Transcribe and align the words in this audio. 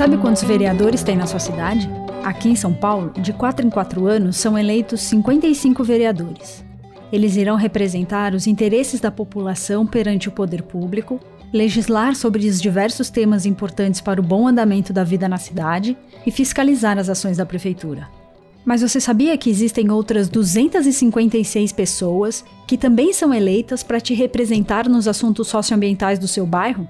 sabe 0.00 0.16
quantos 0.16 0.42
vereadores 0.42 1.02
tem 1.02 1.14
na 1.14 1.26
sua 1.26 1.38
cidade? 1.38 1.86
Aqui 2.24 2.48
em 2.48 2.56
São 2.56 2.72
Paulo, 2.72 3.12
de 3.20 3.34
4 3.34 3.66
em 3.66 3.68
4 3.68 4.06
anos, 4.06 4.38
são 4.38 4.56
eleitos 4.56 4.98
55 5.02 5.84
vereadores. 5.84 6.64
Eles 7.12 7.36
irão 7.36 7.54
representar 7.54 8.32
os 8.32 8.46
interesses 8.46 8.98
da 8.98 9.10
população 9.10 9.86
perante 9.86 10.26
o 10.26 10.32
poder 10.32 10.62
público, 10.62 11.20
legislar 11.52 12.16
sobre 12.16 12.48
os 12.48 12.62
diversos 12.62 13.10
temas 13.10 13.44
importantes 13.44 14.00
para 14.00 14.18
o 14.18 14.24
bom 14.24 14.48
andamento 14.48 14.90
da 14.90 15.04
vida 15.04 15.28
na 15.28 15.36
cidade 15.36 15.94
e 16.24 16.30
fiscalizar 16.30 16.96
as 16.96 17.10
ações 17.10 17.36
da 17.36 17.44
prefeitura. 17.44 18.08
Mas 18.64 18.80
você 18.80 19.02
sabia 19.02 19.36
que 19.36 19.50
existem 19.50 19.90
outras 19.90 20.30
256 20.30 21.72
pessoas 21.72 22.42
que 22.66 22.78
também 22.78 23.12
são 23.12 23.34
eleitas 23.34 23.82
para 23.82 24.00
te 24.00 24.14
representar 24.14 24.88
nos 24.88 25.06
assuntos 25.06 25.48
socioambientais 25.48 26.18
do 26.18 26.26
seu 26.26 26.46
bairro? 26.46 26.88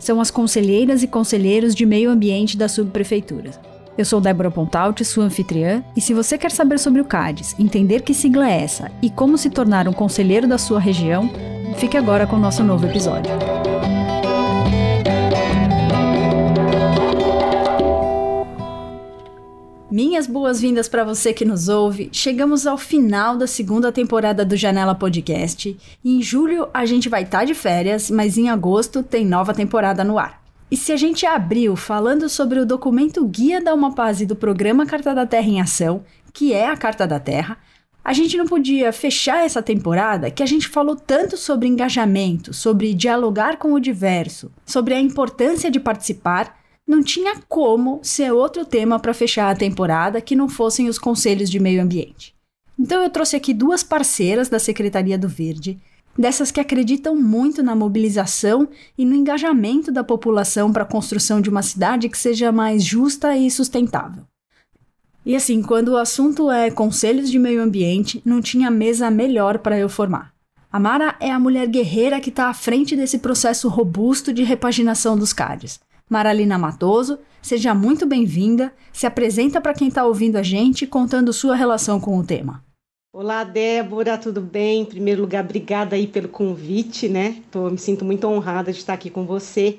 São 0.00 0.18
as 0.18 0.30
conselheiras 0.30 1.02
e 1.02 1.06
conselheiros 1.06 1.74
de 1.74 1.84
meio 1.84 2.10
ambiente 2.10 2.56
da 2.56 2.68
subprefeitura. 2.68 3.50
Eu 3.98 4.04
sou 4.04 4.18
Débora 4.18 4.50
Pontalte, 4.50 5.04
sua 5.04 5.24
anfitriã, 5.24 5.84
e 5.94 6.00
se 6.00 6.14
você 6.14 6.38
quer 6.38 6.50
saber 6.50 6.78
sobre 6.78 7.02
o 7.02 7.04
CADES, 7.04 7.54
entender 7.58 8.00
que 8.00 8.14
sigla 8.14 8.50
é 8.50 8.62
essa 8.62 8.90
e 9.02 9.10
como 9.10 9.36
se 9.36 9.50
tornar 9.50 9.86
um 9.86 9.92
conselheiro 9.92 10.48
da 10.48 10.56
sua 10.56 10.80
região, 10.80 11.30
fique 11.76 11.98
agora 11.98 12.26
com 12.26 12.36
o 12.36 12.40
nosso 12.40 12.64
novo 12.64 12.86
episódio. 12.86 13.30
Minhas 19.90 20.28
boas-vindas 20.28 20.88
para 20.88 21.02
você 21.02 21.32
que 21.32 21.44
nos 21.44 21.68
ouve. 21.68 22.10
Chegamos 22.12 22.64
ao 22.64 22.78
final 22.78 23.36
da 23.36 23.48
segunda 23.48 23.90
temporada 23.90 24.44
do 24.44 24.56
Janela 24.56 24.94
Podcast. 24.94 25.76
Em 26.04 26.22
julho 26.22 26.68
a 26.72 26.86
gente 26.86 27.08
vai 27.08 27.24
estar 27.24 27.40
tá 27.40 27.44
de 27.44 27.54
férias, 27.54 28.08
mas 28.08 28.38
em 28.38 28.48
agosto 28.48 29.02
tem 29.02 29.26
nova 29.26 29.52
temporada 29.52 30.04
no 30.04 30.16
ar. 30.16 30.40
E 30.70 30.76
se 30.76 30.92
a 30.92 30.96
gente 30.96 31.26
abriu 31.26 31.74
falando 31.74 32.28
sobre 32.28 32.60
o 32.60 32.64
documento 32.64 33.26
Guia 33.26 33.60
da 33.60 33.74
Uma 33.74 33.92
Paz 33.92 34.20
e 34.20 34.26
do 34.26 34.36
programa 34.36 34.86
Carta 34.86 35.12
da 35.12 35.26
Terra 35.26 35.48
em 35.48 35.60
Ação, 35.60 36.04
que 36.32 36.52
é 36.52 36.68
a 36.68 36.76
Carta 36.76 37.04
da 37.04 37.18
Terra, 37.18 37.58
a 38.04 38.12
gente 38.12 38.36
não 38.36 38.46
podia 38.46 38.92
fechar 38.92 39.44
essa 39.44 39.60
temporada 39.60 40.30
que 40.30 40.44
a 40.44 40.46
gente 40.46 40.68
falou 40.68 40.94
tanto 40.94 41.36
sobre 41.36 41.66
engajamento, 41.66 42.54
sobre 42.54 42.94
dialogar 42.94 43.56
com 43.56 43.72
o 43.72 43.80
diverso, 43.80 44.52
sobre 44.64 44.94
a 44.94 45.00
importância 45.00 45.68
de 45.68 45.80
participar 45.80 46.59
não 46.90 47.04
tinha 47.04 47.36
como 47.48 48.00
ser 48.02 48.32
outro 48.32 48.64
tema 48.64 48.98
para 48.98 49.14
fechar 49.14 49.48
a 49.48 49.54
temporada 49.54 50.20
que 50.20 50.34
não 50.34 50.48
fossem 50.48 50.88
os 50.88 50.98
conselhos 50.98 51.48
de 51.48 51.60
meio 51.60 51.80
ambiente. 51.80 52.34
Então 52.76 53.00
eu 53.00 53.08
trouxe 53.08 53.36
aqui 53.36 53.54
duas 53.54 53.84
parceiras 53.84 54.48
da 54.48 54.58
Secretaria 54.58 55.16
do 55.16 55.28
Verde, 55.28 55.78
dessas 56.18 56.50
que 56.50 56.58
acreditam 56.58 57.14
muito 57.14 57.62
na 57.62 57.76
mobilização 57.76 58.68
e 58.98 59.04
no 59.04 59.14
engajamento 59.14 59.92
da 59.92 60.02
população 60.02 60.72
para 60.72 60.82
a 60.82 60.86
construção 60.86 61.40
de 61.40 61.48
uma 61.48 61.62
cidade 61.62 62.08
que 62.08 62.18
seja 62.18 62.50
mais 62.50 62.82
justa 62.82 63.36
e 63.36 63.48
sustentável. 63.52 64.24
E 65.24 65.36
assim, 65.36 65.62
quando 65.62 65.90
o 65.90 65.96
assunto 65.96 66.50
é 66.50 66.72
conselhos 66.72 67.30
de 67.30 67.38
meio 67.38 67.62
ambiente, 67.62 68.20
não 68.24 68.40
tinha 68.40 68.68
mesa 68.68 69.08
melhor 69.12 69.60
para 69.60 69.78
eu 69.78 69.88
formar. 69.88 70.32
A 70.72 70.80
Mara 70.80 71.14
é 71.20 71.30
a 71.30 71.38
mulher 71.38 71.68
guerreira 71.68 72.18
que 72.18 72.30
está 72.30 72.48
à 72.48 72.54
frente 72.54 72.96
desse 72.96 73.20
processo 73.20 73.68
robusto 73.68 74.32
de 74.32 74.42
repaginação 74.42 75.16
dos 75.16 75.32
CADs. 75.32 75.78
Maralina 76.10 76.58
Matoso, 76.58 77.20
seja 77.40 77.72
muito 77.72 78.04
bem-vinda. 78.04 78.72
Se 78.92 79.06
apresenta 79.06 79.60
para 79.60 79.72
quem 79.72 79.86
está 79.86 80.04
ouvindo 80.04 80.34
a 80.34 80.42
gente, 80.42 80.84
contando 80.84 81.32
sua 81.32 81.54
relação 81.54 82.00
com 82.00 82.18
o 82.18 82.26
tema. 82.26 82.64
Olá, 83.12 83.44
Débora, 83.44 84.18
tudo 84.18 84.40
bem? 84.40 84.82
Em 84.82 84.84
primeiro 84.84 85.20
lugar, 85.20 85.44
obrigada 85.44 85.94
aí 85.94 86.08
pelo 86.08 86.28
convite, 86.28 87.08
né? 87.08 87.36
Tô, 87.48 87.70
me 87.70 87.78
sinto 87.78 88.04
muito 88.04 88.26
honrada 88.26 88.72
de 88.72 88.78
estar 88.78 88.94
aqui 88.94 89.08
com 89.08 89.24
você. 89.24 89.78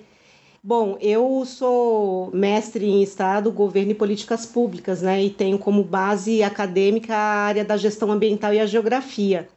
Bom, 0.63 0.97
eu 1.01 1.43
sou 1.45 2.31
mestre 2.33 2.85
em 2.85 3.03
Estado, 3.03 3.51
Governo 3.51 3.91
e 3.91 3.95
Políticas 3.95 4.45
Públicas, 4.45 5.01
né? 5.01 5.21
E 5.21 5.29
tenho 5.29 5.59
como 5.59 5.83
base 5.83 6.43
acadêmica 6.43 7.13
a 7.13 7.43
área 7.43 7.65
da 7.65 7.75
gestão 7.75 8.09
ambiental 8.09 8.53
e 8.53 8.59
a 8.59 8.65
geografia. 8.65 9.49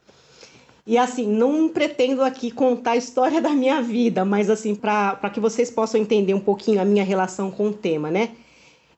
E 0.87 0.99
assim, 0.99 1.25
não 1.25 1.67
pretendo 1.67 2.21
aqui 2.21 2.51
contar 2.51 2.91
a 2.91 2.97
história 2.97 3.41
da 3.41 3.49
minha 3.49 3.81
vida, 3.81 4.23
mas 4.23 4.49
assim, 4.49 4.75
para 4.75 5.29
que 5.33 5.39
vocês 5.39 5.71
possam 5.71 5.99
entender 5.99 6.33
um 6.33 6.39
pouquinho 6.39 6.79
a 6.79 6.85
minha 6.85 7.03
relação 7.03 7.49
com 7.49 7.69
o 7.69 7.73
tema, 7.73 8.11
né? 8.11 8.31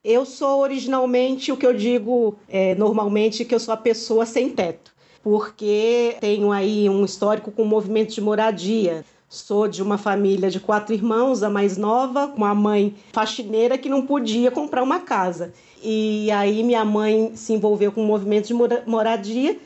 Eu 0.03 0.25
sou 0.25 0.61
originalmente 0.61 1.51
o 1.51 1.57
que 1.57 1.65
eu 1.65 1.73
digo 1.73 2.35
é, 2.47 2.75
normalmente 2.75 3.43
que 3.43 3.53
eu 3.53 3.59
sou 3.59 3.73
a 3.73 3.77
pessoa 3.77 4.25
sem 4.25 4.49
teto, 4.49 4.93
porque 5.21 6.15
tenho 6.21 6.51
aí 6.51 6.89
um 6.89 7.03
histórico 7.03 7.51
com 7.51 7.65
movimento 7.65 8.13
de 8.13 8.21
moradia. 8.21 9.03
Sou 9.29 9.67
de 9.67 9.83
uma 9.83 9.97
família 9.97 10.49
de 10.49 10.57
quatro 10.57 10.93
irmãos, 10.95 11.43
a 11.43 11.49
mais 11.49 11.75
nova, 11.75 12.29
com 12.29 12.37
uma 12.37 12.55
mãe 12.55 12.95
faxineira 13.11 13.77
que 13.77 13.89
não 13.89 14.05
podia 14.05 14.49
comprar 14.49 14.81
uma 14.81 15.01
casa. 15.01 15.53
E 15.83 16.31
aí 16.31 16.63
minha 16.63 16.85
mãe 16.85 17.33
se 17.35 17.51
envolveu 17.51 17.91
com 17.91 18.01
o 18.01 18.07
movimento 18.07 18.47
de 18.47 18.53
moradia 18.85 19.57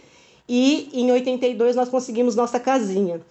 e 0.53 0.89
em 0.91 1.09
82 1.09 1.77
nós 1.77 1.87
conseguimos 1.87 2.35
nossa 2.35 2.59
casinha. 2.59 3.21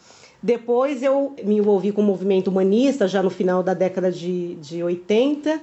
Depois 0.43 1.03
eu 1.03 1.37
me 1.45 1.59
envolvi 1.59 1.93
com 1.93 2.01
o 2.01 2.05
movimento 2.05 2.49
humanista, 2.49 3.07
já 3.07 3.23
no 3.23 3.29
final 3.29 3.63
da 3.63 3.75
década 3.75 4.11
de, 4.11 4.55
de 4.55 4.83
80, 4.83 5.61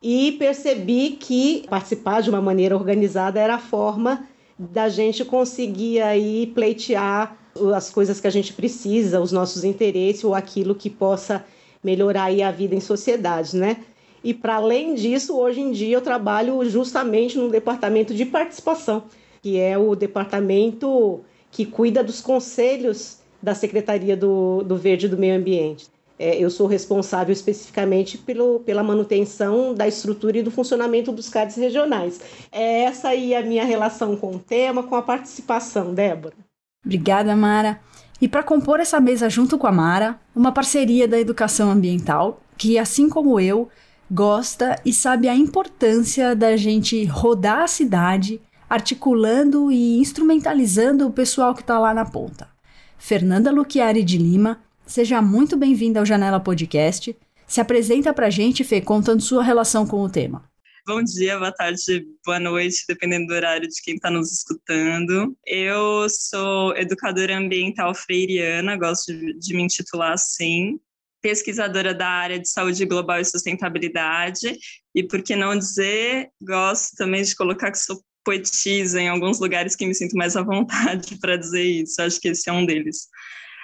e 0.00 0.30
percebi 0.38 1.16
que 1.18 1.64
participar 1.68 2.22
de 2.22 2.30
uma 2.30 2.40
maneira 2.40 2.76
organizada 2.76 3.40
era 3.40 3.56
a 3.56 3.58
forma 3.58 4.28
da 4.56 4.88
gente 4.88 5.24
conseguir 5.24 6.00
aí 6.00 6.46
pleitear 6.54 7.36
as 7.74 7.90
coisas 7.90 8.20
que 8.20 8.28
a 8.28 8.30
gente 8.30 8.52
precisa, 8.52 9.20
os 9.20 9.32
nossos 9.32 9.64
interesses 9.64 10.22
ou 10.22 10.36
aquilo 10.36 10.72
que 10.72 10.88
possa 10.88 11.44
melhorar 11.82 12.24
aí 12.24 12.44
a 12.44 12.52
vida 12.52 12.76
em 12.76 12.80
sociedade, 12.80 13.56
né? 13.56 13.78
E 14.22 14.32
para 14.32 14.54
além 14.54 14.94
disso, 14.94 15.36
hoje 15.36 15.60
em 15.60 15.72
dia 15.72 15.96
eu 15.96 16.00
trabalho 16.00 16.64
justamente 16.70 17.36
no 17.36 17.50
departamento 17.50 18.14
de 18.14 18.24
participação, 18.24 19.02
que 19.42 19.58
é 19.58 19.76
o 19.76 19.96
departamento 19.96 21.20
que 21.50 21.66
cuida 21.66 22.02
dos 22.02 22.20
conselhos 22.20 23.18
da 23.42 23.54
Secretaria 23.54 24.16
do, 24.16 24.62
do 24.62 24.76
Verde 24.76 25.08
do 25.08 25.18
Meio 25.18 25.36
Ambiente. 25.36 25.88
É, 26.18 26.36
eu 26.38 26.48
sou 26.48 26.68
responsável 26.68 27.32
especificamente 27.32 28.16
pelo, 28.16 28.60
pela 28.60 28.84
manutenção 28.84 29.74
da 29.74 29.88
estrutura 29.88 30.38
e 30.38 30.42
do 30.42 30.52
funcionamento 30.52 31.10
dos 31.10 31.28
CADs 31.28 31.56
regionais. 31.56 32.20
É 32.52 32.84
essa 32.84 33.08
aí 33.08 33.34
a 33.34 33.42
minha 33.42 33.64
relação 33.64 34.16
com 34.16 34.36
o 34.36 34.38
tema, 34.38 34.84
com 34.84 34.94
a 34.94 35.02
participação, 35.02 35.92
Débora. 35.92 36.36
Obrigada, 36.84 37.34
Mara. 37.34 37.80
E 38.20 38.28
para 38.28 38.44
compor 38.44 38.78
essa 38.78 39.00
mesa 39.00 39.28
junto 39.28 39.58
com 39.58 39.66
a 39.66 39.72
Mara, 39.72 40.20
uma 40.34 40.52
parceria 40.52 41.08
da 41.08 41.18
educação 41.18 41.72
ambiental, 41.72 42.40
que, 42.56 42.78
assim 42.78 43.08
como 43.08 43.40
eu, 43.40 43.68
gosta 44.08 44.80
e 44.84 44.92
sabe 44.92 45.28
a 45.28 45.34
importância 45.34 46.36
da 46.36 46.56
gente 46.56 47.04
rodar 47.04 47.62
a 47.62 47.66
cidade 47.66 48.40
articulando 48.72 49.70
e 49.70 49.98
instrumentalizando 49.98 51.06
o 51.06 51.12
pessoal 51.12 51.54
que 51.54 51.60
está 51.60 51.78
lá 51.78 51.92
na 51.92 52.06
ponta. 52.06 52.48
Fernanda 52.96 53.50
Luchiari 53.50 54.02
de 54.02 54.16
Lima, 54.16 54.62
seja 54.86 55.20
muito 55.20 55.58
bem-vinda 55.58 56.00
ao 56.00 56.06
Janela 56.06 56.40
Podcast. 56.40 57.14
Se 57.46 57.60
apresenta 57.60 58.14
para 58.14 58.28
a 58.28 58.30
gente, 58.30 58.64
Fê, 58.64 58.80
contando 58.80 59.20
sua 59.20 59.42
relação 59.42 59.86
com 59.86 60.00
o 60.00 60.08
tema. 60.08 60.50
Bom 60.86 61.02
dia, 61.02 61.38
boa 61.38 61.52
tarde, 61.52 62.06
boa 62.24 62.40
noite, 62.40 62.82
dependendo 62.88 63.26
do 63.26 63.34
horário 63.34 63.68
de 63.68 63.78
quem 63.82 63.96
está 63.96 64.10
nos 64.10 64.32
escutando. 64.32 65.36
Eu 65.46 66.06
sou 66.08 66.74
educadora 66.74 67.36
ambiental 67.36 67.94
freiriana, 67.94 68.78
gosto 68.78 69.12
de, 69.38 69.54
me 69.54 69.64
intitular 69.64 70.12
assim 70.12 70.80
pesquisadora 71.20 71.94
da 71.94 72.08
área 72.08 72.38
de 72.40 72.48
saúde 72.48 72.84
global 72.84 73.20
e 73.20 73.24
sustentabilidade, 73.24 74.58
e 74.92 75.04
por 75.04 75.22
que 75.22 75.36
não 75.36 75.56
dizer, 75.56 76.30
gosto 76.42 76.96
também 76.96 77.22
de 77.22 77.36
colocar 77.36 77.70
que 77.70 77.78
sou 77.78 78.02
poetisa 78.24 79.00
em 79.00 79.08
alguns 79.08 79.40
lugares 79.40 79.74
que 79.76 79.86
me 79.86 79.94
sinto 79.94 80.16
mais 80.16 80.36
à 80.36 80.42
vontade 80.42 81.16
para 81.20 81.36
dizer 81.36 81.62
isso. 81.62 82.00
Acho 82.00 82.20
que 82.20 82.28
esse 82.28 82.48
é 82.48 82.52
um 82.52 82.64
deles. 82.64 83.08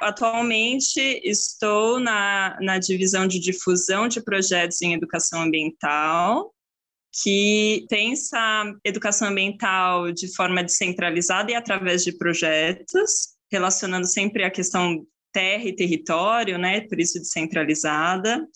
Atualmente 0.01 1.01
estou 1.25 1.99
na, 1.99 2.57
na 2.61 2.79
divisão 2.79 3.27
de 3.27 3.41
difusão 3.41 4.07
de 4.07 4.23
projetos 4.23 4.81
em 4.81 4.95
educação 4.95 5.43
ambiental, 5.43 6.55
que 7.23 7.85
pensa 7.91 8.39
educação 8.85 9.29
ambiental 9.29 10.13
de 10.13 10.33
forma 10.35 10.63
descentralizada 10.63 11.51
e 11.51 11.55
através 11.55 12.05
de 12.05 12.17
projetos, 12.17 13.37
relacionando 13.51 14.07
sempre 14.07 14.45
a 14.45 14.51
questão 14.51 15.05
terra 15.33 15.65
e 15.65 15.75
território, 15.75 16.59
né? 16.59 16.83
Por 16.83 17.01
isso 17.01 17.19
descentralizada. 17.19 18.47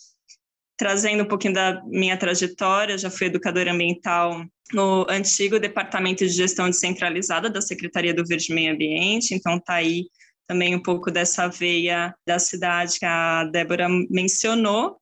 Trazendo 0.82 1.22
um 1.22 1.28
pouquinho 1.28 1.54
da 1.54 1.80
minha 1.84 2.16
trajetória, 2.16 2.98
já 2.98 3.08
fui 3.08 3.28
educadora 3.28 3.70
ambiental 3.70 4.44
no 4.72 5.06
antigo 5.08 5.60
Departamento 5.60 6.26
de 6.26 6.32
Gestão 6.32 6.68
Descentralizada 6.68 7.48
da 7.48 7.62
Secretaria 7.62 8.12
do 8.12 8.26
Verde 8.26 8.50
e 8.50 8.52
Meio 8.52 8.74
Ambiente, 8.74 9.32
então 9.32 9.58
está 9.58 9.74
aí 9.74 10.06
também 10.44 10.74
um 10.74 10.82
pouco 10.82 11.08
dessa 11.08 11.46
veia 11.46 12.12
da 12.26 12.40
cidade 12.40 12.98
que 12.98 13.04
a 13.04 13.44
Débora 13.44 13.88
mencionou. 14.10 14.96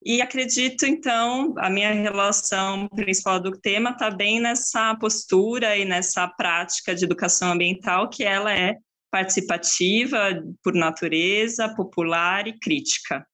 E 0.00 0.22
acredito, 0.22 0.86
então, 0.86 1.54
a 1.58 1.68
minha 1.68 1.92
relação 1.92 2.88
principal 2.90 3.40
do 3.40 3.50
tema 3.50 3.90
está 3.90 4.12
bem 4.12 4.38
nessa 4.38 4.94
postura 4.94 5.76
e 5.76 5.84
nessa 5.84 6.28
prática 6.28 6.94
de 6.94 7.04
educação 7.04 7.50
ambiental, 7.50 8.08
que 8.08 8.22
ela 8.22 8.56
é 8.56 8.76
participativa 9.10 10.40
por 10.62 10.72
natureza, 10.72 11.74
popular 11.74 12.46
e 12.46 12.56
crítica. 12.60 13.26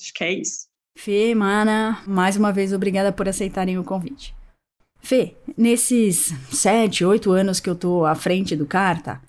Acho 0.00 0.12
que 0.14 0.22
é 0.22 0.32
isso. 0.34 0.70
Fê, 0.96 1.34
Mana, 1.34 2.00
mais 2.06 2.36
uma 2.36 2.52
vez 2.52 2.72
obrigada 2.72 3.12
por 3.12 3.28
aceitarem 3.28 3.78
o 3.78 3.84
convite. 3.84 4.34
Fê, 5.00 5.36
nesses 5.56 6.32
sete, 6.50 7.04
oito 7.04 7.32
anos 7.32 7.58
que 7.58 7.68
eu 7.68 7.74
tô 7.74 8.04
à 8.04 8.14
frente 8.14 8.54
do 8.54 8.66
Carta, 8.66 9.20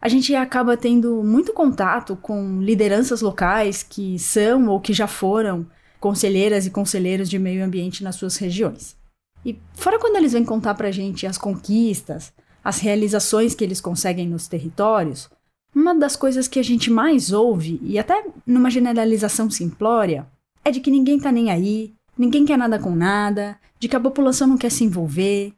a 0.00 0.08
gente 0.08 0.34
acaba 0.34 0.76
tendo 0.76 1.22
muito 1.22 1.54
contato 1.54 2.14
com 2.14 2.60
lideranças 2.60 3.22
locais 3.22 3.82
que 3.82 4.18
são 4.18 4.68
ou 4.68 4.78
que 4.78 4.92
já 4.92 5.06
foram 5.06 5.66
conselheiras 5.98 6.66
e 6.66 6.70
conselheiros 6.70 7.30
de 7.30 7.38
meio 7.38 7.64
ambiente 7.64 8.04
nas 8.04 8.16
suas 8.16 8.36
regiões. 8.36 8.94
E 9.42 9.58
fora 9.72 9.98
quando 9.98 10.16
eles 10.16 10.34
vêm 10.34 10.44
contar 10.44 10.74
pra 10.74 10.90
gente 10.90 11.26
as 11.26 11.38
conquistas, 11.38 12.34
as 12.62 12.80
realizações 12.80 13.54
que 13.54 13.64
eles 13.64 13.80
conseguem 13.80 14.28
nos 14.28 14.46
territórios, 14.46 15.30
uma 15.74 15.94
das 15.94 16.16
coisas 16.16 16.46
que 16.46 16.58
a 16.58 16.62
gente 16.62 16.90
mais 16.90 17.32
ouve, 17.32 17.80
e 17.82 17.98
até 17.98 18.26
numa 18.46 18.70
generalização 18.70 19.50
simplória, 19.50 20.26
é 20.64 20.70
de 20.70 20.80
que 20.80 20.90
ninguém 20.90 21.18
tá 21.18 21.30
nem 21.30 21.50
aí, 21.50 21.94
ninguém 22.16 22.44
quer 22.44 22.56
nada 22.56 22.78
com 22.78 22.94
nada, 22.94 23.58
de 23.78 23.88
que 23.88 23.96
a 23.96 24.00
população 24.00 24.48
não 24.48 24.56
quer 24.56 24.70
se 24.70 24.84
envolver. 24.84 25.52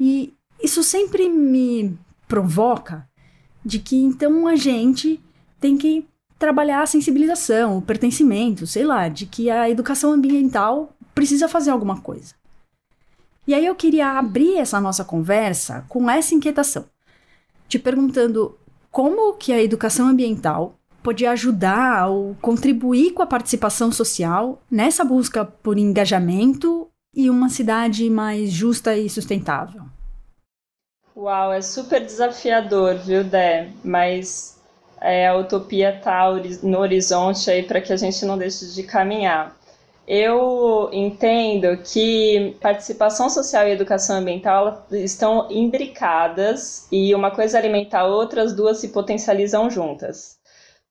E 0.00 0.34
isso 0.62 0.82
sempre 0.82 1.28
me 1.28 1.96
provoca 2.26 3.08
de 3.64 3.78
que 3.78 3.96
então 3.96 4.46
a 4.46 4.56
gente 4.56 5.20
tem 5.60 5.76
que 5.76 6.06
trabalhar 6.38 6.82
a 6.82 6.86
sensibilização, 6.86 7.78
o 7.78 7.82
pertencimento, 7.82 8.66
sei 8.66 8.84
lá, 8.84 9.08
de 9.08 9.26
que 9.26 9.50
a 9.50 9.68
educação 9.68 10.12
ambiental 10.12 10.94
precisa 11.14 11.48
fazer 11.48 11.70
alguma 11.70 12.00
coisa. 12.00 12.34
E 13.46 13.54
aí 13.54 13.64
eu 13.64 13.74
queria 13.74 14.18
abrir 14.18 14.56
essa 14.56 14.80
nossa 14.80 15.04
conversa 15.04 15.84
com 15.88 16.08
essa 16.08 16.34
inquietação, 16.34 16.84
te 17.68 17.78
perguntando 17.78 18.56
como 18.90 19.34
que 19.34 19.52
a 19.52 19.62
educação 19.62 20.06
ambiental 20.06 20.77
pode 21.08 21.24
ajudar 21.24 22.10
ou 22.10 22.36
contribuir 22.38 23.14
com 23.14 23.22
a 23.22 23.26
participação 23.26 23.90
social 23.90 24.60
nessa 24.70 25.02
busca 25.02 25.42
por 25.42 25.78
engajamento 25.78 26.86
e 27.14 27.30
uma 27.30 27.48
cidade 27.48 28.10
mais 28.10 28.50
justa 28.50 28.94
e 28.94 29.08
sustentável. 29.08 29.84
Uau, 31.16 31.50
é 31.50 31.62
super 31.62 32.04
desafiador, 32.04 32.96
viu, 32.96 33.24
Dé? 33.24 33.70
Mas 33.82 34.60
é, 35.00 35.28
a 35.28 35.34
utopia 35.34 35.96
está 35.96 36.30
no 36.62 36.78
horizonte 36.78 37.50
aí 37.50 37.62
para 37.62 37.80
que 37.80 37.90
a 37.90 37.96
gente 37.96 38.26
não 38.26 38.36
deixe 38.36 38.66
de 38.74 38.82
caminhar. 38.82 39.56
Eu 40.06 40.90
entendo 40.92 41.74
que 41.84 42.54
participação 42.60 43.30
social 43.30 43.66
e 43.66 43.72
educação 43.72 44.16
ambiental 44.16 44.86
estão 44.90 45.50
imbricadas 45.50 46.86
e 46.92 47.14
uma 47.14 47.30
coisa 47.30 47.56
alimenta 47.56 48.00
a 48.00 48.06
outra, 48.06 48.42
as 48.42 48.54
duas 48.54 48.76
se 48.76 48.88
potencializam 48.88 49.70
juntas. 49.70 50.37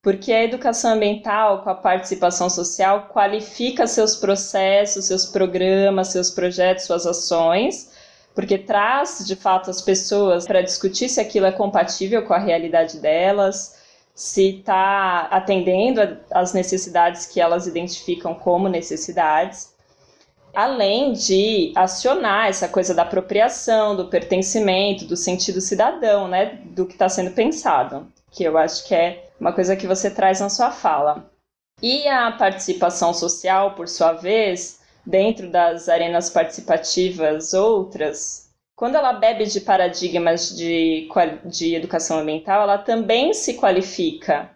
Porque 0.07 0.31
a 0.31 0.41
educação 0.41 0.93
ambiental, 0.93 1.63
com 1.63 1.69
a 1.69 1.75
participação 1.75 2.49
social, 2.49 3.09
qualifica 3.13 3.85
seus 3.85 4.15
processos, 4.15 5.03
seus 5.03 5.25
programas, 5.25 6.07
seus 6.07 6.31
projetos, 6.31 6.85
suas 6.85 7.05
ações, 7.05 7.91
porque 8.33 8.57
traz 8.57 9.25
de 9.27 9.35
fato 9.35 9.69
as 9.69 9.81
pessoas 9.81 10.47
para 10.47 10.61
discutir 10.61 11.09
se 11.09 11.19
aquilo 11.19 11.45
é 11.45 11.51
compatível 11.51 12.25
com 12.25 12.33
a 12.33 12.37
realidade 12.37 12.99
delas, 12.99 13.81
se 14.15 14.59
está 14.59 15.23
atendendo 15.29 16.17
às 16.31 16.53
necessidades 16.53 17.25
que 17.25 17.41
elas 17.41 17.67
identificam 17.67 18.33
como 18.33 18.69
necessidades, 18.69 19.73
além 20.55 21.11
de 21.11 21.73
acionar 21.75 22.47
essa 22.47 22.69
coisa 22.69 22.93
da 22.93 23.01
apropriação, 23.01 23.93
do 23.93 24.07
pertencimento, 24.07 25.03
do 25.03 25.17
sentido 25.17 25.59
cidadão, 25.59 26.29
né, 26.29 26.61
do 26.63 26.85
que 26.85 26.93
está 26.93 27.09
sendo 27.09 27.31
pensado, 27.31 28.07
que 28.31 28.43
eu 28.43 28.57
acho 28.57 28.87
que 28.87 28.95
é 28.95 29.29
uma 29.39 29.53
coisa 29.53 29.75
que 29.75 29.87
você 29.87 30.09
traz 30.09 30.39
na 30.39 30.49
sua 30.49 30.71
fala. 30.71 31.29
E 31.81 32.07
a 32.07 32.31
participação 32.31 33.13
social, 33.13 33.75
por 33.75 33.87
sua 33.87 34.13
vez, 34.13 34.79
dentro 35.05 35.51
das 35.51 35.87
arenas 35.87 36.29
participativas 36.29 37.53
outras, 37.53 38.47
quando 38.75 38.95
ela 38.95 39.13
bebe 39.13 39.45
de 39.45 39.61
paradigmas 39.61 40.55
de, 40.55 41.07
de 41.45 41.75
educação 41.75 42.19
ambiental, 42.19 42.61
ela 42.61 42.77
também 42.77 43.33
se 43.33 43.55
qualifica, 43.55 44.51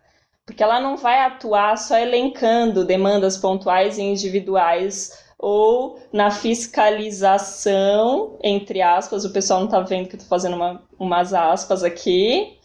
porque 0.45 0.61
ela 0.61 0.79
não 0.79 0.95
vai 0.95 1.19
atuar 1.19 1.75
só 1.77 1.97
elencando 1.97 2.85
demandas 2.85 3.37
pontuais 3.37 3.97
e 3.97 4.03
individuais 4.03 5.23
ou 5.39 5.99
na 6.13 6.29
fiscalização, 6.29 8.37
entre 8.43 8.79
aspas, 8.79 9.25
o 9.25 9.33
pessoal 9.33 9.61
não 9.61 9.65
está 9.65 9.79
vendo 9.79 10.07
que 10.07 10.15
eu 10.15 10.19
estou 10.19 10.29
fazendo 10.29 10.55
uma, 10.55 10.83
umas 10.99 11.33
aspas 11.33 11.83
aqui, 11.83 12.59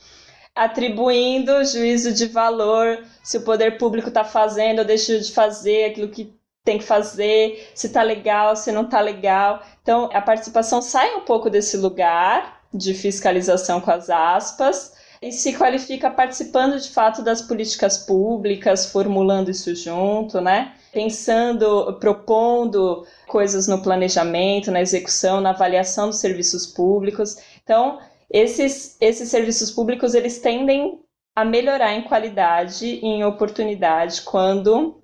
atribuindo 0.57 1.63
juízo 1.65 2.15
de 2.15 2.27
valor 2.27 3.05
se 3.23 3.37
o 3.37 3.43
poder 3.43 3.77
público 3.77 4.09
está 4.09 4.25
fazendo 4.25 4.79
ou 4.79 4.85
deixando 4.85 5.21
de 5.21 5.31
fazer 5.31 5.85
aquilo 5.85 6.09
que 6.09 6.35
tem 6.65 6.79
que 6.79 6.85
fazer, 6.85 7.71
se 7.75 7.91
tá 7.91 8.03
legal, 8.03 8.57
se 8.57 8.73
não 8.73 8.89
tá 8.89 9.01
legal. 9.01 9.63
Então, 9.83 10.09
a 10.13 10.21
participação 10.21 10.83
sai 10.83 11.15
um 11.15 11.21
pouco 11.21 11.49
desse 11.49 11.77
lugar 11.77 12.63
de 12.75 12.93
fiscalização 12.93 13.81
com 13.81 13.91
as 13.91 14.11
aspas 14.11 14.95
e 15.23 15.31
se 15.31 15.53
qualifica 15.55 16.11
participando 16.11 16.79
de 16.79 16.91
fato 16.91 17.23
das 17.23 17.41
políticas 17.41 17.99
públicas, 17.99 18.87
formulando 18.87 19.51
isso 19.51 19.75
junto, 19.75 20.41
né? 20.41 20.75
Pensando, 20.93 21.97
propondo 22.01 23.07
coisas 23.29 23.69
no 23.69 23.83
planejamento, 23.83 24.71
na 24.71 24.81
execução, 24.81 25.41
na 25.41 25.51
avaliação 25.51 26.09
dos 26.09 26.19
serviços 26.19 26.67
públicos. 26.67 27.37
Então, 27.63 27.99
esses, 28.31 28.97
esses 29.01 29.29
serviços 29.29 29.71
públicos 29.71 30.15
eles 30.15 30.39
tendem 30.41 31.01
a 31.35 31.45
melhorar 31.45 31.93
em 31.93 32.03
qualidade 32.03 32.87
e 32.87 33.05
em 33.05 33.25
oportunidade 33.25 34.23
quando 34.23 35.03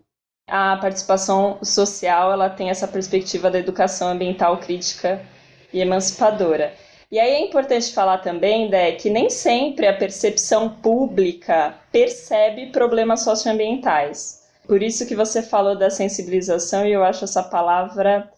a 0.49 0.77
participação 0.77 1.59
social 1.63 2.33
ela 2.33 2.51
tem 2.51 2.71
essa 2.71 2.89
perspectiva 2.89 3.51
da 3.51 3.59
educação 3.59 4.09
ambiental 4.09 4.59
crítica 4.59 5.25
e 5.73 5.81
emancipadora. 5.81 6.75
E 7.11 7.21
aí 7.21 7.33
é 7.33 7.41
importante 7.41 7.93
falar 7.93 8.19
também, 8.19 8.71
Dé, 8.71 8.93
que 8.93 9.11
nem 9.11 9.29
sempre 9.29 9.87
a 9.87 9.97
percepção 9.97 10.71
pública 10.71 11.79
percebe 11.93 12.73
problemas 12.73 13.21
socioambientais. 13.21 14.43
Por 14.67 14.83
isso 14.83 15.07
que 15.07 15.15
você 15.15 15.43
falou 15.43 15.77
da 15.77 15.91
sensibilização 15.91 16.87
e 16.87 16.93
eu 16.93 17.05
acho 17.05 17.25
essa 17.25 17.43
palavra 17.43 18.31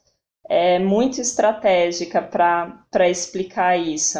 é, 0.48 0.78
muito 0.80 1.20
estratégica 1.20 2.20
para 2.20 3.08
explicar 3.08 3.78
isso. 3.78 4.18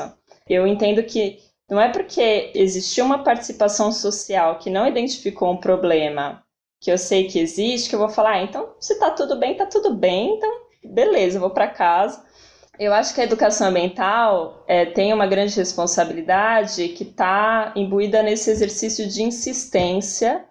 Eu 0.49 0.67
entendo 0.67 1.03
que 1.03 1.39
não 1.71 1.81
é 1.81 1.89
porque 1.91 2.53
existiu 2.55 3.05
uma 3.05 3.25
participação 3.25 3.91
social 3.91 4.59
que 4.59 4.69
não 4.69 4.87
identificou 4.87 5.53
um 5.53 5.57
problema 5.57 6.43
que 6.81 6.93
eu 6.93 6.99
sei 6.99 7.27
que 7.27 7.39
existe, 7.39 7.89
que 7.89 7.95
eu 7.95 7.99
vou 7.99 8.11
falar, 8.11 8.33
ah, 8.33 8.43
então 8.43 8.75
se 8.79 8.99
tá 8.99 9.11
tudo 9.11 9.37
bem, 9.37 9.57
tá 9.57 9.65
tudo 9.65 9.95
bem, 9.95 10.37
então 10.37 10.51
beleza, 10.85 11.39
eu 11.39 11.41
vou 11.41 11.51
para 11.51 11.69
casa. 11.69 12.23
Eu 12.79 12.93
acho 12.93 13.15
que 13.15 13.21
a 13.21 13.25
educação 13.25 13.69
ambiental 13.69 14.65
é, 14.67 14.85
tem 14.85 15.13
uma 15.13 15.27
grande 15.27 15.57
responsabilidade 15.57 16.89
que 16.89 17.05
está 17.05 17.73
imbuída 17.77 18.23
nesse 18.23 18.51
exercício 18.51 19.09
de 19.09 19.23
insistência 19.23 20.45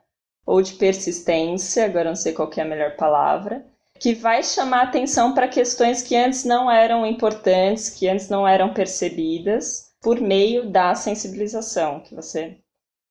ou 0.46 0.62
de 0.62 0.74
persistência, 0.74 1.86
agora 1.86 2.10
não 2.10 2.16
sei 2.16 2.34
qual 2.34 2.50
é 2.56 2.62
a 2.62 2.66
melhor 2.66 2.96
palavra, 2.96 3.66
que 4.00 4.14
vai 4.14 4.42
chamar 4.44 4.84
atenção 4.84 5.34
para 5.34 5.48
questões 5.48 6.02
que 6.02 6.16
antes 6.16 6.44
não 6.46 6.70
eram 6.70 7.06
importantes, 7.06 7.90
que 7.90 8.08
antes 8.08 8.30
não 8.30 8.48
eram 8.48 8.74
percebidas, 8.74 9.83
por 10.04 10.20
meio 10.20 10.70
da 10.70 10.94
sensibilização, 10.94 12.02
que 12.02 12.14
você 12.14 12.58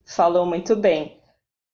falou 0.05 0.47
muito 0.47 0.77
bem 0.77 1.21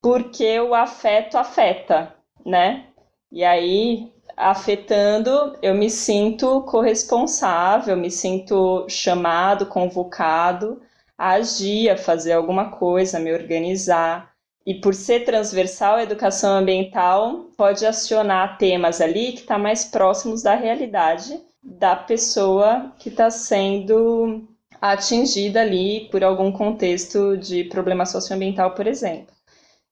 porque 0.00 0.58
o 0.60 0.74
afeto 0.74 1.36
afeta, 1.36 2.14
né? 2.44 2.86
E 3.30 3.44
aí, 3.44 4.12
afetando, 4.36 5.58
eu 5.60 5.74
me 5.74 5.90
sinto 5.90 6.62
corresponsável, 6.62 7.96
me 7.96 8.10
sinto 8.10 8.86
chamado, 8.88 9.66
convocado 9.66 10.80
a 11.16 11.30
agir, 11.32 11.90
a 11.90 11.96
fazer 11.96 12.32
alguma 12.32 12.70
coisa, 12.70 13.18
a 13.18 13.20
me 13.20 13.32
organizar. 13.32 14.32
E 14.64 14.74
por 14.74 14.94
ser 14.94 15.24
transversal, 15.24 15.96
a 15.96 16.02
educação 16.02 16.52
ambiental 16.52 17.46
pode 17.56 17.84
acionar 17.84 18.56
temas 18.58 19.00
ali 19.00 19.32
que 19.32 19.40
estão 19.40 19.56
tá 19.56 19.62
mais 19.62 19.84
próximos 19.84 20.42
da 20.42 20.54
realidade 20.54 21.40
da 21.62 21.96
pessoa 21.96 22.92
que 22.98 23.08
está 23.08 23.30
sendo 23.30 24.46
atingida 24.80 25.60
ali 25.60 26.08
por 26.10 26.22
algum 26.24 26.52
contexto 26.52 27.36
de 27.36 27.64
problema 27.64 28.06
socioambiental, 28.06 28.74
por 28.74 28.86
exemplo. 28.86 29.34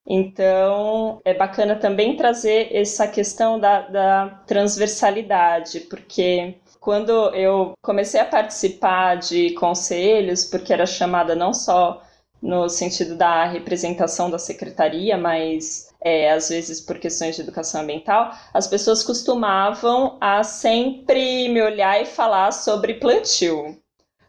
Então, 0.09 1.21
é 1.25 1.35
bacana 1.35 1.75
também 1.75 2.17
trazer 2.17 2.69
essa 2.75 3.09
questão 3.09 3.59
da, 3.59 3.81
da 3.83 4.29
transversalidade, 4.47 5.81
porque 5.81 6.55
quando 6.81 7.11
eu 7.35 7.73
comecei 7.83 8.21
a 8.21 8.25
participar 8.25 9.17
de 9.17 9.51
conselhos, 9.55 10.45
porque 10.45 10.73
era 10.73 10.87
chamada 10.87 11.35
não 11.35 11.53
só 11.53 12.01
no 12.41 12.69
sentido 12.69 13.17
da 13.17 13.45
representação 13.47 14.31
da 14.31 14.39
secretaria, 14.39 15.19
mas 15.19 15.93
é, 16.01 16.31
às 16.31 16.49
vezes 16.51 16.81
por 16.81 16.99
questões 16.99 17.35
de 17.35 17.43
educação 17.43 17.81
ambiental, 17.81 18.33
as 18.55 18.69
pessoas 18.69 19.03
costumavam 19.03 20.17
a 20.21 20.45
sempre 20.45 21.49
me 21.49 21.61
olhar 21.61 22.01
e 22.01 22.07
falar 22.07 22.53
sobre 22.53 22.95
plantio. 22.95 23.77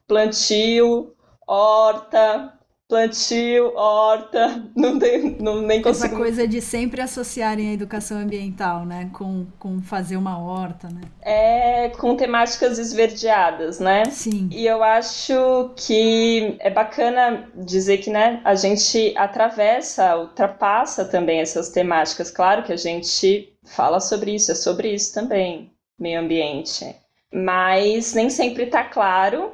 Plantio, 0.08 1.14
horta, 1.46 2.58
plantio, 2.88 3.74
horta, 3.76 4.64
não, 4.76 4.98
tem, 4.98 5.38
não 5.40 5.62
nem 5.62 5.82
consigo. 5.82 6.06
Essa 6.06 6.16
coisa 6.16 6.48
de 6.48 6.62
sempre 6.62 7.02
associarem 7.02 7.70
a 7.70 7.74
educação 7.74 8.18
ambiental, 8.18 8.86
né, 8.86 9.10
com, 9.14 9.46
com 9.60 9.82
fazer 9.82 10.16
uma 10.16 10.40
horta, 10.40 10.88
né? 10.88 11.02
É, 11.22 11.90
com 11.90 12.16
temáticas 12.16 12.80
esverdeadas, 12.80 13.80
né? 13.80 14.06
Sim. 14.06 14.50
E 14.52 14.66
eu 14.66 14.82
acho 14.82 15.72
que 15.76 16.56
é 16.60 16.70
bacana 16.70 17.50
dizer 17.56 17.98
que, 17.98 18.10
né, 18.10 18.42
a 18.46 18.56
gente 18.56 19.14
atravessa, 19.18 20.18
ultrapassa 20.18 21.04
também 21.06 21.42
essas 21.42 21.70
temáticas. 21.70 22.32
Claro 22.32 22.64
que 22.64 22.72
a 22.72 22.78
gente 22.78 23.54
fala 23.66 24.00
sobre 24.00 24.36
isso, 24.36 24.52
é 24.52 24.56
sobre 24.56 24.94
isso 24.94 25.14
também, 25.14 25.72
meio 26.00 26.22
ambiente. 26.22 26.96
Mas 27.34 28.14
nem 28.14 28.30
sempre 28.30 28.64
está 28.64 28.86
claro 28.86 29.52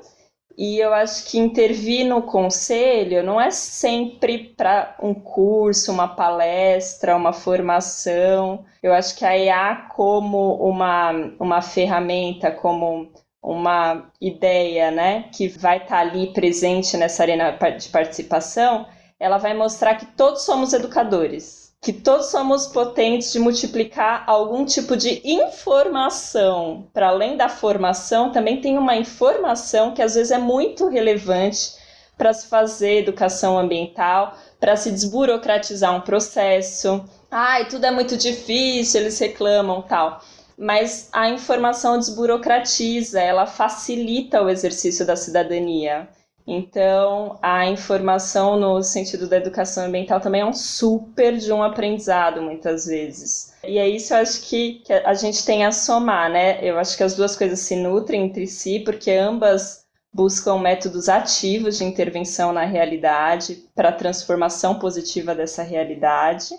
e 0.58 0.80
eu 0.80 0.94
acho 0.94 1.26
que 1.30 1.40
intervir 1.40 2.06
no 2.06 2.22
conselho 2.22 3.24
não 3.24 3.42
é 3.42 3.50
sempre 3.50 4.54
para 4.56 4.96
um 5.02 5.14
curso, 5.14 5.92
uma 5.92 6.08
palestra, 6.08 7.16
uma 7.16 7.34
formação. 7.34 8.64
Eu 8.82 8.94
acho 8.94 9.16
que 9.16 9.26
a 9.26 9.38
EA, 9.38 9.88
como 9.96 10.56
uma, 10.56 11.12
uma 11.40 11.62
ferramenta, 11.62 12.52
como 12.52 13.12
uma 13.42 14.12
ideia 14.22 14.92
né, 14.92 15.24
que 15.34 15.48
vai 15.48 15.78
estar 15.78 15.90
tá 15.90 16.00
ali 16.00 16.32
presente 16.34 16.96
nessa 16.98 17.24
arena 17.24 17.52
de 17.52 17.90
participação, 17.90 18.86
ela 19.20 19.38
vai 19.38 19.54
mostrar 19.54 19.96
que 19.96 20.06
todos 20.06 20.44
somos 20.44 20.74
educadores 20.74 21.63
que 21.84 21.92
todos 21.92 22.28
somos 22.28 22.66
potentes 22.66 23.34
de 23.34 23.40
multiplicar 23.40 24.24
algum 24.26 24.64
tipo 24.64 24.96
de 24.96 25.22
informação. 25.26 26.88
Para 26.94 27.10
além 27.10 27.36
da 27.36 27.50
formação, 27.50 28.32
também 28.32 28.62
tem 28.62 28.78
uma 28.78 28.96
informação 28.96 29.94
que 29.94 30.02
às 30.02 30.16
vezes 30.16 30.32
é 30.32 30.38
muito 30.38 30.88
relevante 30.88 31.74
para 32.18 32.34
se 32.34 32.48
fazer 32.48 33.00
educação 33.00 33.60
ambiental, 33.60 34.34
para 34.62 34.78
se 34.78 34.92
desburocratizar 34.92 35.94
um 35.94 36.00
processo. 36.00 37.04
Ai, 37.30 37.68
tudo 37.68 37.86
é 37.86 37.92
muito 37.92 38.16
difícil, 38.16 39.02
eles 39.02 39.20
reclamam, 39.20 39.82
tal. 39.82 40.22
Mas 40.58 41.10
a 41.12 41.28
informação 41.28 41.98
desburocratiza, 41.98 43.20
ela 43.20 43.46
facilita 43.46 44.42
o 44.42 44.50
exercício 44.50 45.06
da 45.06 45.18
cidadania. 45.18 46.08
Então, 46.46 47.40
a 47.42 47.66
informação 47.68 48.60
no 48.60 48.84
sentido 48.84 49.28
da 49.30 49.38
educação 49.38 49.86
ambiental 49.86 50.20
também 50.20 50.42
é 50.42 50.46
um 50.46 50.54
super 50.54 51.38
de 51.38 51.52
um 51.54 51.64
aprendizado, 51.64 52.42
muitas 52.42 52.86
vezes. 52.86 53.54
E 53.64 53.78
é 53.78 53.88
isso 53.88 54.14
eu 54.14 54.18
acho 54.18 54.42
que, 54.42 54.82
que 54.86 54.92
a 54.92 55.14
gente 55.14 55.46
tem 55.46 55.66
a 55.66 55.72
somar, 55.72 56.30
né? 56.30 56.60
Eu 56.62 56.78
acho 56.78 56.98
que 56.98 57.04
as 57.04 57.16
duas 57.16 57.36
coisas 57.38 57.60
se 57.60 57.78
nutrem 57.78 58.26
entre 58.26 58.46
si, 58.46 58.80
porque 58.80 59.12
ambas 59.12 59.86
buscam 60.14 60.60
métodos 60.60 61.08
ativos 61.08 61.78
de 61.78 61.86
intervenção 61.86 62.52
na 62.52 62.66
realidade 62.66 63.64
para 63.74 63.90
a 63.90 63.94
transformação 63.94 64.78
positiva 64.78 65.34
dessa 65.34 65.64
realidade. 65.64 66.50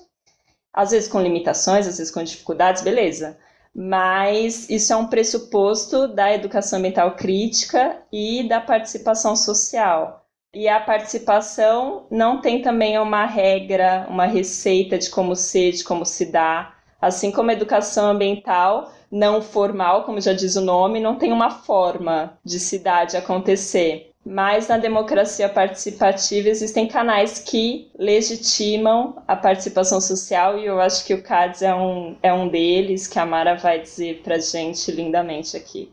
Às 0.73 0.91
vezes 0.93 1.09
com 1.09 1.21
limitações, 1.21 1.87
às 1.87 1.99
vezes 1.99 2.13
com 2.13 2.25
dificuldades, 2.25 2.83
beleza 2.83 3.37
mas 3.75 4.69
isso 4.71 4.93
é 4.93 4.97
um 4.97 5.07
pressuposto 5.07 6.07
da 6.07 6.33
educação 6.33 6.79
ambiental 6.79 7.17
crítica 7.17 7.99
e 8.13 8.47
da 8.49 8.61
participação 8.61 9.35
social. 9.35 10.25
E 10.55 10.69
a 10.69 10.79
participação 10.79 12.07
não 12.09 12.41
tem 12.41 12.63
também 12.63 12.97
uma 12.99 13.27
regra, 13.27 14.07
uma 14.09 14.27
receita 14.27 14.97
de 14.97 15.11
como 15.11 15.35
ser, 15.35 15.73
de 15.73 15.83
como 15.83 16.07
se 16.07 16.27
dá. 16.27 16.75
Assim 17.01 17.33
como 17.33 17.51
a 17.51 17.55
educação 17.55 18.07
ambiental 18.11 18.93
não 19.11 19.43
formal, 19.43 20.05
como 20.05 20.21
já 20.21 20.33
diz 20.33 20.55
o 20.55 20.61
nome, 20.61 21.01
não 21.01 21.17
tem 21.17 21.33
uma 21.33 21.51
forma 21.51 22.39
de 22.45 22.61
se 22.61 22.79
dar, 22.79 23.05
de 23.05 23.17
acontecer. 23.17 24.14
Mas 24.25 24.69
na 24.69 24.79
democracia 24.79 25.49
participativa 25.49 26.49
existem 26.49 26.89
canais 26.89 27.39
que 27.39 27.91
legitimam 27.99 29.23
a 29.29 29.37
participação 29.37 30.01
social 30.01 30.59
e 30.59 30.65
eu 30.65 30.81
acho 30.81 31.05
que 31.05 31.13
o 31.13 31.23
CADS 31.23 31.61
é 31.61 31.75
um, 31.75 32.17
é 32.23 32.33
um 32.33 32.49
deles, 32.49 33.07
que 33.07 33.19
a 33.19 33.27
Mara 33.27 33.55
vai 33.55 33.81
dizer 33.81 34.23
pra 34.25 34.39
gente 34.39 34.91
lindamente 34.91 35.57
aqui. 35.57 35.93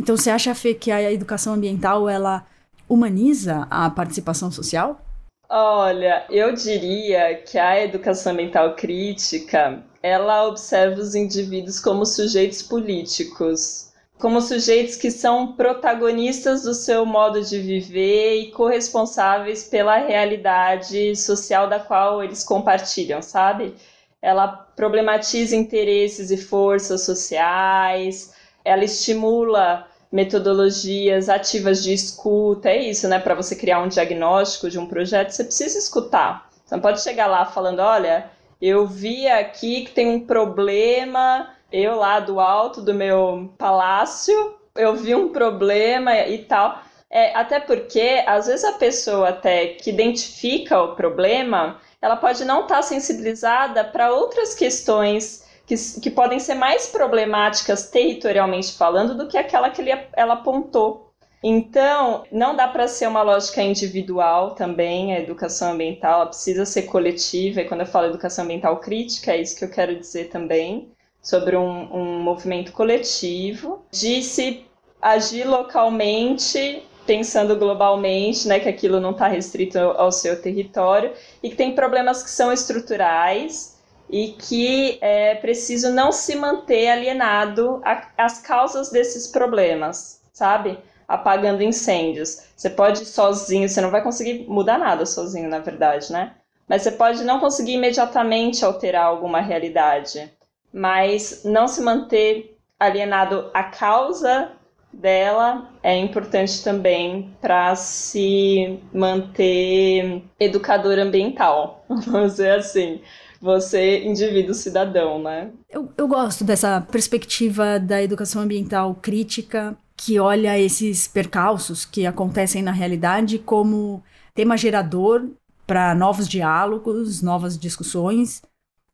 Então 0.00 0.16
você 0.16 0.30
acha, 0.30 0.54
Fê, 0.54 0.74
que 0.74 0.92
a 0.92 1.10
educação 1.10 1.54
ambiental 1.54 2.08
ela 2.08 2.46
humaniza 2.88 3.66
a 3.68 3.90
participação 3.90 4.52
social? 4.52 5.00
Olha, 5.48 6.24
eu 6.28 6.52
diria 6.54 7.36
que 7.36 7.58
a 7.58 7.82
educação 7.82 8.32
ambiental 8.32 8.74
crítica 8.74 9.82
ela 10.02 10.46
observa 10.46 11.00
os 11.00 11.14
indivíduos 11.14 11.80
como 11.80 12.04
sujeitos 12.04 12.62
políticos 12.62 13.85
como 14.18 14.40
sujeitos 14.40 14.96
que 14.96 15.10
são 15.10 15.52
protagonistas 15.52 16.62
do 16.62 16.72
seu 16.72 17.04
modo 17.04 17.42
de 17.42 17.58
viver 17.58 18.36
e 18.36 18.50
corresponsáveis 18.50 19.64
pela 19.64 19.96
realidade 19.96 21.14
social 21.16 21.68
da 21.68 21.78
qual 21.78 22.22
eles 22.22 22.42
compartilham, 22.42 23.20
sabe? 23.20 23.74
Ela 24.22 24.48
problematiza 24.48 25.54
interesses 25.54 26.30
e 26.30 26.36
forças 26.36 27.02
sociais, 27.02 28.34
ela 28.64 28.84
estimula 28.84 29.86
metodologias 30.10 31.28
ativas 31.28 31.82
de 31.82 31.92
escuta, 31.92 32.70
é 32.70 32.88
isso, 32.88 33.06
né? 33.08 33.18
Para 33.18 33.34
você 33.34 33.54
criar 33.54 33.82
um 33.82 33.88
diagnóstico 33.88 34.70
de 34.70 34.78
um 34.78 34.86
projeto, 34.86 35.30
você 35.30 35.44
precisa 35.44 35.78
escutar. 35.78 36.48
Você 36.64 36.74
não 36.74 36.82
pode 36.82 37.02
chegar 37.02 37.26
lá 37.26 37.44
falando, 37.44 37.80
olha, 37.80 38.30
eu 38.60 38.86
vi 38.86 39.28
aqui 39.28 39.84
que 39.84 39.92
tem 39.92 40.08
um 40.08 40.20
problema 40.26 41.50
eu 41.72 41.96
lá 41.96 42.20
do 42.20 42.40
alto 42.40 42.80
do 42.80 42.94
meu 42.94 43.52
palácio, 43.58 44.56
eu 44.74 44.94
vi 44.94 45.14
um 45.14 45.30
problema 45.30 46.16
e 46.16 46.38
tal. 46.44 46.80
É, 47.10 47.34
até 47.34 47.60
porque, 47.60 48.22
às 48.26 48.46
vezes, 48.46 48.64
a 48.64 48.72
pessoa 48.72 49.28
até 49.28 49.68
que 49.68 49.90
identifica 49.90 50.80
o 50.82 50.96
problema, 50.96 51.80
ela 52.02 52.16
pode 52.16 52.44
não 52.44 52.62
estar 52.62 52.76
tá 52.76 52.82
sensibilizada 52.82 53.84
para 53.84 54.12
outras 54.12 54.54
questões 54.54 55.46
que, 55.66 55.74
que 56.00 56.10
podem 56.10 56.38
ser 56.38 56.54
mais 56.54 56.86
problemáticas 56.86 57.90
territorialmente 57.90 58.76
falando 58.76 59.16
do 59.16 59.28
que 59.28 59.38
aquela 59.38 59.70
que 59.70 59.80
ele, 59.82 59.92
ela 60.14 60.34
apontou. 60.34 61.12
Então, 61.42 62.24
não 62.32 62.56
dá 62.56 62.66
para 62.66 62.88
ser 62.88 63.06
uma 63.06 63.22
lógica 63.22 63.62
individual 63.62 64.54
também, 64.54 65.14
a 65.14 65.20
educação 65.20 65.72
ambiental, 65.72 66.22
ela 66.22 66.26
precisa 66.26 66.64
ser 66.64 66.82
coletiva, 66.82 67.60
e 67.60 67.68
quando 67.68 67.80
eu 67.80 67.86
falo 67.86 68.06
educação 68.06 68.44
ambiental 68.44 68.78
crítica, 68.80 69.32
é 69.32 69.40
isso 69.40 69.56
que 69.56 69.64
eu 69.64 69.70
quero 69.70 69.94
dizer 69.96 70.28
também 70.28 70.90
sobre 71.26 71.56
um, 71.56 71.92
um 71.92 72.20
movimento 72.20 72.70
coletivo, 72.70 73.84
de 73.90 74.22
se 74.22 74.64
agir 75.02 75.44
localmente 75.44 76.86
pensando 77.04 77.56
globalmente, 77.56 78.46
né, 78.46 78.60
que 78.60 78.68
aquilo 78.68 79.00
não 79.00 79.10
está 79.10 79.26
restrito 79.26 79.76
ao 79.76 80.12
seu 80.12 80.40
território 80.40 81.12
e 81.42 81.50
que 81.50 81.56
tem 81.56 81.74
problemas 81.74 82.22
que 82.22 82.30
são 82.30 82.52
estruturais 82.52 83.76
e 84.08 84.28
que 84.38 84.98
é 85.00 85.34
preciso 85.34 85.90
não 85.90 86.12
se 86.12 86.36
manter 86.36 86.90
alienado 86.90 87.82
às 88.16 88.40
causas 88.40 88.90
desses 88.90 89.26
problemas, 89.26 90.20
sabe? 90.32 90.78
Apagando 91.08 91.60
incêndios. 91.60 92.44
Você 92.56 92.70
pode 92.70 93.04
sozinho, 93.04 93.68
você 93.68 93.80
não 93.80 93.90
vai 93.90 94.00
conseguir 94.00 94.46
mudar 94.48 94.78
nada 94.78 95.04
sozinho, 95.04 95.48
na 95.48 95.58
verdade, 95.58 96.12
né? 96.12 96.36
Mas 96.68 96.82
você 96.82 96.92
pode 96.92 97.24
não 97.24 97.40
conseguir 97.40 97.72
imediatamente 97.72 98.64
alterar 98.64 99.06
alguma 99.06 99.40
realidade 99.40 100.30
mas 100.72 101.42
não 101.44 101.66
se 101.66 101.80
manter 101.80 102.56
alienado 102.78 103.50
à 103.54 103.64
causa 103.64 104.52
dela 104.92 105.70
é 105.82 105.96
importante 105.96 106.62
também 106.62 107.34
para 107.40 107.74
se 107.76 108.78
manter 108.92 110.22
educador 110.40 110.98
ambiental, 110.98 111.84
vamos 112.06 112.32
dizer 112.32 112.52
assim. 112.58 113.00
Você, 113.40 114.02
indivíduo 114.02 114.54
cidadão, 114.54 115.22
né? 115.22 115.50
Eu, 115.68 115.92
eu 115.96 116.08
gosto 116.08 116.42
dessa 116.42 116.80
perspectiva 116.80 117.78
da 117.78 118.02
educação 118.02 118.40
ambiental 118.40 118.94
crítica, 118.94 119.76
que 119.94 120.18
olha 120.18 120.58
esses 120.58 121.06
percalços 121.06 121.84
que 121.84 122.06
acontecem 122.06 122.62
na 122.62 122.72
realidade 122.72 123.38
como 123.38 124.02
tema 124.34 124.56
gerador 124.56 125.28
para 125.66 125.94
novos 125.94 126.26
diálogos, 126.26 127.22
novas 127.22 127.58
discussões 127.58 128.42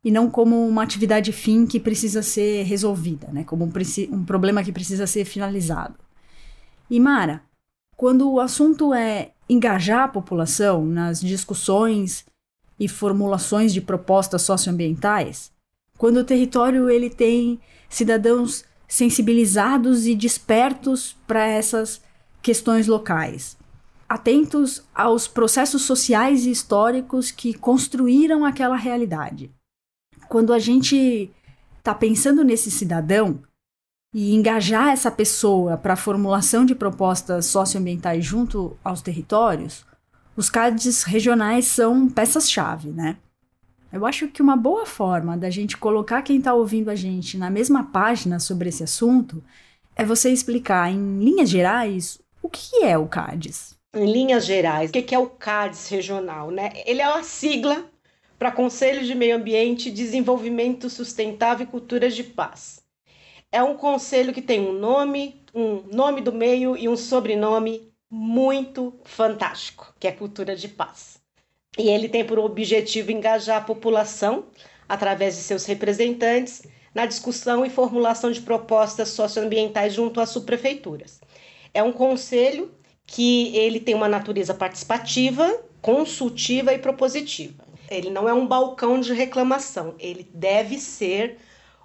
e 0.05 0.11
não 0.11 0.29
como 0.29 0.67
uma 0.67 0.83
atividade 0.83 1.31
fim 1.33 1.65
que 1.65 1.79
precisa 1.79 2.23
ser 2.23 2.65
resolvida, 2.65 3.29
né? 3.33 3.45
como 3.45 3.65
um, 3.65 3.73
um 4.11 4.25
problema 4.25 4.63
que 4.65 4.73
precisa 4.73 5.07
ser 5.07 5.25
finalizado. 5.25 5.95
E 6.91 6.99
Mara, 6.99 7.43
quando 7.97 8.29
o 8.31 8.41
assunto 8.41 8.93
é 8.93 9.31
engajar 9.49 10.05
a 10.05 10.09
população 10.09 10.85
nas 10.85 11.21
discussões 11.21 12.25
e 12.81 12.89
formulações 12.89 13.73
de 13.73 13.81
propostas 13.81 14.43
socioambientais, 14.43 15.53
quando 15.97 16.17
o 16.17 16.25
território 16.25 16.91
ele 16.91 17.09
tem 17.09 17.61
cidadãos 17.89 18.65
sensibilizados 18.89 20.07
e 20.07 20.15
despertos 20.15 21.17
para 21.27 21.47
essas 21.47 22.03
questões 22.43 22.89
locais, 22.89 23.57
atentos 24.09 24.83
aos 24.93 25.29
processos 25.29 25.83
sociais 25.83 26.45
e 26.45 26.51
históricos 26.51 27.31
que 27.31 27.55
construíram 27.55 28.45
aquela 28.45 28.77
realidade 28.77 29.51
quando 30.33 30.55
a 30.55 30.59
gente 30.59 31.31
está 31.77 31.95
pensando 31.95 32.43
nesse 32.43 32.71
cidadão 32.71 33.43
e 34.15 34.35
engajar 34.35 34.89
essa 34.89 35.11
pessoa 35.11 35.77
para 35.77 35.93
a 35.93 35.97
formulação 35.97 36.65
de 36.65 36.75
propostas 36.75 37.45
socioambientais 37.45 38.25
junto 38.25 38.75
aos 38.83 39.03
territórios, 39.03 39.85
Os 40.35 40.49
CADs 40.49 41.03
regionais 41.03 41.67
são 41.67 42.09
peças-chave, 42.09 42.89
né? 42.89 43.19
Eu 43.93 44.07
acho 44.07 44.29
que 44.29 44.41
uma 44.41 44.57
boa 44.57 44.87
forma 44.87 45.37
da 45.37 45.51
gente 45.51 45.77
colocar 45.77 46.23
quem 46.23 46.39
está 46.39 46.55
ouvindo 46.55 46.89
a 46.89 46.95
gente 46.95 47.37
na 47.37 47.51
mesma 47.51 47.85
página 47.85 48.41
sobre 48.41 48.71
esse 48.71 48.83
assunto 48.83 49.45
é 49.95 50.03
você 50.03 50.31
explicar, 50.31 50.91
em 50.91 51.19
linhas 51.23 51.51
gerais, 51.51 52.19
o 52.43 52.49
que 52.49 52.83
é 52.83 52.97
o 52.97 53.07
CADES. 53.07 53.77
Em 53.95 54.11
linhas 54.11 54.47
gerais, 54.47 54.89
o 54.89 54.93
que 54.95 55.15
é 55.15 55.19
o 55.19 55.27
CADES 55.27 55.89
regional? 55.91 56.51
Né? 56.51 56.73
Ele 56.87 57.03
é 57.03 57.09
uma 57.11 57.23
sigla 57.23 57.92
para 58.43 58.51
Conselho 58.51 59.05
de 59.05 59.15
Meio 59.15 59.37
Ambiente, 59.37 59.89
Desenvolvimento 59.89 60.91
Sustentável 60.91 61.65
e 61.65 61.71
Culturas 61.71 62.13
de 62.13 62.25
Paz. 62.25 62.83
É 63.53 63.63
um 63.63 63.77
conselho 63.77 64.33
que 64.33 64.43
tem 64.43 64.59
um 64.59 64.73
nome, 64.73 65.45
um 65.55 65.85
nome 65.93 66.21
do 66.21 66.33
meio 66.33 66.77
e 66.77 66.89
um 66.89 66.97
sobrenome 66.97 67.93
muito 68.11 68.99
fantástico, 69.05 69.95
que 70.01 70.09
é 70.09 70.11
Cultura 70.11 70.57
de 70.57 70.67
Paz. 70.67 71.19
E 71.79 71.89
ele 71.89 72.09
tem 72.09 72.25
por 72.25 72.37
objetivo 72.37 73.13
engajar 73.13 73.59
a 73.59 73.65
população, 73.65 74.47
através 74.89 75.37
de 75.37 75.43
seus 75.43 75.65
representantes, 75.65 76.63
na 76.93 77.07
discussão 77.07 77.65
e 77.65 77.71
formulação 77.71 78.33
de 78.33 78.41
propostas 78.41 79.11
socioambientais 79.11 79.95
junto 79.95 80.21
às 80.21 80.31
subprefeituras. 80.31 81.21
É 81.73 81.81
um 81.81 81.93
conselho 81.93 82.73
que 83.07 83.57
ele 83.57 83.79
tem 83.79 83.95
uma 83.95 84.09
natureza 84.09 84.53
participativa, 84.53 85.49
consultiva 85.81 86.75
e 86.75 86.79
propositiva. 86.79 87.62
Ele 87.93 88.11
não 88.11 88.29
é 88.29 88.33
um 88.33 88.47
balcão 88.47 88.99
de 88.99 89.13
reclamação, 89.13 89.95
ele 89.99 90.29
deve 90.33 90.79
ser 90.79 91.39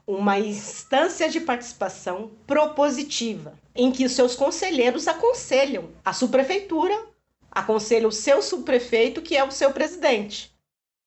uma 0.06 0.40
instância 0.40 1.28
de 1.30 1.42
participação 1.42 2.32
propositiva, 2.48 3.60
em 3.76 3.92
que 3.92 4.06
os 4.06 4.14
seus 4.14 4.36
conselheiros 4.36 5.06
aconselham 5.06 5.90
a 6.04 6.14
subprefeitura, 6.14 6.98
aconselha 7.52 8.08
o 8.08 8.12
seu 8.12 8.42
subprefeito, 8.42 9.22
que 9.22 9.36
é 9.36 9.44
o 9.44 9.52
seu 9.52 9.72
presidente. 9.72 10.52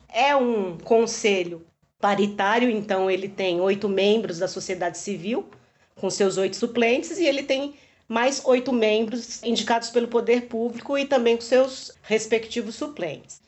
É 0.06 0.36
um 0.36 0.76
conselho 0.76 1.64
paritário, 1.98 2.68
então 2.68 3.10
ele 3.10 3.28
tem 3.28 3.60
oito 3.60 3.88
membros 3.88 4.38
da 4.38 4.48
sociedade 4.48 4.98
civil, 4.98 5.48
com 5.96 6.10
seus 6.10 6.36
oito 6.36 6.56
suplentes, 6.56 7.18
e 7.18 7.24
ele 7.24 7.42
tem 7.42 7.74
mais 8.06 8.44
oito 8.44 8.72
membros 8.72 9.42
indicados 9.42 9.88
pelo 9.88 10.08
poder 10.08 10.42
público 10.42 10.98
e 10.98 11.06
também 11.06 11.36
com 11.36 11.42
seus 11.42 11.92
respectivos 12.02 12.74
suplentes. 12.74 13.40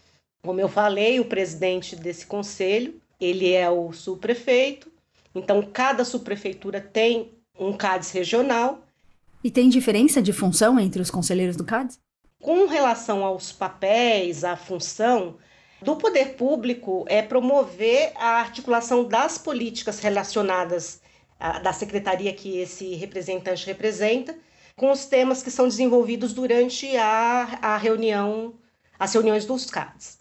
Como 0.45 0.61
eu 0.61 0.69
falei, 0.69 1.21
o 1.21 1.25
presidente 1.25 1.95
desse 1.95 2.27
conselho, 2.27 3.01
ele 3.21 3.53
é 3.53 3.71
o 3.71 3.93
subprefeito, 3.93 4.91
então 5.33 5.63
cada 5.63 6.05
subprefeitura 6.05 6.81
tem 6.81 7.31
um 7.57 7.73
CADES 7.73 8.11
regional. 8.11 8.83
E 9.45 9.53
tem 9.53 9.69
diferença 9.69 10.21
de 10.21 10.33
função 10.33 10.81
entre 10.81 11.01
os 11.01 11.13
conselheiros 11.13 11.57
do 11.57 11.63
CADES? 11.63 12.01
Com 12.41 12.67
relação 12.67 13.25
aos 13.25 13.53
papéis, 13.53 14.43
à 14.43 14.57
função, 14.57 15.37
do 15.81 15.95
poder 15.95 16.35
público 16.35 17.05
é 17.09 17.23
promover 17.23 18.13
a 18.17 18.41
articulação 18.41 19.05
das 19.05 19.39
políticas 19.39 20.01
relacionadas 20.01 21.01
à, 21.39 21.61
da 21.61 21.73
secretaria 21.73 22.33
que 22.33 22.59
esse 22.59 22.97
representante 22.97 23.65
representa 23.65 24.37
com 24.75 24.91
os 24.91 25.07
temas 25.07 25.41
que 25.41 25.53
são 25.53 25.69
desenvolvidos 25.69 26.33
durante 26.33 26.97
a, 26.97 27.59
a 27.63 27.77
reunião, 27.77 28.55
as 28.99 29.13
reuniões 29.13 29.45
dos 29.45 29.67
CADs. 29.67 30.19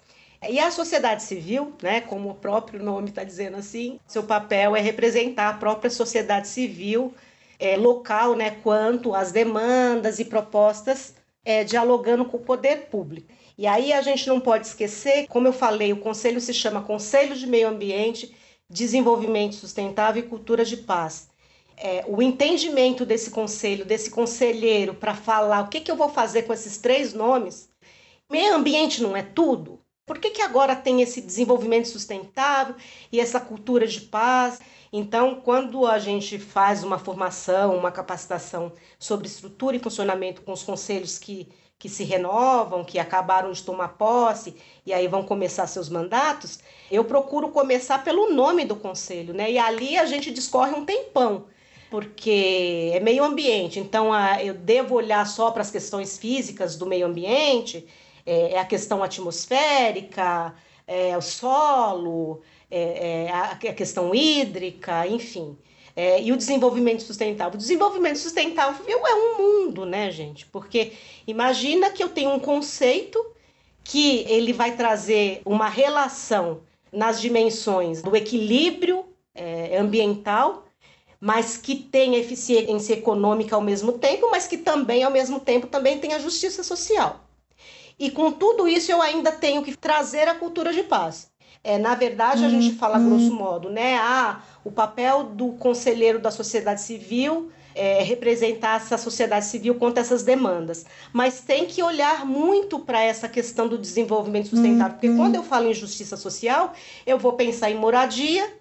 E 0.49 0.59
a 0.59 0.71
sociedade 0.71 1.21
civil, 1.21 1.73
né, 1.83 2.01
como 2.01 2.29
o 2.31 2.35
próprio 2.35 2.83
nome 2.83 3.09
está 3.09 3.23
dizendo 3.23 3.57
assim, 3.57 3.99
seu 4.07 4.23
papel 4.23 4.75
é 4.75 4.81
representar 4.81 5.49
a 5.49 5.53
própria 5.53 5.89
sociedade 5.89 6.47
civil 6.47 7.13
é, 7.59 7.77
local, 7.77 8.35
né, 8.35 8.49
quanto 8.63 9.13
às 9.13 9.31
demandas 9.31 10.17
e 10.17 10.25
propostas, 10.25 11.13
é, 11.45 11.63
dialogando 11.63 12.25
com 12.25 12.37
o 12.37 12.41
poder 12.41 12.87
público. 12.87 13.31
E 13.55 13.67
aí 13.67 13.93
a 13.93 14.01
gente 14.01 14.27
não 14.27 14.39
pode 14.39 14.65
esquecer, 14.65 15.27
como 15.27 15.47
eu 15.47 15.53
falei, 15.53 15.93
o 15.93 15.99
conselho 15.99 16.41
se 16.41 16.53
chama 16.53 16.81
Conselho 16.81 17.35
de 17.35 17.45
Meio 17.45 17.67
Ambiente, 17.67 18.35
Desenvolvimento 18.67 19.53
Sustentável 19.53 20.23
e 20.23 20.27
Cultura 20.27 20.65
de 20.65 20.77
Paz. 20.77 21.29
É, 21.77 22.03
o 22.07 22.19
entendimento 22.21 23.05
desse 23.05 23.29
conselho, 23.29 23.85
desse 23.85 24.09
conselheiro, 24.09 24.95
para 24.95 25.13
falar 25.13 25.61
o 25.61 25.67
que, 25.67 25.81
que 25.81 25.91
eu 25.91 25.95
vou 25.95 26.09
fazer 26.09 26.43
com 26.43 26.53
esses 26.53 26.77
três 26.77 27.13
nomes. 27.13 27.69
Meio 28.29 28.55
ambiente 28.55 29.03
não 29.03 29.15
é 29.15 29.21
tudo? 29.21 29.80
Por 30.05 30.17
que, 30.19 30.31
que 30.31 30.41
agora 30.41 30.75
tem 30.75 31.01
esse 31.01 31.21
desenvolvimento 31.21 31.87
sustentável 31.87 32.75
e 33.11 33.19
essa 33.19 33.39
cultura 33.39 33.87
de 33.87 34.01
paz? 34.01 34.59
Então, 34.91 35.41
quando 35.41 35.85
a 35.87 35.99
gente 35.99 36.37
faz 36.37 36.83
uma 36.83 36.99
formação, 36.99 37.77
uma 37.77 37.91
capacitação 37.91 38.73
sobre 38.99 39.27
estrutura 39.27 39.75
e 39.75 39.79
funcionamento 39.79 40.41
com 40.41 40.51
os 40.51 40.63
conselhos 40.63 41.17
que 41.17 41.47
que 41.81 41.89
se 41.89 42.03
renovam, 42.03 42.83
que 42.83 42.99
acabaram 42.99 43.51
de 43.51 43.63
tomar 43.63 43.97
posse 43.97 44.55
e 44.85 44.93
aí 44.93 45.07
vão 45.07 45.23
começar 45.23 45.65
seus 45.65 45.89
mandatos, 45.89 46.59
eu 46.91 47.03
procuro 47.03 47.49
começar 47.49 48.03
pelo 48.03 48.31
nome 48.31 48.65
do 48.65 48.75
conselho, 48.75 49.33
né? 49.33 49.51
E 49.51 49.57
ali 49.57 49.97
a 49.97 50.05
gente 50.05 50.29
discorre 50.29 50.75
um 50.75 50.85
tempão, 50.85 51.45
porque 51.89 52.91
é 52.93 52.99
meio 52.99 53.23
ambiente, 53.23 53.79
então 53.79 54.11
eu 54.39 54.53
devo 54.53 54.93
olhar 54.93 55.25
só 55.25 55.49
para 55.49 55.63
as 55.63 55.71
questões 55.71 56.19
físicas 56.19 56.75
do 56.75 56.85
meio 56.85 57.07
ambiente, 57.07 57.87
é, 58.25 58.53
é 58.53 58.59
a 58.59 58.65
questão 58.65 59.03
atmosférica, 59.03 60.53
é 60.87 61.17
o 61.17 61.21
solo, 61.21 62.41
é, 62.69 63.25
é 63.27 63.31
a, 63.31 63.55
questão 63.73 64.13
hídrica, 64.13 65.07
enfim. 65.07 65.57
É, 65.95 66.21
e 66.21 66.31
o 66.31 66.37
desenvolvimento 66.37 67.03
sustentável. 67.03 67.55
O 67.55 67.57
desenvolvimento 67.57 68.17
sustentável 68.17 68.85
é 68.87 69.15
um 69.15 69.37
mundo, 69.37 69.85
né, 69.85 70.09
gente? 70.09 70.45
Porque 70.45 70.93
imagina 71.27 71.89
que 71.89 72.01
eu 72.01 72.09
tenho 72.09 72.31
um 72.31 72.39
conceito 72.39 73.23
que 73.83 74.25
ele 74.27 74.53
vai 74.53 74.75
trazer 74.75 75.41
uma 75.45 75.67
relação 75.67 76.61
nas 76.91 77.19
dimensões 77.19 78.01
do 78.01 78.15
equilíbrio 78.15 79.05
é, 79.33 79.77
ambiental, 79.77 80.65
mas 81.19 81.57
que 81.57 81.75
tem 81.75 82.15
eficiência 82.15 82.93
econômica 82.93 83.55
ao 83.55 83.61
mesmo 83.61 83.93
tempo, 83.93 84.29
mas 84.31 84.47
que 84.47 84.57
também, 84.57 85.03
ao 85.03 85.11
mesmo 85.11 85.39
tempo, 85.39 85.67
também 85.67 85.99
tem 85.99 86.13
a 86.13 86.19
justiça 86.19 86.63
social. 86.63 87.19
E 88.01 88.09
com 88.09 88.31
tudo 88.31 88.67
isso 88.67 88.91
eu 88.91 88.99
ainda 88.99 89.31
tenho 89.31 89.61
que 89.61 89.77
trazer 89.77 90.27
a 90.27 90.33
cultura 90.33 90.73
de 90.73 90.81
paz. 90.81 91.29
É, 91.63 91.77
na 91.77 91.93
verdade, 91.93 92.43
a 92.43 92.47
uhum. 92.47 92.59
gente 92.59 92.75
fala 92.75 92.97
grosso 92.97 93.31
modo, 93.31 93.69
né? 93.69 93.95
Ah, 93.97 94.41
o 94.65 94.71
papel 94.71 95.25
do 95.25 95.49
conselheiro 95.49 96.17
da 96.17 96.31
sociedade 96.31 96.81
civil 96.81 97.51
é 97.75 98.01
representar 98.01 98.77
essa 98.77 98.97
sociedade 98.97 99.45
civil 99.45 99.75
contra 99.75 100.01
essas 100.01 100.23
demandas. 100.23 100.83
Mas 101.13 101.41
tem 101.41 101.67
que 101.67 101.83
olhar 101.83 102.25
muito 102.25 102.79
para 102.79 103.03
essa 103.03 103.29
questão 103.29 103.67
do 103.67 103.77
desenvolvimento 103.77 104.47
sustentável, 104.47 104.93
porque 104.93 105.15
quando 105.15 105.35
eu 105.35 105.43
falo 105.43 105.69
em 105.69 105.73
justiça 105.75 106.17
social, 106.17 106.73
eu 107.05 107.19
vou 107.19 107.33
pensar 107.33 107.69
em 107.69 107.75
moradia, 107.75 108.51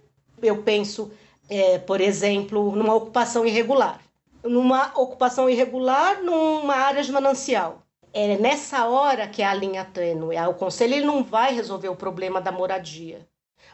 eu 0.42 0.62
penso, 0.62 1.11
é, 1.48 1.79
por 1.79 2.03
exemplo, 2.03 2.76
numa 2.76 2.94
ocupação 2.94 3.46
irregular. 3.46 4.03
Numa 4.44 4.92
ocupação 5.00 5.48
irregular 5.48 6.22
numa 6.22 6.74
área 6.74 7.03
de 7.03 7.11
manancial 7.11 7.87
é 8.12 8.37
nessa 8.37 8.87
hora 8.87 9.27
que 9.29 9.42
é 9.42 9.46
a 9.46 9.55
linha 9.55 9.85
tênue. 9.85 10.37
O 10.49 10.55
conselho 10.55 10.94
ele 10.94 11.07
não 11.07 11.23
vai 11.23 11.55
resolver 11.55 11.88
o 11.88 11.96
problema 11.96 12.40
da 12.40 12.53
moradia, 12.53 13.27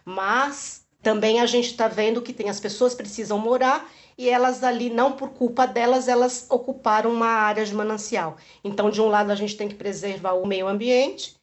mas 0.04 0.86
também 1.02 1.40
a 1.40 1.46
gente 1.46 1.70
está 1.70 1.88
vendo 1.88 2.22
que 2.22 2.32
tem 2.32 2.48
as 2.48 2.60
pessoas 2.60 2.94
precisam 2.94 3.38
morar 3.38 3.88
e 4.18 4.28
elas 4.28 4.64
ali, 4.64 4.90
não 4.90 5.12
por 5.12 5.30
culpa 5.30 5.66
delas, 5.66 6.08
elas 6.08 6.46
ocuparam 6.50 7.12
uma 7.12 7.28
área 7.28 7.64
de 7.64 7.74
manancial. 7.74 8.36
Então, 8.64 8.90
de 8.90 9.00
um 9.00 9.06
lado, 9.06 9.30
a 9.30 9.34
gente 9.34 9.56
tem 9.56 9.68
que 9.68 9.74
preservar 9.74 10.32
o 10.32 10.46
meio 10.46 10.66
ambiente 10.66 11.36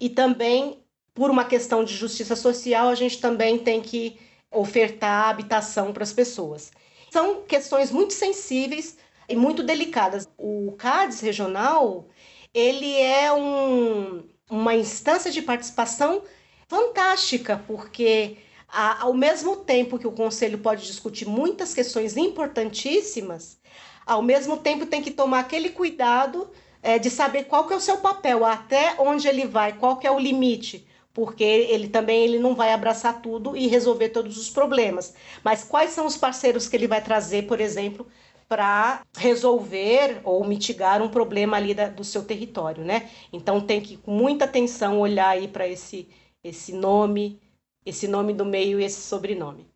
e 0.00 0.08
também, 0.08 0.82
por 1.14 1.30
uma 1.30 1.44
questão 1.44 1.84
de 1.84 1.94
justiça 1.94 2.34
social, 2.34 2.88
a 2.88 2.94
gente 2.94 3.20
também 3.20 3.58
tem 3.58 3.80
que 3.80 4.18
ofertar 4.50 5.28
habitação 5.28 5.92
para 5.92 6.02
as 6.02 6.12
pessoas. 6.12 6.72
São 7.10 7.42
questões 7.42 7.90
muito 7.90 8.14
sensíveis 8.14 8.96
e 9.28 9.36
muito 9.36 9.62
delicadas. 9.62 10.28
O 10.36 10.72
CADES 10.72 11.20
regional 11.20 12.08
ele 12.54 12.94
é 12.96 13.32
um, 13.32 14.22
uma 14.48 14.74
instância 14.74 15.30
de 15.30 15.42
participação 15.42 16.22
fantástica, 16.68 17.62
porque 17.66 18.38
a, 18.68 19.02
ao 19.02 19.12
mesmo 19.12 19.56
tempo 19.56 19.98
que 19.98 20.06
o 20.06 20.12
conselho 20.12 20.58
pode 20.58 20.86
discutir 20.86 21.26
muitas 21.26 21.74
questões 21.74 22.16
importantíssimas, 22.16 23.58
ao 24.06 24.22
mesmo 24.22 24.56
tempo 24.56 24.86
tem 24.86 25.02
que 25.02 25.10
tomar 25.10 25.40
aquele 25.40 25.70
cuidado 25.70 26.48
é, 26.82 26.98
de 26.98 27.10
saber 27.10 27.44
qual 27.44 27.66
que 27.66 27.72
é 27.72 27.76
o 27.76 27.80
seu 27.80 27.98
papel, 27.98 28.44
até 28.44 28.94
onde 28.98 29.26
ele 29.26 29.46
vai, 29.46 29.72
qual 29.72 29.96
que 29.96 30.06
é 30.06 30.10
o 30.10 30.18
limite, 30.18 30.86
porque 31.12 31.44
ele 31.44 31.88
também 31.88 32.24
ele 32.24 32.38
não 32.38 32.54
vai 32.54 32.72
abraçar 32.72 33.22
tudo 33.22 33.56
e 33.56 33.66
resolver 33.66 34.10
todos 34.10 34.36
os 34.36 34.50
problemas. 34.50 35.14
Mas 35.42 35.64
quais 35.64 35.90
são 35.90 36.06
os 36.06 36.16
parceiros 36.16 36.68
que 36.68 36.76
ele 36.76 36.88
vai 36.88 37.02
trazer, 37.02 37.46
por 37.46 37.60
exemplo, 37.60 38.06
para 38.48 39.02
resolver 39.16 40.20
ou 40.24 40.44
mitigar 40.44 41.02
um 41.02 41.08
problema 41.08 41.56
ali 41.56 41.74
da, 41.74 41.88
do 41.88 42.04
seu 42.04 42.24
território, 42.24 42.84
né? 42.84 43.08
Então 43.32 43.60
tem 43.60 43.80
que 43.80 43.96
com 43.96 44.10
muita 44.10 44.44
atenção 44.44 45.00
olhar 45.00 45.30
aí 45.30 45.48
para 45.48 45.66
esse 45.66 46.08
esse 46.44 46.72
nome, 46.72 47.40
esse 47.86 48.06
nome 48.06 48.34
do 48.34 48.44
meio 48.44 48.78
e 48.78 48.84
esse 48.84 49.00
sobrenome. 49.00 49.66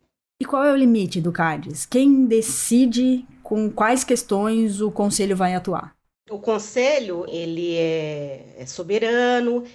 E 0.41 0.45
qual 0.45 0.63
é 0.63 0.71
o 0.71 0.75
limite 0.75 1.19
do 1.19 1.31
CADES? 1.31 1.85
Quem 1.85 2.25
decide 2.25 3.25
com 3.43 3.69
quais 3.69 4.03
questões 4.03 4.79
o 4.79 4.91
conselho 4.91 5.35
vai 5.35 5.55
atuar? 5.55 5.95
O 6.29 6.37
conselho, 6.37 7.25
ele 7.27 7.75
é, 7.75 8.55
é 8.59 8.65
soberano, 8.67 9.65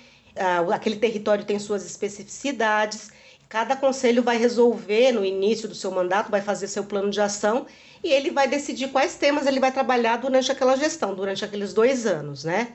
aquele 0.72 0.96
território 0.96 1.44
tem 1.44 1.59
suas 1.59 1.85
especificidades, 1.85 3.11
cada 3.48 3.76
conselho 3.76 4.22
vai 4.22 4.38
resolver 4.38 5.12
no 5.12 5.24
início 5.24 5.68
do 5.68 5.74
seu 5.74 5.90
mandato, 5.90 6.30
vai 6.30 6.40
fazer 6.40 6.68
seu 6.68 6.85
plano 6.85 7.11
de 7.11 7.20
ação 7.20 7.66
e 8.04 8.12
ele 8.12 8.30
vai 8.30 8.46
decidir 8.46 8.88
quais 8.88 9.14
temas 9.14 9.46
ele 9.46 9.58
vai 9.58 9.72
trabalhar 9.72 10.18
durante 10.18 10.52
aquela 10.52 10.76
gestão, 10.76 11.14
durante 11.14 11.44
aqueles 11.44 11.72
dois 11.72 12.06
anos, 12.06 12.44
né? 12.44 12.74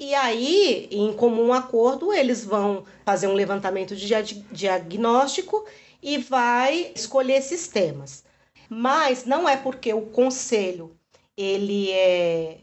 E 0.00 0.14
aí, 0.14 0.88
em 0.90 1.12
comum 1.12 1.52
acordo, 1.52 2.12
eles 2.12 2.44
vão 2.44 2.84
fazer 3.04 3.26
um 3.26 3.34
levantamento 3.34 3.94
de 3.94 4.08
diagnóstico 4.50 5.64
e 6.02 6.16
vai 6.18 6.90
escolher 6.96 7.34
esses 7.34 7.68
temas. 7.68 8.24
Mas 8.68 9.26
não 9.26 9.46
é 9.46 9.56
porque 9.56 9.92
o 9.92 10.06
conselho 10.06 10.96
ele 11.36 11.90
é 11.92 12.58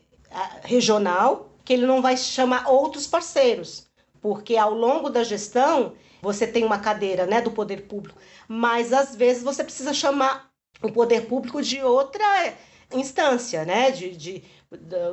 regional 0.63 1.49
que 1.63 1.73
ele 1.73 1.85
não 1.85 2.01
vai 2.01 2.17
chamar 2.17 2.67
outros 2.67 3.05
parceiros, 3.05 3.87
porque 4.19 4.57
ao 4.57 4.73
longo 4.73 5.09
da 5.09 5.23
gestão 5.23 5.93
você 6.21 6.47
tem 6.47 6.65
uma 6.65 6.79
cadeira, 6.79 7.25
né, 7.25 7.41
do 7.41 7.51
poder 7.51 7.83
público, 7.83 8.19
mas 8.47 8.91
às 8.91 9.15
vezes 9.15 9.43
você 9.43 9.63
precisa 9.63 9.93
chamar 9.93 10.48
o 10.81 10.91
poder 10.91 11.27
público 11.27 11.61
de 11.61 11.81
outra 11.81 12.53
instância, 12.93 13.65
né, 13.65 13.91
de, 13.91 14.15
de, 14.15 14.43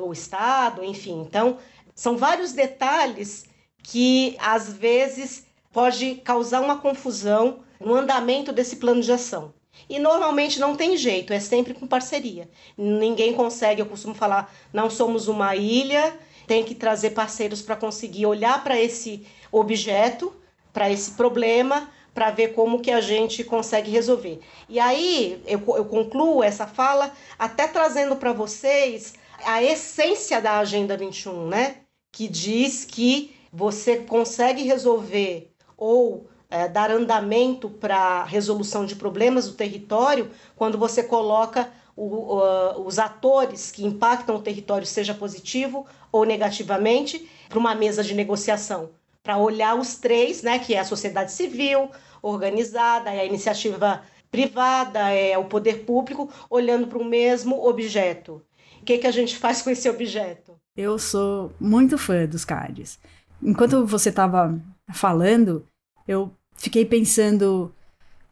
o 0.01 0.11
estado, 0.11 0.83
enfim. 0.83 1.21
Então 1.21 1.57
são 1.93 2.17
vários 2.17 2.53
detalhes 2.53 3.45
que 3.83 4.35
às 4.39 4.71
vezes 4.71 5.45
pode 5.71 6.15
causar 6.15 6.61
uma 6.61 6.77
confusão 6.77 7.59
no 7.79 7.95
andamento 7.95 8.51
desse 8.51 8.77
plano 8.77 9.01
de 9.01 9.11
ação. 9.11 9.53
E 9.87 9.99
normalmente 9.99 10.59
não 10.59 10.75
tem 10.75 10.97
jeito, 10.97 11.31
é 11.31 11.39
sempre 11.39 11.73
com 11.73 11.85
parceria. 11.85 12.49
Ninguém 12.77 13.33
consegue, 13.33 13.81
eu 13.81 13.85
costumo 13.85 14.15
falar, 14.15 14.53
não 14.73 14.89
somos 14.89 15.27
uma 15.27 15.55
ilha, 15.55 16.17
tem 16.47 16.63
que 16.63 16.73
trazer 16.73 17.11
parceiros 17.11 17.61
para 17.61 17.75
conseguir 17.75 18.25
olhar 18.25 18.63
para 18.63 18.79
esse 18.79 19.25
objeto, 19.51 20.33
para 20.73 20.89
esse 20.89 21.11
problema, 21.11 21.89
para 22.17 22.31
ver 22.31 22.55
como 22.55 22.81
que 22.81 22.89
a 22.89 22.99
gente 22.99 23.43
consegue 23.43 23.91
resolver. 23.91 24.39
E 24.67 24.79
aí 24.79 25.39
eu, 25.45 25.61
eu 25.75 25.85
concluo 25.85 26.43
essa 26.43 26.65
fala 26.65 27.11
até 27.37 27.67
trazendo 27.67 28.15
para 28.15 28.33
vocês 28.33 29.13
a 29.45 29.61
essência 29.61 30.41
da 30.41 30.57
Agenda 30.57 30.97
21, 30.97 31.45
né? 31.47 31.75
que 32.11 32.27
diz 32.27 32.83
que 32.85 33.35
você 33.53 33.97
consegue 33.97 34.63
resolver 34.63 35.53
ou 35.77 36.27
é, 36.49 36.67
dar 36.67 36.89
andamento 36.89 37.69
para 37.69 38.23
resolução 38.23 38.83
de 38.83 38.95
problemas 38.95 39.47
do 39.47 39.53
território 39.53 40.31
quando 40.55 40.75
você 40.75 41.03
coloca 41.03 41.71
o, 41.95 42.41
os 42.83 42.97
atores 42.97 43.69
que 43.69 43.85
impactam 43.85 44.37
o 44.37 44.41
território, 44.41 44.87
seja 44.87 45.13
positivo 45.13 45.85
ou 46.11 46.25
negativamente, 46.25 47.29
para 47.47 47.59
uma 47.59 47.75
mesa 47.75 48.03
de 48.03 48.15
negociação, 48.15 48.89
para 49.27 49.37
olhar 49.37 49.77
os 49.77 49.95
três, 49.95 50.41
né, 50.41 50.57
que 50.57 50.73
é 50.73 50.79
a 50.79 50.85
sociedade 50.85 51.33
civil 51.33 51.91
organizada, 52.21 53.09
é 53.09 53.19
a 53.19 53.25
iniciativa 53.25 54.01
privada, 54.31 55.09
é 55.09 55.37
o 55.37 55.43
poder 55.43 55.83
público, 55.83 56.29
olhando 56.49 56.87
para 56.87 56.97
o 56.97 57.03
mesmo 57.03 57.67
objeto. 57.67 58.41
O 58.81 58.85
que, 58.85 58.97
que 58.99 59.05
a 59.05 59.11
gente 59.11 59.35
faz 59.35 59.61
com 59.61 59.69
esse 59.69 59.89
objeto? 59.89 60.53
Eu 60.77 60.97
sou 60.97 61.51
muito 61.59 61.97
fã 61.97 62.25
dos 62.25 62.45
cards. 62.45 62.99
Enquanto 63.43 63.85
você 63.85 64.07
estava 64.07 64.57
falando, 64.93 65.65
eu 66.07 66.31
fiquei 66.55 66.85
pensando 66.85 67.69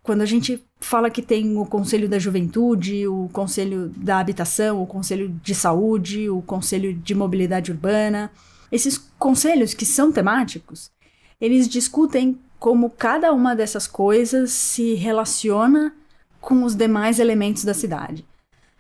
quando 0.02 0.22
a 0.22 0.26
gente 0.26 0.64
fala 0.80 1.10
que 1.10 1.22
tem 1.22 1.58
o 1.58 1.66
Conselho 1.66 2.08
da 2.08 2.20
Juventude, 2.20 3.06
o 3.06 3.30
Conselho 3.34 3.90
da 3.98 4.20
Habitação, 4.20 4.82
o 4.82 4.88
Conselho 4.88 5.28
de 5.44 5.54
Saúde, 5.54 6.30
o 6.30 6.42
Conselho 6.42 6.94
de 6.94 7.14
Mobilidade 7.14 7.70
Urbana, 7.70 8.32
esses 8.72 8.98
conselhos 9.18 9.74
que 9.74 9.86
são 9.86 10.12
temáticos, 10.12 10.92
eles 11.40 11.68
discutem 11.68 12.40
como 12.60 12.90
cada 12.90 13.32
uma 13.32 13.56
dessas 13.56 13.86
coisas 13.86 14.52
se 14.52 14.94
relaciona 14.96 15.94
com 16.40 16.64
os 16.64 16.76
demais 16.76 17.20
elementos 17.20 17.64
da 17.64 17.74
cidade. 17.74 18.26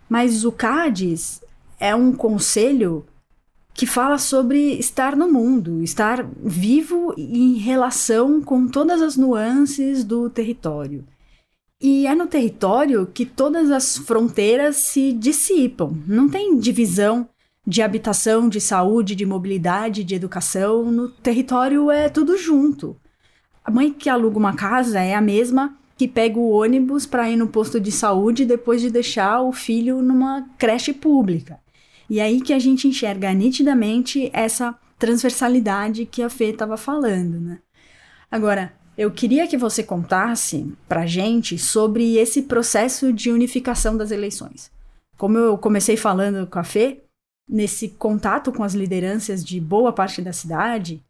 Mas 0.09 0.45
o 0.45 0.51
CADES 0.51 1.41
é 1.79 1.93
um 1.95 2.11
conselho 2.11 3.05
que 3.73 3.85
fala 3.85 4.17
sobre 4.17 4.79
estar 4.79 5.15
no 5.17 5.31
mundo, 5.31 5.83
estar 5.83 6.25
vivo 6.41 7.13
em 7.17 7.55
relação 7.57 8.41
com 8.41 8.67
todas 8.67 9.01
as 9.01 9.17
nuances 9.17 10.03
do 10.03 10.29
território. 10.29 11.05
E 11.81 12.07
é 12.07 12.15
no 12.15 12.25
território 12.25 13.05
que 13.05 13.25
todas 13.25 13.69
as 13.69 13.97
fronteiras 13.97 14.77
se 14.77 15.11
dissipam. 15.11 15.97
Não 16.07 16.29
tem 16.29 16.57
divisão 16.57 17.27
de 17.65 17.81
habitação, 17.81 18.47
de 18.47 18.61
saúde, 18.61 19.15
de 19.15 19.25
mobilidade, 19.25 20.03
de 20.03 20.15
educação. 20.15 20.91
No 20.91 21.09
território 21.09 21.89
é 21.89 22.09
tudo 22.09 22.37
junto. 22.37 22.95
A 23.63 23.71
mãe 23.71 23.91
que 23.91 24.09
aluga 24.09 24.37
uma 24.37 24.55
casa 24.55 24.99
é 24.99 25.15
a 25.15 25.21
mesma 25.21 25.75
que 25.97 26.07
pega 26.07 26.37
o 26.37 26.49
ônibus 26.49 27.05
para 27.05 27.29
ir 27.29 27.37
no 27.37 27.47
posto 27.47 27.79
de 27.79 27.91
saúde 27.91 28.45
depois 28.45 28.81
de 28.81 28.91
deixar 28.91 29.41
o 29.41 29.51
filho 29.51 30.01
numa 30.01 30.45
creche 30.57 30.93
pública. 30.93 31.59
E 32.09 32.19
aí 32.19 32.41
que 32.41 32.53
a 32.53 32.59
gente 32.59 32.87
enxerga 32.87 33.33
nitidamente 33.33 34.29
essa 34.33 34.75
transversalidade 34.99 36.05
que 36.05 36.21
a 36.21 36.29
Fê 36.29 36.45
estava 36.45 36.77
falando, 36.77 37.39
né? 37.39 37.59
Agora, 38.29 38.73
eu 38.97 39.11
queria 39.11 39.47
que 39.47 39.57
você 39.57 39.83
contasse 39.83 40.71
pra 40.87 41.05
gente 41.05 41.57
sobre 41.57 42.17
esse 42.17 42.43
processo 42.43 43.11
de 43.11 43.31
unificação 43.31 43.97
das 43.97 44.11
eleições. 44.11 44.71
Como 45.17 45.37
eu 45.37 45.57
comecei 45.57 45.97
falando 45.97 46.45
com 46.47 46.59
a 46.59 46.63
Fê, 46.63 47.04
nesse 47.47 47.89
contato 47.89 48.51
com 48.51 48.63
as 48.63 48.73
lideranças 48.73 49.43
de 49.43 49.59
boa 49.59 49.93
parte 49.93 50.21
da 50.21 50.33
cidade, 50.33 51.03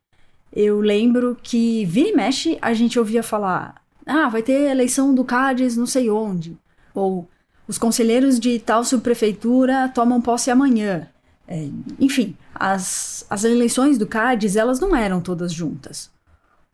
eu 0.53 0.79
lembro 0.79 1.37
que 1.41 1.85
vira 1.85 2.09
e 2.09 2.15
mexe 2.15 2.57
a 2.61 2.73
gente 2.73 2.99
ouvia 2.99 3.23
falar: 3.23 3.81
ah, 4.05 4.29
vai 4.29 4.43
ter 4.43 4.69
eleição 4.69 5.13
do 5.13 5.23
CADES 5.23 5.75
não 5.75 5.85
sei 5.85 6.09
onde. 6.09 6.57
Ou 6.93 7.27
os 7.67 7.77
conselheiros 7.77 8.39
de 8.39 8.59
tal 8.59 8.83
subprefeitura 8.83 9.89
tomam 9.93 10.21
posse 10.21 10.51
amanhã. 10.51 11.07
É, 11.47 11.67
enfim, 11.99 12.35
as, 12.53 13.25
as 13.29 13.43
eleições 13.43 13.97
do 13.97 14.07
CADES, 14.07 14.55
elas 14.55 14.79
não 14.79 14.95
eram 14.95 15.21
todas 15.21 15.51
juntas. 15.51 16.09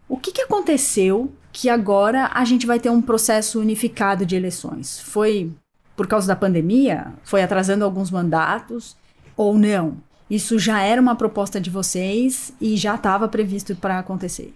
O 0.07 0.17
que, 0.17 0.31
que 0.31 0.41
aconteceu 0.41 1.31
que 1.51 1.69
agora 1.69 2.29
a 2.33 2.43
gente 2.45 2.67
vai 2.67 2.79
ter 2.79 2.89
um 2.89 3.01
processo 3.01 3.59
unificado 3.59 4.25
de 4.25 4.35
eleições? 4.35 4.99
Foi 4.99 5.51
por 5.95 6.07
causa 6.07 6.27
da 6.27 6.35
pandemia? 6.35 7.13
Foi 7.23 7.41
atrasando 7.41 7.85
alguns 7.85 8.11
mandatos? 8.11 8.95
Ou 9.41 9.57
não? 9.57 9.97
Isso 10.29 10.59
já 10.59 10.83
era 10.83 11.01
uma 11.01 11.15
proposta 11.15 11.59
de 11.59 11.71
vocês 11.71 12.53
e 12.61 12.77
já 12.77 12.93
estava 12.93 13.27
previsto 13.27 13.75
para 13.75 13.97
acontecer? 13.97 14.53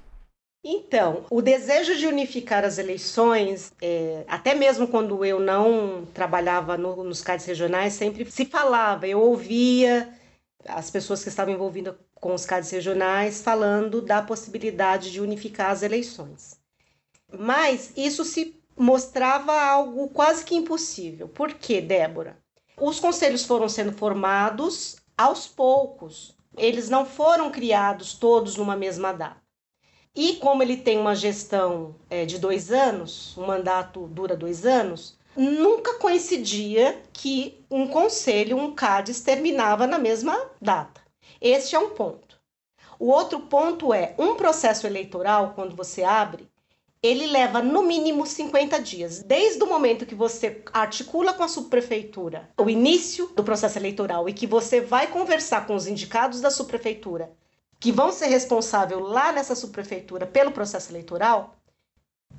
Então, 0.63 1.25
o 1.31 1.41
desejo 1.41 1.97
de 1.97 2.05
unificar 2.05 2.63
as 2.63 2.77
eleições, 2.77 3.73
é, 3.81 4.23
até 4.27 4.53
mesmo 4.53 4.87
quando 4.87 5.25
eu 5.25 5.39
não 5.39 6.05
trabalhava 6.13 6.77
no, 6.77 7.03
nos 7.03 7.21
CADs 7.21 7.47
regionais, 7.47 7.93
sempre 7.93 8.29
se 8.29 8.45
falava, 8.45 9.07
eu 9.07 9.19
ouvia 9.19 10.13
as 10.67 10.91
pessoas 10.91 11.23
que 11.23 11.29
estavam 11.29 11.51
envolvidas 11.51 11.95
com 12.13 12.35
os 12.35 12.45
CADs 12.45 12.69
regionais 12.69 13.41
falando 13.41 14.03
da 14.03 14.21
possibilidade 14.21 15.11
de 15.11 15.19
unificar 15.19 15.71
as 15.71 15.81
eleições. 15.81 16.59
Mas 17.35 17.91
isso 17.97 18.23
se 18.23 18.61
mostrava 18.77 19.51
algo 19.59 20.09
quase 20.09 20.45
que 20.45 20.53
impossível. 20.53 21.27
Por 21.27 21.55
quê, 21.55 21.81
Débora? 21.81 22.44
Os 22.79 22.99
conselhos 22.99 23.45
foram 23.45 23.69
sendo 23.69 23.93
formados 23.93 24.97
aos 25.17 25.47
poucos. 25.47 26.35
Eles 26.57 26.89
não 26.89 27.05
foram 27.05 27.49
criados 27.49 28.13
todos 28.13 28.57
numa 28.57 28.75
mesma 28.75 29.13
data. 29.13 29.41
E 30.13 30.35
como 30.37 30.61
ele 30.61 30.77
tem 30.77 30.97
uma 30.97 31.15
gestão 31.15 31.95
é, 32.09 32.25
de 32.25 32.37
dois 32.37 32.71
anos, 32.71 33.37
um 33.37 33.45
mandato 33.45 34.07
dura 34.07 34.35
dois 34.35 34.65
anos, 34.65 35.17
nunca 35.35 35.95
coincidia 35.95 37.01
que 37.11 37.65
um 37.69 37.87
conselho, 37.87 38.57
um 38.57 38.73
CADES, 38.73 39.21
terminava 39.21 39.85
na 39.87 39.99
mesma 39.99 40.49
data. 40.61 41.01
Este 41.41 41.75
é 41.75 41.79
um 41.79 41.89
ponto. 41.89 42.39
O 42.97 43.07
outro 43.07 43.41
ponto 43.41 43.93
é 43.93 44.15
um 44.17 44.35
processo 44.35 44.87
eleitoral, 44.87 45.51
quando 45.53 45.75
você 45.75 46.03
abre, 46.03 46.49
ele 47.05 47.27
leva 47.27 47.61
no 47.61 47.83
mínimo 47.83 48.25
50 48.25 48.79
dias, 48.81 49.21
desde 49.21 49.63
o 49.63 49.67
momento 49.67 50.05
que 50.05 50.15
você 50.15 50.63
articula 50.73 51.33
com 51.33 51.43
a 51.43 51.47
subprefeitura 51.47 52.49
o 52.57 52.69
início 52.69 53.27
do 53.35 53.43
processo 53.43 53.77
eleitoral 53.77 54.27
e 54.27 54.33
que 54.33 54.47
você 54.47 54.81
vai 54.81 55.07
conversar 55.07 55.67
com 55.67 55.75
os 55.75 55.87
indicados 55.87 56.41
da 56.41 56.49
subprefeitura 56.49 57.31
que 57.79 57.91
vão 57.91 58.11
ser 58.11 58.27
responsáveis 58.27 58.99
lá 59.01 59.31
nessa 59.31 59.55
subprefeitura 59.55 60.25
pelo 60.25 60.51
processo 60.51 60.91
eleitoral, 60.91 61.55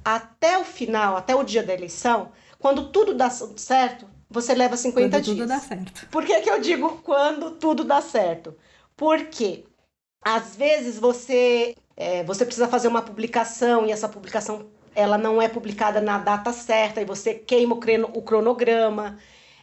até 0.05 0.59
o 0.59 0.65
final, 0.65 1.17
até 1.17 1.35
o 1.35 1.45
dia 1.45 1.63
da 1.63 1.75
eleição, 1.75 2.33
quando 2.59 2.91
tudo 2.91 3.15
dá 3.15 3.31
certo, 3.31 4.09
você 4.29 4.55
leva 4.55 4.77
50 4.77 5.09
quando 5.09 5.23
dias. 5.23 5.37
Quando 5.37 5.39
tudo 5.39 5.49
dá 5.49 5.61
certo. 5.61 6.09
Por 6.11 6.25
que, 6.25 6.41
que 6.41 6.51
eu 6.51 6.61
digo 6.61 7.01
quando 7.03 7.53
tudo 7.53 7.85
dá 7.85 8.01
certo? 8.01 8.57
Porque 8.97 9.65
às 10.21 10.57
vezes 10.57 10.99
você, 10.99 11.77
é, 11.97 12.23
você 12.25 12.45
precisa 12.45 12.69
fazer 12.69 12.89
uma 12.89 13.03
publicação 13.03 13.87
e 13.87 13.93
essa 13.93 14.09
publicação 14.09 14.67
ela 14.95 15.19
não 15.19 15.41
é 15.41 15.49
publicada 15.49 16.01
na 16.01 16.19
data 16.19 16.53
certa 16.53 17.01
e 17.01 17.05
você 17.05 17.35
queima 17.35 17.75
o 17.75 18.23
cronograma. 18.23 19.19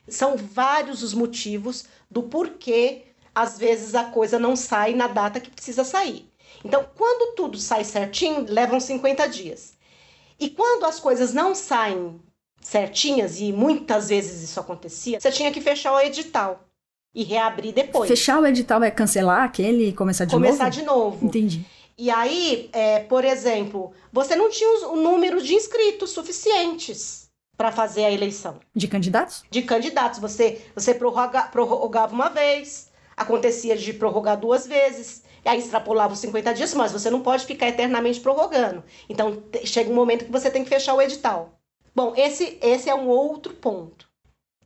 São 0.07 0.35
vários 0.37 1.01
os 1.01 1.13
motivos 1.13 1.85
do 2.09 2.23
porquê 2.23 3.03
às 3.33 3.57
vezes 3.57 3.95
a 3.95 4.05
coisa 4.05 4.37
não 4.37 4.55
sai 4.55 4.93
na 4.93 5.07
data 5.07 5.39
que 5.39 5.49
precisa 5.49 5.83
sair. 5.83 6.29
Então, 6.63 6.85
quando 6.95 7.35
tudo 7.35 7.57
sai 7.57 7.83
certinho, 7.83 8.45
levam 8.47 8.79
50 8.79 9.27
dias. 9.27 9.73
E 10.39 10.49
quando 10.49 10.85
as 10.85 10.99
coisas 10.99 11.33
não 11.33 11.55
saem 11.55 12.19
certinhas, 12.61 13.39
e 13.39 13.51
muitas 13.51 14.09
vezes 14.09 14.43
isso 14.43 14.59
acontecia, 14.59 15.19
você 15.19 15.31
tinha 15.31 15.51
que 15.51 15.59
fechar 15.59 15.93
o 15.93 15.99
edital 15.99 16.63
e 17.13 17.23
reabrir 17.23 17.73
depois. 17.73 18.07
Fechar 18.09 18.39
o 18.39 18.45
edital 18.45 18.83
é 18.83 18.91
cancelar 18.91 19.43
aquele 19.43 19.89
e 19.89 19.93
começar 19.93 20.25
de 20.25 20.31
Começar 20.31 20.65
novo? 20.65 20.75
de 20.75 20.81
novo. 20.83 21.25
Entendi. 21.25 21.65
E 21.97 22.09
aí, 22.09 22.69
é, 22.73 22.99
por 22.99 23.23
exemplo, 23.23 23.93
você 24.11 24.35
não 24.35 24.49
tinha 24.49 24.87
o 24.87 24.95
número 24.95 25.41
de 25.41 25.53
inscritos 25.53 26.09
suficientes 26.09 27.29
para 27.55 27.71
fazer 27.71 28.05
a 28.05 28.11
eleição. 28.11 28.59
De 28.75 28.87
candidatos? 28.87 29.43
De 29.49 29.61
candidatos. 29.61 30.19
Você, 30.19 30.61
você 30.73 30.93
prorroga, 30.93 31.43
prorrogava 31.43 32.13
uma 32.13 32.29
vez, 32.29 32.89
acontecia 33.15 33.77
de 33.77 33.93
prorrogar 33.93 34.39
duas 34.39 34.65
vezes, 34.65 35.23
e 35.45 35.49
aí 35.49 35.59
extrapolava 35.59 36.13
os 36.13 36.19
50 36.19 36.53
dias, 36.53 36.73
mas 36.73 36.91
você 36.91 37.09
não 37.09 37.21
pode 37.21 37.45
ficar 37.45 37.67
eternamente 37.67 38.19
prorrogando. 38.19 38.83
Então, 39.07 39.43
chega 39.63 39.91
um 39.91 39.95
momento 39.95 40.25
que 40.25 40.31
você 40.31 40.49
tem 40.49 40.63
que 40.63 40.69
fechar 40.69 40.93
o 40.95 41.01
edital. 41.01 41.59
Bom, 41.95 42.13
esse, 42.15 42.57
esse 42.61 42.89
é 42.89 42.95
um 42.95 43.07
outro 43.07 43.53
ponto. 43.53 44.09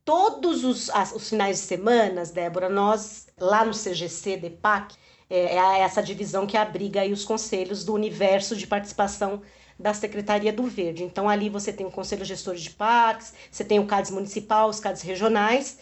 Todos 0.06 0.64
os, 0.64 0.90
as, 0.92 1.12
os 1.12 1.28
finais 1.28 1.58
de 1.58 1.64
semana, 1.66 2.24
Débora, 2.24 2.70
nós, 2.70 3.28
lá 3.38 3.66
no 3.66 3.74
CGC, 3.74 4.38
DEPAC, 4.38 4.96
é, 5.30 5.56
é 5.56 5.80
essa 5.80 6.02
divisão 6.02 6.48
que 6.48 6.58
abriga 6.58 7.02
aí 7.02 7.12
os 7.12 7.26
conselhos 7.26 7.84
do 7.84 7.94
universo 7.94 8.56
de 8.56 8.68
participação 8.68 9.42
da 9.80 9.94
Secretaria 9.94 10.52
do 10.52 10.64
Verde. 10.64 11.04
Então, 11.04 11.30
ali 11.30 11.50
você 11.50 11.72
tem 11.72 11.86
o 11.86 11.92
Conselho 11.92 12.26
Gestor 12.26 12.56
de 12.56 12.70
Parques, 12.70 13.34
você 13.52 13.64
tem 13.64 13.80
o 13.80 13.86
CADES 13.86 14.12
Municipal, 14.12 14.70
os 14.70 14.80
CADES 14.80 15.02
Regionais. 15.04 15.80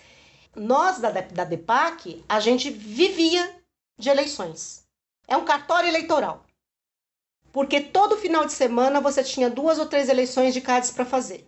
Nós, 0.55 0.99
da, 0.99 1.11
da 1.11 1.43
DEPAC, 1.43 2.23
a 2.27 2.39
gente 2.39 2.69
vivia 2.69 3.55
de 3.97 4.09
eleições. 4.09 4.85
É 5.27 5.37
um 5.37 5.45
cartório 5.45 5.87
eleitoral. 5.87 6.43
Porque 7.51 7.79
todo 7.79 8.17
final 8.17 8.45
de 8.45 8.51
semana 8.51 8.99
você 8.99 9.23
tinha 9.23 9.49
duas 9.49 9.79
ou 9.79 9.85
três 9.85 10.09
eleições 10.09 10.53
de 10.53 10.61
CADES 10.61 10.91
para 10.91 11.05
fazer. 11.05 11.47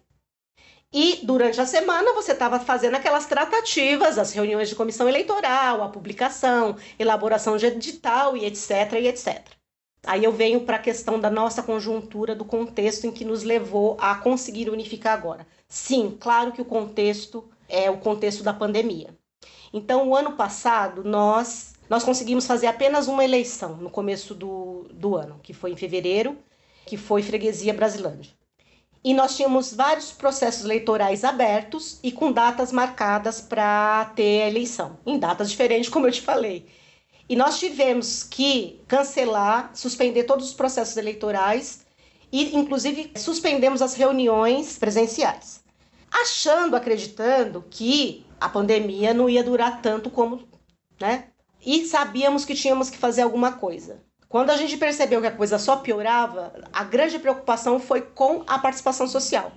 E 0.93 1.19
durante 1.23 1.59
a 1.59 1.65
semana 1.65 2.13
você 2.13 2.31
estava 2.31 2.59
fazendo 2.59 2.95
aquelas 2.95 3.25
tratativas, 3.25 4.17
as 4.17 4.31
reuniões 4.31 4.69
de 4.69 4.75
comissão 4.75 5.07
eleitoral, 5.07 5.83
a 5.83 5.89
publicação, 5.89 6.77
elaboração 6.97 7.57
de 7.57 7.65
edital 7.65 8.37
e 8.37 8.45
etc, 8.45 8.93
e 8.93 9.07
etc. 9.07 9.45
Aí 10.05 10.23
eu 10.23 10.31
venho 10.31 10.61
para 10.61 10.77
a 10.77 10.81
questão 10.81 11.19
da 11.19 11.29
nossa 11.29 11.61
conjuntura, 11.61 12.33
do 12.33 12.45
contexto 12.45 13.05
em 13.05 13.11
que 13.11 13.25
nos 13.25 13.43
levou 13.43 13.97
a 13.99 14.15
conseguir 14.15 14.69
unificar 14.69 15.13
agora. 15.13 15.45
Sim, 15.67 16.15
claro 16.17 16.53
que 16.53 16.61
o 16.61 16.65
contexto 16.65 17.43
é 17.67 17.89
o 17.89 17.97
contexto 17.97 18.41
da 18.41 18.53
pandemia. 18.53 19.09
Então, 19.73 20.07
o 20.07 20.15
ano 20.15 20.37
passado, 20.37 21.03
nós, 21.03 21.73
nós 21.89 22.05
conseguimos 22.05 22.47
fazer 22.47 22.67
apenas 22.67 23.09
uma 23.09 23.25
eleição 23.25 23.75
no 23.75 23.89
começo 23.89 24.33
do, 24.33 24.87
do 24.93 25.17
ano, 25.17 25.39
que 25.43 25.53
foi 25.53 25.71
em 25.71 25.75
fevereiro, 25.75 26.37
que 26.85 26.95
foi 26.95 27.21
Freguesia 27.21 27.73
Brasilândia. 27.73 28.36
E 29.07 29.13
nós 29.13 29.37
tínhamos 29.37 29.73
vários 29.73 30.11
processos 30.11 30.65
eleitorais 30.65 31.23
abertos 31.23 31.97
e 32.03 32.11
com 32.11 32.29
datas 32.29 32.73
marcadas 32.73 33.39
para 33.39 34.03
ter 34.17 34.43
a 34.43 34.49
eleição, 34.49 34.99
em 35.05 35.17
datas 35.17 35.49
diferentes, 35.49 35.89
como 35.89 36.07
eu 36.07 36.11
te 36.11 36.19
falei. 36.19 36.67
E 37.29 37.33
nós 37.33 37.57
tivemos 37.57 38.21
que 38.21 38.81
cancelar, 38.85 39.71
suspender 39.73 40.25
todos 40.25 40.47
os 40.47 40.53
processos 40.53 40.97
eleitorais 40.97 41.85
e, 42.33 42.53
inclusive, 42.57 43.13
suspendemos 43.15 43.81
as 43.81 43.93
reuniões 43.93 44.77
presenciais, 44.77 45.63
achando, 46.11 46.75
acreditando 46.75 47.63
que 47.69 48.25
a 48.41 48.49
pandemia 48.49 49.13
não 49.13 49.29
ia 49.29 49.41
durar 49.41 49.81
tanto 49.81 50.09
como, 50.09 50.45
né? 50.99 51.29
E 51.65 51.85
sabíamos 51.85 52.43
que 52.43 52.53
tínhamos 52.53 52.89
que 52.89 52.97
fazer 52.97 53.21
alguma 53.21 53.53
coisa. 53.53 54.03
Quando 54.29 54.49
a 54.49 54.57
gente 54.57 54.77
percebeu 54.77 55.21
que 55.21 55.27
a 55.27 55.35
coisa 55.35 55.57
só 55.57 55.77
piorava, 55.77 56.53
a 56.73 56.83
grande 56.83 57.17
preocupação 57.17 57.79
foi 57.79 58.01
com 58.01 58.43
a 58.45 58.59
participação 58.59 59.07
social. 59.07 59.53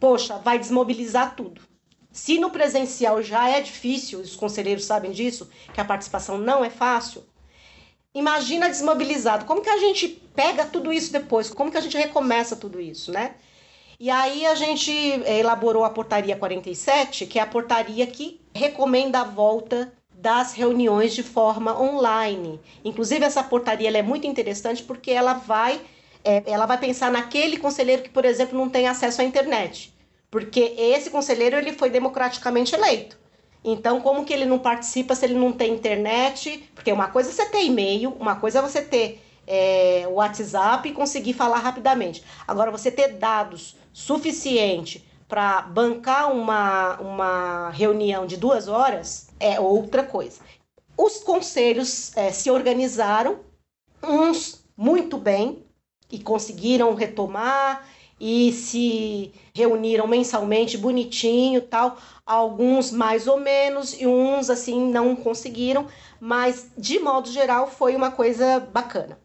Poxa, 0.00 0.38
vai 0.38 0.58
desmobilizar 0.58 1.36
tudo. 1.36 1.62
Se 2.10 2.38
no 2.38 2.50
presencial 2.50 3.22
já 3.22 3.48
é 3.48 3.60
difícil, 3.60 4.18
os 4.18 4.34
conselheiros 4.34 4.84
sabem 4.84 5.12
disso, 5.12 5.48
que 5.72 5.80
a 5.80 5.84
participação 5.84 6.38
não 6.38 6.64
é 6.64 6.70
fácil, 6.70 7.22
imagina 8.12 8.68
desmobilizado. 8.68 9.44
Como 9.44 9.62
que 9.62 9.70
a 9.70 9.78
gente 9.78 10.08
pega 10.34 10.66
tudo 10.66 10.92
isso 10.92 11.12
depois? 11.12 11.50
Como 11.50 11.70
que 11.70 11.76
a 11.76 11.80
gente 11.80 11.96
recomeça 11.96 12.56
tudo 12.56 12.80
isso, 12.80 13.12
né? 13.12 13.36
E 14.00 14.10
aí 14.10 14.46
a 14.46 14.54
gente 14.54 14.92
eh, 14.92 15.38
elaborou 15.40 15.84
a 15.84 15.90
portaria 15.90 16.36
47, 16.36 17.26
que 17.26 17.38
é 17.38 17.42
a 17.42 17.46
portaria 17.46 18.06
que 18.06 18.40
recomenda 18.54 19.20
a 19.20 19.24
volta 19.24 19.92
das 20.20 20.52
reuniões 20.52 21.14
de 21.14 21.22
forma 21.22 21.80
online. 21.80 22.60
Inclusive 22.84 23.24
essa 23.24 23.42
portaria 23.42 23.96
é 23.96 24.02
muito 24.02 24.26
interessante 24.26 24.82
porque 24.82 25.10
ela 25.12 25.34
vai 25.34 25.80
é, 26.24 26.42
ela 26.46 26.66
vai 26.66 26.76
pensar 26.76 27.10
naquele 27.10 27.56
conselheiro 27.56 28.02
que, 28.02 28.10
por 28.10 28.24
exemplo, 28.24 28.58
não 28.58 28.68
tem 28.68 28.88
acesso 28.88 29.22
à 29.22 29.24
internet, 29.24 29.94
porque 30.30 30.74
esse 30.76 31.08
conselheiro 31.10 31.56
ele 31.56 31.72
foi 31.72 31.88
democraticamente 31.88 32.74
eleito. 32.74 33.16
Então, 33.64 34.00
como 34.00 34.24
que 34.24 34.32
ele 34.32 34.44
não 34.44 34.58
participa 34.58 35.14
se 35.14 35.24
ele 35.24 35.34
não 35.34 35.52
tem 35.52 35.72
internet? 35.72 36.68
Porque 36.74 36.92
uma 36.92 37.08
coisa 37.08 37.30
é 37.30 37.32
você 37.32 37.46
ter 37.46 37.64
e-mail, 37.64 38.10
uma 38.18 38.36
coisa 38.36 38.58
é 38.58 38.62
você 38.62 38.82
ter 38.82 39.22
é, 39.46 40.04
WhatsApp 40.08 40.88
e 40.88 40.92
conseguir 40.92 41.32
falar 41.32 41.58
rapidamente. 41.58 42.22
Agora, 42.46 42.70
você 42.70 42.90
ter 42.90 43.14
dados 43.14 43.76
suficiente 43.92 45.06
para 45.28 45.62
bancar 45.62 46.32
uma, 46.32 46.96
uma 47.00 47.70
reunião 47.70 48.26
de 48.26 48.36
duas 48.36 48.68
horas 48.68 49.27
é 49.40 49.60
outra 49.60 50.02
coisa. 50.02 50.40
Os 50.96 51.18
conselhos 51.18 52.16
é, 52.16 52.32
se 52.32 52.50
organizaram, 52.50 53.40
uns 54.02 54.64
muito 54.76 55.16
bem, 55.16 55.64
e 56.10 56.18
conseguiram 56.18 56.94
retomar 56.94 57.86
e 58.20 58.52
se 58.52 59.32
reuniram 59.54 60.06
mensalmente 60.06 60.76
bonitinho 60.76 61.60
tal. 61.60 61.98
Alguns 62.26 62.90
mais 62.90 63.26
ou 63.26 63.38
menos 63.38 63.98
e 64.00 64.06
uns 64.06 64.50
assim 64.50 64.90
não 64.90 65.14
conseguiram 65.14 65.86
mas 66.20 66.70
de 66.76 66.98
modo 66.98 67.30
geral 67.30 67.70
foi 67.70 67.94
uma 67.94 68.10
coisa 68.10 68.60
bacana. 68.60 69.18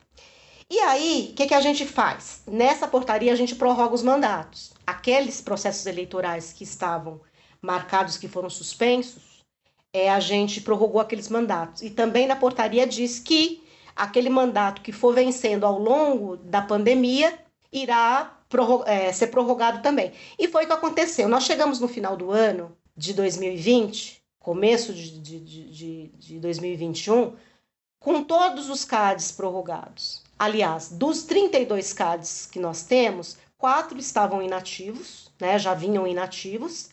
E 0.70 0.80
aí 0.80 1.30
o 1.32 1.36
que, 1.36 1.48
que 1.48 1.54
a 1.54 1.62
gente 1.62 1.86
faz? 1.86 2.42
Nessa 2.48 2.88
portaria 2.88 3.32
a 3.32 3.36
gente 3.36 3.56
prorroga 3.56 3.96
os 3.96 4.04
mandatos. 4.04 4.74
Aqueles 4.86 5.42
processos 5.42 5.86
eleitorais 5.86 6.54
que 6.54 6.64
estavam 6.64 7.22
marcados 7.62 8.18
que 8.18 8.28
foram 8.28 8.50
suspensos 8.50 9.33
é, 9.94 10.10
a 10.10 10.20
gente 10.20 10.60
prorrogou 10.60 11.00
aqueles 11.00 11.30
mandatos. 11.30 11.84
E 11.84 11.90
também 11.92 12.26
na 12.26 12.36
portaria 12.36 12.88
diz 12.88 13.20
que 13.20 13.64
aquele 13.96 14.30
mandato 14.30 14.82
que 14.82 14.92
for 14.92 15.14
vencendo 15.14 15.66
ao 15.66 15.78
longo 15.78 16.36
da 16.36 16.62
pandemia 16.62 17.38
irá 17.72 18.40
é, 18.86 19.14
ser 19.14 19.28
prorrogado 19.28 19.82
também. 19.82 20.12
E 20.38 20.48
foi 20.48 20.64
o 20.64 20.68
que 20.68 20.74
aconteceu. 20.74 21.30
Nós 21.30 21.44
chegamos 21.44 21.80
no 21.80 21.88
final 21.88 22.18
do 22.18 22.32
ano 22.32 22.76
de 22.98 23.14
2020, 23.14 24.24
começo 24.40 24.94
de, 24.94 25.20
de, 25.20 25.40
de, 25.40 26.08
de 26.18 26.40
2021, 26.40 27.34
com 28.00 28.24
todos 28.24 28.70
os 28.70 28.84
CADs 28.84 29.32
prorrogados. 29.32 30.22
Aliás, 30.38 30.90
dos 30.90 31.24
32 31.24 31.94
CADs 31.94 32.48
que 32.52 32.60
nós 32.60 32.84
temos, 32.84 33.38
quatro 33.58 33.98
estavam 33.98 34.42
inativos, 34.42 35.32
né, 35.40 35.58
já 35.58 35.74
vinham 35.74 36.06
inativos, 36.06 36.90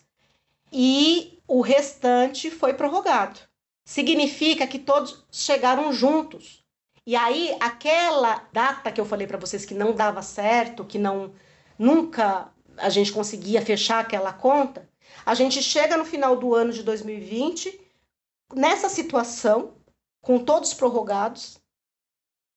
e 0.71 1.37
o 1.51 1.59
restante 1.59 2.49
foi 2.49 2.73
prorrogado. 2.73 3.37
Significa 3.83 4.65
que 4.65 4.79
todos 4.79 5.25
chegaram 5.29 5.91
juntos. 5.91 6.63
E 7.05 7.13
aí, 7.13 7.57
aquela 7.59 8.47
data 8.53 8.89
que 8.89 9.01
eu 9.01 9.05
falei 9.05 9.27
para 9.27 9.37
vocês 9.37 9.65
que 9.65 9.73
não 9.73 9.91
dava 9.93 10.21
certo, 10.21 10.85
que 10.85 10.97
não 10.97 11.33
nunca 11.77 12.49
a 12.77 12.87
gente 12.87 13.11
conseguia 13.11 13.61
fechar 13.61 13.99
aquela 13.99 14.31
conta, 14.31 14.89
a 15.25 15.33
gente 15.33 15.61
chega 15.61 15.97
no 15.97 16.05
final 16.05 16.37
do 16.37 16.55
ano 16.55 16.71
de 16.71 16.83
2020 16.83 17.81
nessa 18.55 18.87
situação, 18.87 19.73
com 20.21 20.39
todos 20.39 20.73
prorrogados 20.73 21.59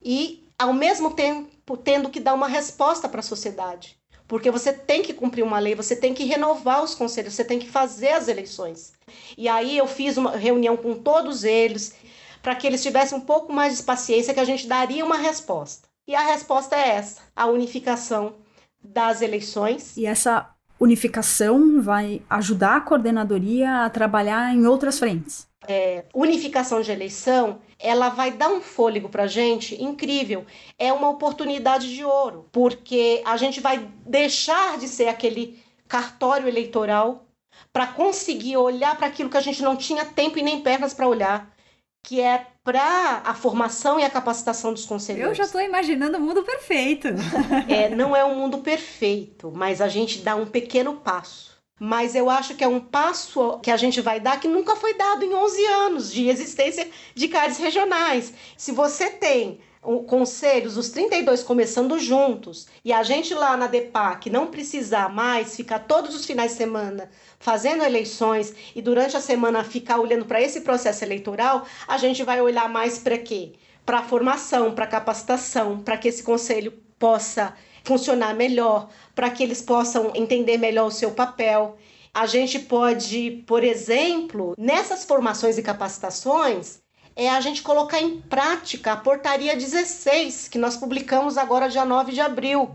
e 0.01 0.49
ao 0.57 0.73
mesmo 0.73 1.15
tempo 1.15 1.77
tendo 1.77 2.11
que 2.11 2.21
dar 2.21 2.35
uma 2.35 2.47
resposta 2.47 3.09
para 3.09 3.19
a 3.19 3.25
sociedade. 3.25 4.01
Porque 4.27 4.51
você 4.51 4.73
tem 4.73 5.03
que 5.03 5.13
cumprir 5.13 5.45
uma 5.45 5.59
lei, 5.59 5.75
você 5.75 5.95
tem 5.95 6.15
que 6.15 6.25
renovar 6.25 6.83
os 6.83 6.95
conselhos, 6.95 7.35
você 7.35 7.45
tem 7.45 7.59
que 7.59 7.69
fazer 7.69 8.11
as 8.11 8.29
eleições. 8.29 8.93
E 9.37 9.49
aí 9.49 9.77
eu 9.77 9.87
fiz 9.87 10.17
uma 10.17 10.37
reunião 10.37 10.77
com 10.77 10.95
todos 10.95 11.45
eles 11.45 11.95
para 12.43 12.55
que 12.55 12.67
eles 12.67 12.83
tivessem 12.83 13.17
um 13.17 13.21
pouco 13.21 13.53
mais 13.53 13.77
de 13.79 13.83
paciência 13.83 14.35
que 14.35 14.41
a 14.41 14.45
gente 14.45 14.67
daria 14.67 15.05
uma 15.05 15.17
resposta. 15.17 15.89
E 16.07 16.15
a 16.15 16.21
resposta 16.21 16.77
é 16.77 16.91
essa: 16.91 17.23
a 17.35 17.47
unificação 17.47 18.35
das 18.83 19.23
eleições. 19.23 19.97
E 19.97 20.07
essa 20.07 20.51
unificação 20.79 21.81
vai 21.81 22.23
ajudar 22.29 22.77
a 22.77 22.81
coordenadoria 22.81 23.85
a 23.85 23.91
trabalhar 23.91 24.55
em 24.55 24.67
outras 24.67 24.99
frentes. 24.99 25.47
É, 25.69 26.05
unificação 26.15 26.81
de 26.81 26.93
eleição 26.93 27.61
ela 27.79 28.09
vai 28.09 28.31
dar 28.31 28.49
um 28.49 28.61
fôlego 28.61 29.09
para 29.09 29.25
a 29.25 29.27
gente 29.27 29.83
incrível. 29.83 30.47
É 30.79 30.93
uma 30.93 31.11
oportunidade 31.11 31.95
de 31.95 32.05
ouro, 32.05 32.49
porque 32.51 33.23
a 33.27 33.37
gente 33.37 33.61
vai 33.61 33.89
deixar 34.07 34.79
de 34.79 34.89
ser 34.89 35.09
aquele 35.09 35.63
cartório 35.87 36.49
eleitoral 36.49 37.27
para 37.73 37.87
conseguir 37.87 38.57
olhar 38.57 38.97
para 38.97 39.07
aquilo 39.07 39.29
que 39.29 39.37
a 39.37 39.43
gente 39.43 39.63
não 39.63 39.77
tinha 39.77 40.05
tempo 40.05 40.39
e 40.39 40.43
nem 40.43 40.61
pernas 40.63 40.95
para 40.95 41.07
olhar, 41.07 41.55
que 42.03 42.21
é 42.21 42.47
para 42.63 43.23
a 43.25 43.35
formação 43.35 44.01
e 44.01 44.05
a 44.05 44.11
capacitação 44.11 44.73
dos 44.73 44.87
conselheiros. 44.87 45.31
Eu 45.31 45.35
já 45.35 45.45
estou 45.45 45.61
imaginando 45.61 46.17
o 46.17 46.21
mundo 46.21 46.43
perfeito. 46.43 47.09
é, 47.69 47.91
não 47.91 48.17
é 48.17 48.25
um 48.25 48.35
mundo 48.35 48.59
perfeito, 48.59 49.53
mas 49.55 49.81
a 49.81 49.89
gente 49.89 50.21
dá 50.21 50.35
um 50.35 50.47
pequeno 50.47 50.95
passo. 50.97 51.54
Mas 51.85 52.15
eu 52.15 52.31
acho 52.31 52.55
que 52.55 52.65
é 52.65 52.67
um 52.67 52.81
passo 52.81 53.59
que 53.59 53.71
a 53.71 53.77
gente 53.77 54.01
vai 54.01 54.19
dar 54.19 54.41
que 54.41 54.49
nunca 54.49 54.75
foi 54.75 54.95
dado 54.95 55.23
em 55.23 55.35
11 55.35 55.67
anos 55.67 56.11
de 56.11 56.31
existência 56.31 56.89
de 57.15 57.29
CARES 57.29 57.59
regionais. 57.59 58.33
Se 58.57 58.73
você 58.73 59.11
tem 59.11 59.61
conselhos, 60.07 60.79
os 60.79 60.89
32 60.89 61.43
começando 61.43 61.99
juntos, 61.99 62.69
e 62.83 62.91
a 62.91 63.03
gente 63.03 63.35
lá 63.35 63.55
na 63.55 63.67
DEPAC 63.67 64.31
não 64.31 64.47
precisar 64.47 65.11
mais 65.11 65.55
ficar 65.55 65.81
todos 65.81 66.15
os 66.15 66.25
finais 66.25 66.53
de 66.53 66.57
semana 66.57 67.11
fazendo 67.39 67.85
eleições 67.85 68.55
e 68.75 68.81
durante 68.81 69.15
a 69.15 69.21
semana 69.21 69.63
ficar 69.63 69.99
olhando 70.01 70.25
para 70.25 70.41
esse 70.41 70.63
processo 70.63 71.05
eleitoral, 71.05 71.67
a 71.87 71.99
gente 71.99 72.23
vai 72.23 72.41
olhar 72.41 72.67
mais 72.67 72.99
para 72.99 73.19
quê? 73.19 73.53
Para 73.85 74.03
formação, 74.03 74.75
para 74.75 74.87
capacitação, 74.87 75.81
para 75.81 75.99
que 75.99 76.09
esse 76.09 76.23
conselho 76.23 76.73
possa 76.99 77.55
funcionar 77.85 78.35
melhor, 78.35 78.89
para 79.15 79.31
que 79.31 79.43
eles 79.43 79.63
possam 79.63 80.13
entender 80.15 80.59
melhor 80.59 80.87
o 80.87 80.91
seu 80.91 81.13
papel. 81.13 81.77
A 82.13 82.27
gente 82.27 82.59
pode, 82.59 83.43
por 83.47 83.65
exemplo, 83.65 84.55
nessas 84.57 85.05
formações 85.05 85.59
e 85.59 85.63
capacitações, 85.63 86.83
é 87.17 87.31
a 87.31 87.41
gente 87.41 87.63
colocar 87.63 88.01
em 88.01 88.21
prática 88.21 88.93
a 88.93 88.97
portaria 88.97 89.55
16, 89.55 90.49
que 90.49 90.59
nós 90.59 90.77
publicamos 90.77 91.39
agora 91.39 91.69
dia 91.69 91.85
9 91.85 92.13
de 92.13 92.21
abril. 92.21 92.71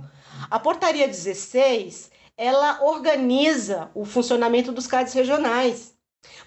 A 0.49 0.58
portaria 0.60 1.08
16, 1.08 2.10
ela 2.38 2.82
organiza 2.84 3.91
o 3.93 4.06
funcionamento 4.06 4.71
dos 4.71 4.88
CADs 4.88 5.13
regionais, 5.13 5.93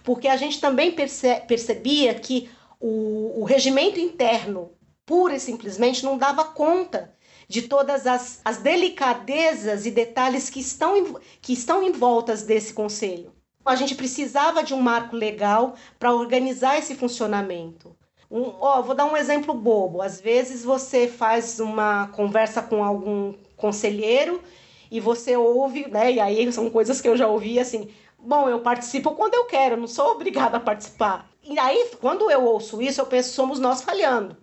porque 0.03 0.27
a 0.27 0.37
gente 0.37 0.61
também 0.61 0.93
perce 0.93 1.35
percebia 1.47 2.15
que 2.15 2.51
o, 2.81 3.43
o 3.43 3.45
regimento 3.45 4.01
interno, 4.01 4.73
pura 5.05 5.37
e 5.37 5.41
simplesmente, 5.41 6.05
não 6.05 6.17
dava 6.17 6.45
conta 6.45 7.15
de 7.53 7.61
todas 7.61 8.07
as, 8.07 8.41
as 8.43 8.57
delicadezas 8.57 9.85
e 9.85 9.91
detalhes 9.91 10.49
que 10.49 10.59
estão, 10.59 10.97
em, 10.97 11.15
que 11.43 11.53
estão 11.53 11.83
em 11.83 11.93
voltas 11.93 12.45
desse 12.45 12.73
conselho. 12.73 13.31
A 13.63 13.77
gente 13.77 13.95
precisava 13.95 14.65
de 14.65 14.73
um 14.73 14.81
marco 14.81 15.15
legal 15.15 15.75
para 15.99 16.15
organizar 16.15 16.79
esse 16.79 16.95
funcionamento. 16.95 17.95
Um, 18.31 18.53
vou 18.83 18.95
dar 18.95 19.05
um 19.05 19.15
exemplo 19.15 19.53
bobo. 19.53 20.01
Às 20.01 20.19
vezes 20.19 20.65
você 20.65 21.07
faz 21.07 21.61
uma 21.61 22.09
conversa 22.09 22.63
com 22.63 22.83
algum 22.83 23.35
conselheiro 23.55 24.43
e 24.91 24.99
você 24.99 25.37
ouve, 25.37 25.87
né? 25.89 26.11
E 26.11 26.21
aí 26.21 26.51
são 26.51 26.71
coisas 26.71 27.03
que 27.03 27.09
eu 27.09 27.19
já 27.19 27.29
ouvi 27.29 27.61
assim. 27.61 27.91
Bom, 28.19 28.49
eu 28.49 28.61
participo 28.61 29.11
quando 29.11 29.35
eu 29.35 29.45
quero, 29.45 29.77
não 29.77 29.87
sou 29.87 30.13
obrigada 30.13 30.57
a 30.57 30.61
participar. 30.61 31.29
E 31.43 31.59
aí, 31.59 31.91
quando 32.01 32.31
eu 32.31 32.45
ouço 32.45 32.81
isso, 32.81 33.03
eu 33.03 33.07
penso, 33.07 33.35
somos 33.35 33.59
nós 33.59 33.83
falhando. 33.83 34.39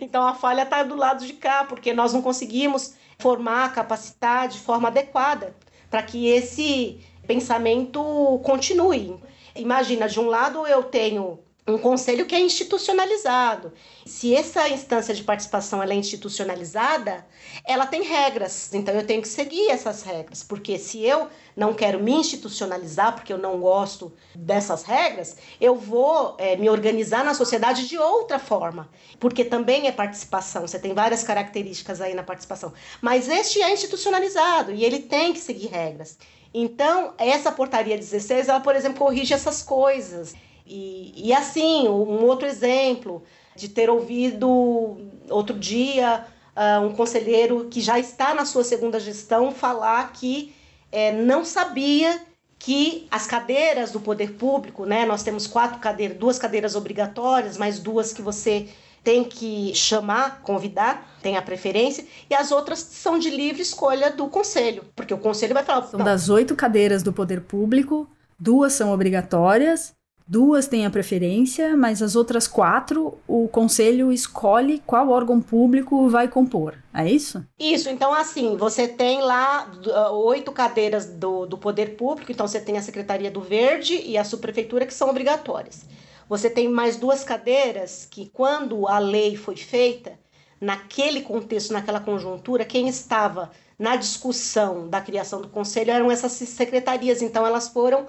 Então 0.00 0.26
a 0.26 0.34
falha 0.34 0.62
está 0.62 0.82
do 0.82 0.96
lado 0.96 1.26
de 1.26 1.32
cá, 1.34 1.64
porque 1.64 1.92
nós 1.92 2.12
não 2.12 2.22
conseguimos 2.22 2.94
formar, 3.18 3.72
capacitar 3.72 4.48
de 4.48 4.58
forma 4.58 4.88
adequada 4.88 5.54
para 5.90 6.02
que 6.02 6.26
esse 6.26 7.00
pensamento 7.26 8.40
continue. 8.42 9.16
Imagina, 9.54 10.08
de 10.08 10.18
um 10.18 10.26
lado 10.26 10.66
eu 10.66 10.82
tenho 10.82 11.38
um 11.66 11.78
conselho 11.78 12.26
que 12.26 12.34
é 12.34 12.40
institucionalizado. 12.40 13.72
Se 14.04 14.34
essa 14.34 14.68
instância 14.68 15.14
de 15.14 15.22
participação 15.22 15.82
é 15.82 15.94
institucionalizada, 15.94 17.26
ela 17.64 17.86
tem 17.86 18.02
regras. 18.02 18.72
Então 18.74 18.94
eu 18.94 19.06
tenho 19.06 19.22
que 19.22 19.28
seguir 19.28 19.70
essas 19.70 20.02
regras, 20.02 20.42
porque 20.42 20.78
se 20.78 21.02
eu 21.02 21.28
não 21.56 21.72
quero 21.72 22.02
me 22.02 22.12
institucionalizar, 22.12 23.14
porque 23.14 23.32
eu 23.32 23.38
não 23.38 23.60
gosto 23.60 24.12
dessas 24.34 24.82
regras, 24.82 25.36
eu 25.58 25.74
vou 25.74 26.36
é, 26.38 26.54
me 26.56 26.68
organizar 26.68 27.24
na 27.24 27.32
sociedade 27.32 27.88
de 27.88 27.96
outra 27.96 28.38
forma, 28.38 28.90
porque 29.18 29.42
também 29.42 29.86
é 29.86 29.92
participação. 29.92 30.66
Você 30.66 30.78
tem 30.78 30.92
várias 30.92 31.22
características 31.22 32.00
aí 32.00 32.12
na 32.12 32.22
participação, 32.22 32.74
mas 33.00 33.26
este 33.28 33.62
é 33.62 33.72
institucionalizado 33.72 34.70
e 34.70 34.84
ele 34.84 34.98
tem 34.98 35.32
que 35.32 35.40
seguir 35.40 35.68
regras. 35.68 36.18
Então, 36.52 37.14
essa 37.18 37.50
portaria 37.50 37.96
16, 37.96 38.48
ela, 38.48 38.60
por 38.60 38.76
exemplo, 38.76 38.98
corrige 38.98 39.34
essas 39.34 39.62
coisas. 39.62 40.34
E, 40.66 41.28
e 41.28 41.32
assim, 41.32 41.88
um 41.88 42.24
outro 42.24 42.46
exemplo 42.46 43.22
de 43.54 43.68
ter 43.68 43.90
ouvido 43.90 44.96
outro 45.28 45.58
dia 45.58 46.26
uh, 46.56 46.84
um 46.84 46.92
conselheiro 46.92 47.66
que 47.70 47.80
já 47.80 47.98
está 47.98 48.34
na 48.34 48.44
sua 48.44 48.64
segunda 48.64 48.98
gestão 48.98 49.52
falar 49.52 50.12
que 50.12 50.54
é, 50.90 51.12
não 51.12 51.44
sabia 51.44 52.20
que 52.58 53.06
as 53.10 53.26
cadeiras 53.26 53.90
do 53.90 54.00
poder 54.00 54.32
público, 54.32 54.86
né, 54.86 55.04
nós 55.04 55.22
temos 55.22 55.46
quatro 55.46 55.78
cadeiras, 55.80 56.16
duas 56.16 56.38
cadeiras 56.38 56.74
obrigatórias, 56.74 57.58
mais 57.58 57.78
duas 57.78 58.12
que 58.12 58.22
você 58.22 58.68
tem 59.02 59.22
que 59.22 59.74
chamar, 59.74 60.40
convidar, 60.40 61.18
tem 61.20 61.36
a 61.36 61.42
preferência, 61.42 62.06
e 62.30 62.34
as 62.34 62.50
outras 62.50 62.78
são 62.78 63.18
de 63.18 63.28
livre 63.28 63.60
escolha 63.60 64.10
do 64.10 64.28
conselho, 64.28 64.82
porque 64.96 65.12
o 65.12 65.18
conselho 65.18 65.52
vai 65.52 65.62
falar. 65.62 65.86
São 65.88 66.00
das 66.00 66.30
oito 66.30 66.56
cadeiras 66.56 67.02
do 67.02 67.12
poder 67.12 67.42
público, 67.42 68.08
duas 68.38 68.72
são 68.72 68.90
obrigatórias 68.92 69.94
Duas 70.26 70.66
têm 70.66 70.86
a 70.86 70.90
preferência, 70.90 71.76
mas 71.76 72.00
as 72.00 72.16
outras 72.16 72.48
quatro, 72.48 73.18
o 73.28 73.46
conselho 73.46 74.10
escolhe 74.10 74.82
qual 74.86 75.10
órgão 75.10 75.38
público 75.38 76.08
vai 76.08 76.28
compor. 76.28 76.76
É 76.94 77.06
isso? 77.06 77.44
Isso. 77.58 77.90
Então, 77.90 78.14
assim, 78.14 78.56
você 78.56 78.88
tem 78.88 79.20
lá 79.20 79.70
uh, 79.86 80.14
oito 80.26 80.50
cadeiras 80.50 81.04
do, 81.04 81.44
do 81.44 81.58
poder 81.58 81.94
público. 81.96 82.32
Então, 82.32 82.48
você 82.48 82.58
tem 82.58 82.78
a 82.78 82.82
Secretaria 82.82 83.30
do 83.30 83.42
Verde 83.42 84.00
e 84.02 84.16
a 84.16 84.24
Subprefeitura, 84.24 84.86
que 84.86 84.94
são 84.94 85.10
obrigatórias. 85.10 85.84
Você 86.26 86.48
tem 86.48 86.68
mais 86.68 86.96
duas 86.96 87.22
cadeiras 87.22 88.08
que, 88.10 88.30
quando 88.32 88.88
a 88.88 88.98
lei 88.98 89.36
foi 89.36 89.56
feita, 89.56 90.18
naquele 90.58 91.20
contexto, 91.20 91.74
naquela 91.74 92.00
conjuntura, 92.00 92.64
quem 92.64 92.88
estava 92.88 93.50
na 93.78 93.96
discussão 93.96 94.88
da 94.88 95.02
criação 95.02 95.42
do 95.42 95.48
conselho 95.48 95.90
eram 95.90 96.10
essas 96.10 96.32
secretarias. 96.32 97.20
Então, 97.20 97.46
elas 97.46 97.68
foram 97.68 98.06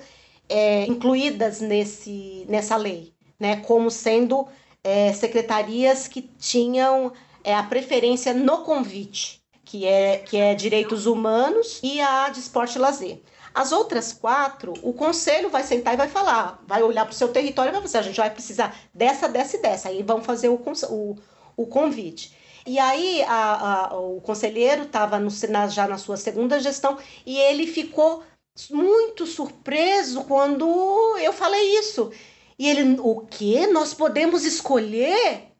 é, 0.49 0.85
incluídas 0.85 1.61
nesse, 1.61 2.45
nessa 2.47 2.75
lei, 2.75 3.13
né, 3.39 3.57
como 3.57 3.89
sendo 3.89 4.47
é, 4.83 5.11
secretarias 5.13 6.07
que 6.07 6.21
tinham 6.21 7.11
é, 7.43 7.55
a 7.55 7.63
preferência 7.63 8.33
no 8.33 8.59
convite, 8.59 9.41
que 9.63 9.85
é, 9.85 10.17
que 10.17 10.37
é 10.37 10.53
direitos 10.53 11.05
humanos 11.05 11.79
e 11.83 11.99
a 11.99 12.29
de 12.29 12.39
esporte 12.39 12.75
e 12.75 12.79
lazer. 12.79 13.21
As 13.53 13.71
outras 13.71 14.11
quatro, 14.11 14.73
o 14.83 14.91
conselho 14.93 15.49
vai 15.49 15.63
sentar 15.63 15.93
e 15.93 15.97
vai 15.97 16.09
falar, 16.09 16.61
vai 16.67 16.83
olhar 16.83 17.05
para 17.05 17.13
o 17.13 17.15
seu 17.15 17.29
território 17.29 17.69
e 17.69 17.71
vai 17.71 17.81
fazer, 17.81 17.97
a 17.99 18.01
gente 18.01 18.17
vai 18.17 18.29
precisar 18.29 18.77
dessa, 18.93 19.29
dessa 19.29 19.55
e 19.55 19.61
dessa, 19.61 19.89
aí 19.89 20.03
vão 20.03 20.21
fazer 20.21 20.49
o, 20.49 20.61
o, 20.89 21.15
o 21.55 21.65
convite. 21.65 22.35
E 22.67 22.79
aí 22.79 23.23
a, 23.23 23.91
a, 23.91 23.97
o 23.97 24.19
conselheiro 24.21 24.83
estava 24.83 25.21
já 25.69 25.87
na 25.87 25.97
sua 25.97 26.17
segunda 26.17 26.59
gestão 26.59 26.97
e 27.25 27.37
ele 27.37 27.67
ficou 27.67 28.23
muito 28.69 29.25
surpreso 29.25 30.23
quando 30.23 31.17
eu 31.17 31.33
falei 31.33 31.77
isso. 31.77 32.11
E 32.57 32.69
ele, 32.69 32.97
o 33.01 33.21
que? 33.21 33.67
Nós 33.67 33.93
podemos 33.93 34.45
escolher? 34.45 35.51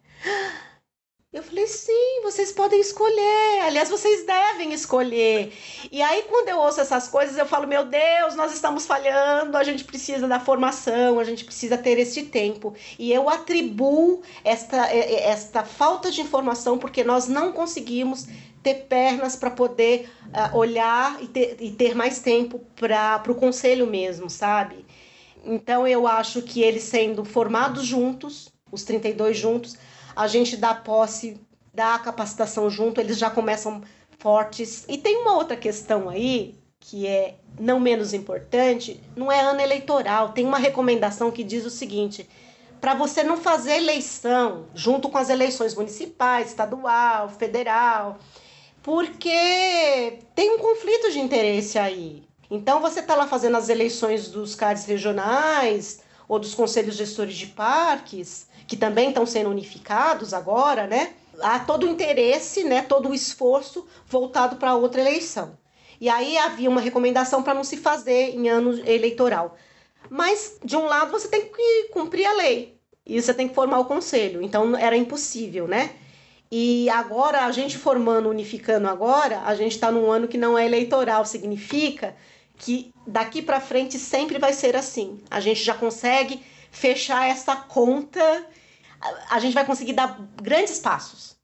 Eu 1.36 1.44
falei, 1.44 1.68
sim, 1.68 2.22
vocês 2.24 2.54
podem 2.54 2.80
escolher. 2.80 3.60
Aliás, 3.66 3.90
vocês 3.90 4.26
devem 4.26 4.72
escolher. 4.72 5.52
E 5.92 6.02
aí, 6.02 6.24
quando 6.30 6.48
eu 6.48 6.58
ouço 6.58 6.80
essas 6.80 7.10
coisas, 7.10 7.38
eu 7.38 7.46
falo, 7.46 7.68
meu 7.68 7.84
Deus, 7.84 8.36
nós 8.36 8.54
estamos 8.54 8.86
falhando, 8.86 9.58
a 9.58 9.64
gente 9.66 9.84
precisa 9.84 10.30
da 10.30 10.40
formação, 10.40 11.20
a 11.20 11.26
gente 11.26 11.44
precisa 11.44 11.78
ter 11.78 12.00
este 12.00 12.24
tempo. 12.24 12.74
E 12.98 13.12
eu 13.12 13.30
atribuo 13.30 14.22
esta, 14.46 14.88
esta 14.88 15.66
falta 15.66 16.10
de 16.10 16.22
informação 16.22 16.78
porque 16.78 17.04
nós 17.04 17.28
não 17.28 17.52
conseguimos 17.52 18.28
ter 18.66 18.86
pernas 18.86 19.36
para 19.36 19.52
poder 19.52 20.10
uh, 20.30 20.58
olhar 20.58 21.22
e 21.22 21.28
ter, 21.28 21.58
e 21.60 21.70
ter 21.70 21.94
mais 21.94 22.20
tempo 22.20 22.60
para 22.76 23.32
o 23.32 23.36
conselho 23.36 23.86
mesmo, 23.86 24.28
sabe? 24.28 24.84
Então 25.46 25.88
eu 25.88 26.08
acho 26.08 26.42
que 26.42 26.64
eles 26.64 26.82
sendo 26.82 27.24
formados 27.24 27.86
juntos, 27.86 28.50
os 28.72 28.82
32 28.82 29.38
juntos, 29.38 29.78
a 30.16 30.26
gente 30.26 30.58
dá 30.58 30.74
posse, 30.74 31.40
dá 31.72 32.00
capacitação 32.00 32.68
junto, 32.68 33.00
eles 33.00 33.20
já 33.20 33.30
começam 33.30 33.84
fortes. 34.18 34.84
E 34.90 34.98
tem 34.98 35.18
uma 35.18 35.36
outra 35.36 35.56
questão 35.56 36.10
aí 36.10 36.56
que 36.80 37.06
é 37.06 37.36
não 37.60 37.80
menos 37.80 38.16
importante, 38.16 39.00
não 39.16 39.32
é 39.32 39.42
ano 39.42 39.62
eleitoral. 39.62 40.30
Tem 40.30 40.44
uma 40.44 40.58
recomendação 40.58 41.30
que 41.30 41.44
diz 41.44 41.64
o 41.66 41.70
seguinte: 41.70 42.28
para 42.82 42.96
você 42.96 43.22
não 43.22 43.38
fazer 43.38 43.74
eleição 43.74 44.66
junto 44.74 45.08
com 45.08 45.20
as 45.20 45.30
eleições 45.30 45.76
municipais, 45.76 46.48
estadual, 46.48 47.30
federal, 47.30 48.18
porque 48.86 50.20
tem 50.36 50.52
um 50.52 50.60
conflito 50.60 51.12
de 51.12 51.20
interesse 51.20 51.80
aí. 51.80 52.24
Então 52.52 52.80
você 52.80 53.00
está 53.00 53.16
lá 53.16 53.26
fazendo 53.26 53.58
as 53.58 53.68
eleições 53.68 54.28
dos 54.28 54.54
CADs 54.54 54.86
regionais 54.86 56.04
ou 56.28 56.38
dos 56.38 56.54
conselhos 56.54 56.96
gestores 56.96 57.36
de 57.36 57.48
parques, 57.48 58.48
que 58.68 58.78
também 58.78 59.10
estão 59.10 59.26
sendo 59.26 59.50
unificados 59.50 60.36
agora, 60.36 60.86
né? 60.86 61.14
Há 61.42 61.58
todo 61.62 61.88
o 61.88 61.90
interesse, 61.90 62.64
né, 62.64 62.84
todo 62.84 63.10
o 63.10 63.14
esforço 63.16 63.88
voltado 64.08 64.58
para 64.58 64.76
outra 64.76 65.02
eleição. 65.02 65.58
E 66.00 66.08
aí 66.08 66.38
havia 66.38 66.70
uma 66.70 66.80
recomendação 66.80 67.42
para 67.42 67.56
não 67.56 67.64
se 67.64 67.78
fazer 67.78 68.36
em 68.36 68.48
ano 68.50 68.72
eleitoral. 68.88 69.58
Mas, 70.12 70.60
de 70.64 70.78
um 70.78 70.86
lado, 70.86 71.12
você 71.12 71.28
tem 71.28 71.50
que 71.50 71.90
cumprir 71.92 72.26
a 72.28 72.34
lei. 72.34 72.76
e 73.06 73.22
você 73.22 73.34
tem 73.34 73.48
que 73.48 73.56
formar 73.56 73.80
o 73.80 73.86
conselho. 73.86 74.42
Então 74.42 74.76
era 74.76 74.96
impossível, 74.98 75.68
né? 75.68 75.96
E 76.58 76.90
agora, 76.90 77.46
a 77.46 77.52
gente 77.52 77.78
formando, 77.78 78.30
unificando 78.30 78.88
agora, 78.88 79.42
a 79.42 79.54
gente 79.56 79.74
está 79.74 79.92
num 79.92 80.10
ano 80.10 80.26
que 80.26 80.38
não 80.38 80.58
é 80.58 80.66
eleitoral, 80.66 81.26
significa 81.26 82.16
que 82.58 82.94
daqui 83.06 83.42
para 83.42 83.60
frente 83.60 84.00
sempre 84.00 84.40
vai 84.40 84.54
ser 84.54 84.74
assim. 84.74 85.20
A 85.30 85.42
gente 85.42 85.62
já 85.62 85.74
consegue 85.74 86.42
fechar 86.72 87.28
essa 87.28 87.58
conta, 87.58 88.22
a 89.30 89.38
gente 89.38 89.54
vai 89.54 89.66
conseguir 89.66 89.92
dar 89.92 90.18
grandes 90.42 90.80
passos 90.80 91.36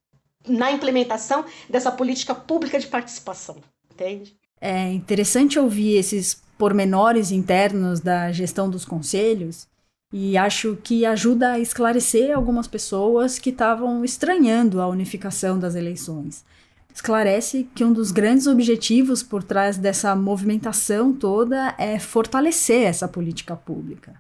na 0.48 0.72
implementação 0.72 1.44
dessa 1.70 1.92
política 1.92 2.34
pública 2.34 2.80
de 2.80 2.88
participação, 2.88 3.58
entende? 3.94 4.38
É 4.62 4.94
interessante 4.94 5.60
ouvir 5.60 5.98
esses 5.98 6.42
pormenores 6.58 7.32
internos 7.32 8.00
da 8.00 8.32
gestão 8.32 8.70
dos 8.70 8.86
conselhos 8.86 9.68
e 10.12 10.38
acho 10.38 10.78
que 10.84 11.06
ajuda 11.06 11.54
a 11.54 11.60
esclarecer 11.60 12.36
algumas 12.36 12.68
pessoas 12.68 13.40
que 13.40 13.50
estavam 13.50 14.04
estranhando 14.04 14.82
a 14.82 14.88
unificação 14.88 15.58
das 15.58 15.76
eleições. 15.76 16.44
Esclarece 16.94 17.70
que 17.74 17.86
um 17.86 17.94
dos 17.94 18.12
grandes 18.12 18.48
objetivos 18.48 19.24
por 19.24 19.42
trás 19.44 19.78
dessa 19.78 20.14
movimentação 20.16 21.14
toda 21.14 21.74
é 21.78 21.98
fortalecer 21.98 22.84
essa 22.84 23.08
política 23.08 23.56
pública. 23.56 24.20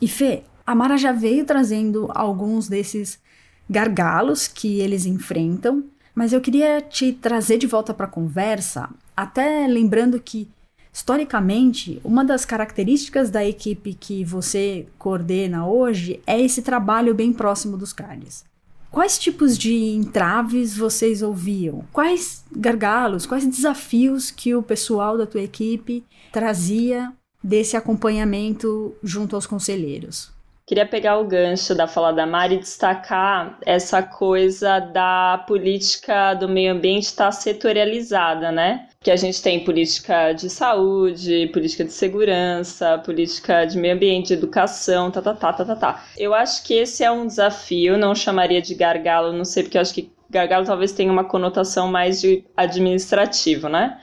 E 0.00 0.08
Fê, 0.08 0.44
a 0.66 0.74
Mara 0.74 0.96
já 0.96 1.12
veio 1.12 1.44
trazendo 1.44 2.08
alguns 2.14 2.66
desses 2.66 3.20
gargalos 3.68 4.48
que 4.48 4.80
eles 4.80 5.04
enfrentam, 5.04 5.84
mas 6.14 6.32
eu 6.32 6.40
queria 6.40 6.80
te 6.80 7.12
trazer 7.12 7.58
de 7.58 7.66
volta 7.66 7.92
para 7.92 8.06
a 8.06 8.10
conversa, 8.10 8.88
até 9.14 9.66
lembrando 9.66 10.18
que 10.18 10.48
Historicamente, 10.92 12.00
uma 12.04 12.22
das 12.22 12.44
características 12.44 13.30
da 13.30 13.42
equipe 13.44 13.94
que 13.94 14.22
você 14.24 14.86
coordena 14.98 15.66
hoje 15.66 16.20
é 16.26 16.38
esse 16.38 16.60
trabalho 16.60 17.14
bem 17.14 17.32
próximo 17.32 17.78
dos 17.78 17.94
CARDs. 17.94 18.44
Quais 18.90 19.18
tipos 19.18 19.56
de 19.56 19.74
entraves 19.74 20.76
vocês 20.76 21.22
ouviam? 21.22 21.82
Quais 21.90 22.44
gargalos, 22.54 23.24
quais 23.24 23.46
desafios 23.46 24.30
que 24.30 24.54
o 24.54 24.62
pessoal 24.62 25.16
da 25.16 25.24
tua 25.24 25.40
equipe 25.40 26.04
trazia 26.30 27.10
desse 27.42 27.74
acompanhamento 27.74 28.94
junto 29.02 29.34
aos 29.34 29.46
conselheiros? 29.46 30.30
Queria 30.66 30.86
pegar 30.86 31.18
o 31.18 31.26
gancho 31.26 31.74
da 31.74 31.88
fala 31.88 32.12
da 32.12 32.26
Mari 32.26 32.56
e 32.56 32.58
destacar 32.58 33.58
essa 33.64 34.02
coisa 34.02 34.78
da 34.78 35.42
política 35.48 36.34
do 36.34 36.46
meio 36.46 36.72
ambiente 36.72 37.04
estar 37.04 37.26
tá 37.26 37.32
setorializada, 37.32 38.52
né? 38.52 38.88
Que 39.02 39.10
a 39.10 39.16
gente 39.16 39.42
tem 39.42 39.64
política 39.64 40.32
de 40.32 40.48
saúde, 40.48 41.48
política 41.52 41.84
de 41.84 41.92
segurança, 41.92 42.98
política 43.04 43.64
de 43.64 43.76
meio 43.76 43.94
ambiente, 43.94 44.28
de 44.28 44.34
educação, 44.34 45.10
tá, 45.10 45.20
tá, 45.20 45.34
tá, 45.34 45.52
tá, 45.52 45.64
tá, 45.64 45.76
tá. 45.76 46.04
Eu 46.16 46.32
acho 46.32 46.62
que 46.64 46.74
esse 46.74 47.02
é 47.02 47.10
um 47.10 47.26
desafio, 47.26 47.98
não 47.98 48.14
chamaria 48.14 48.62
de 48.62 48.74
gargalo, 48.74 49.32
não 49.32 49.44
sei, 49.44 49.64
porque 49.64 49.76
eu 49.76 49.82
acho 49.82 49.92
que 49.94 50.12
gargalo 50.30 50.64
talvez 50.64 50.92
tenha 50.92 51.12
uma 51.12 51.24
conotação 51.24 51.88
mais 51.88 52.20
de 52.20 52.44
administrativo, 52.56 53.68
né? 53.68 54.00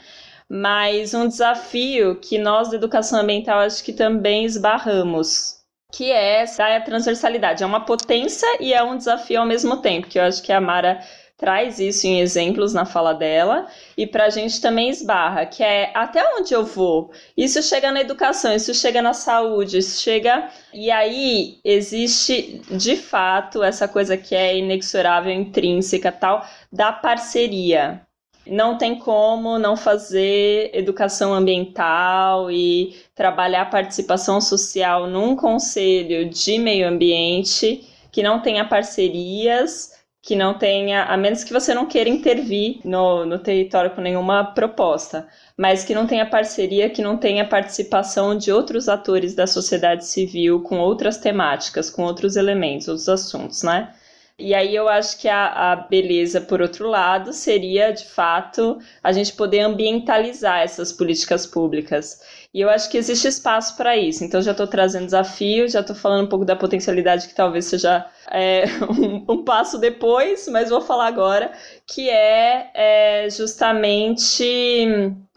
Mas 0.50 1.14
um 1.14 1.28
desafio 1.28 2.16
que 2.16 2.38
nós 2.38 2.70
da 2.70 2.76
educação 2.76 3.20
ambiental 3.20 3.60
acho 3.60 3.84
que 3.84 3.94
também 3.94 4.46
esbarramos, 4.46 5.60
que 5.92 6.12
é 6.12 6.42
essa 6.42 6.80
transversalidade. 6.82 7.64
É 7.64 7.66
uma 7.66 7.86
potência 7.86 8.48
e 8.60 8.74
é 8.74 8.84
um 8.84 8.98
desafio 8.98 9.42
ao 9.42 9.46
mesmo 9.46 9.78
tempo, 9.78 10.08
que 10.08 10.18
eu 10.18 10.24
acho 10.24 10.42
que 10.42 10.52
a 10.52 10.60
Mara 10.60 11.00
traz 11.40 11.80
isso 11.80 12.06
em 12.06 12.20
exemplos 12.20 12.74
na 12.74 12.86
fala 12.86 13.14
dela 13.14 13.66
e 13.98 14.06
para 14.06 14.26
a 14.26 14.30
gente 14.30 14.60
também 14.60 14.90
esbarra, 14.90 15.46
que 15.46 15.64
é 15.64 15.90
até 15.96 16.22
onde 16.36 16.54
eu 16.54 16.66
vou. 16.66 17.12
Isso 17.36 17.64
chega 17.64 17.92
na 17.92 18.02
educação, 18.02 18.54
isso 18.54 18.74
chega 18.74 19.02
na 19.02 19.14
saúde, 19.14 19.78
isso 19.78 20.02
chega. 20.02 20.50
E 20.74 20.92
aí 20.92 21.60
existe 21.64 22.62
de 22.70 22.98
fato 22.98 23.64
essa 23.64 23.88
coisa 23.88 24.18
que 24.18 24.36
é 24.36 24.58
inexorável, 24.58 25.32
intrínseca 25.32 26.12
tal, 26.12 26.46
da 26.72 26.92
parceria 26.92 28.02
não 28.46 28.78
tem 28.78 28.98
como 28.98 29.60
não 29.60 29.78
fazer 29.78 30.72
educação 30.74 31.34
ambiental 31.34 32.50
e 32.50 32.96
trabalhar 33.14 33.70
participação 33.70 34.42
social 34.42 35.06
num 35.08 35.36
conselho 35.36 36.28
de 36.28 36.58
meio 36.58 36.88
ambiente 36.88 37.88
que 38.12 38.24
não 38.24 38.42
tenha 38.42 38.66
parcerias, 38.66 39.99
que 40.22 40.36
não 40.36 40.58
tenha, 40.58 41.04
a 41.06 41.16
menos 41.16 41.44
que 41.44 41.54
você 41.54 41.74
não 41.74 41.86
queira 41.86 42.10
intervir 42.10 42.82
no, 42.84 43.26
no 43.26 43.40
território 43.40 43.92
com 43.92 44.02
nenhuma 44.02 44.54
proposta, 44.54 45.28
mas 45.58 45.84
que 45.84 45.96
não 45.96 46.06
tenha 46.06 46.26
parceria, 46.26 46.90
que 46.90 47.02
não 47.02 47.18
tenha 47.18 47.48
participação 47.48 48.38
de 48.38 48.52
outros 48.52 48.90
atores 48.90 49.34
da 49.34 49.48
sociedade 49.48 50.06
civil 50.06 50.62
com 50.62 50.80
outras 50.80 51.18
temáticas, 51.18 51.90
com 51.90 52.04
outros 52.04 52.36
elementos, 52.36 52.88
outros 52.88 53.10
assuntos, 53.10 53.64
né? 53.64 53.94
E 54.40 54.54
aí 54.56 54.74
eu 54.74 54.88
acho 54.88 55.20
que 55.20 55.28
a, 55.28 55.72
a, 55.72 55.76
beleza, 55.76 56.40
por 56.40 56.62
outro 56.62 56.88
lado, 56.88 57.34
seria, 57.34 57.92
de 57.92 58.06
fato, 58.06 58.80
a 59.04 59.12
gente 59.12 59.34
poder 59.34 59.60
ambientalizar 59.60 60.62
essas 60.62 60.94
políticas 60.94 61.46
públicas. 61.46 62.22
E 62.52 62.62
eu 62.62 62.70
acho 62.70 62.90
que 62.90 62.98
existe 62.98 63.28
espaço 63.28 63.78
para 63.78 63.96
isso. 63.96 64.24
Então, 64.24 64.42
já 64.42 64.52
estou 64.52 64.66
trazendo 64.66 65.06
desafio, 65.06 65.68
já 65.68 65.82
estou 65.82 65.96
falando 65.96 66.26
um 66.26 66.30
pouco 66.30 66.44
da 66.44 66.56
potencialidade 66.56 67.28
que 67.28 67.36
talvez 67.36 67.66
seja 67.66 68.06
é, 68.32 68.64
um, 68.90 69.34
um, 69.34 69.44
passo 69.44 69.78
depois, 69.78 70.48
mas 70.48 70.70
vou 70.70 70.82
falar 70.82 71.08
agora, 71.08 71.52
que 71.86 72.10
é, 72.10 72.72
é 72.74 73.30
justamente 73.30 74.44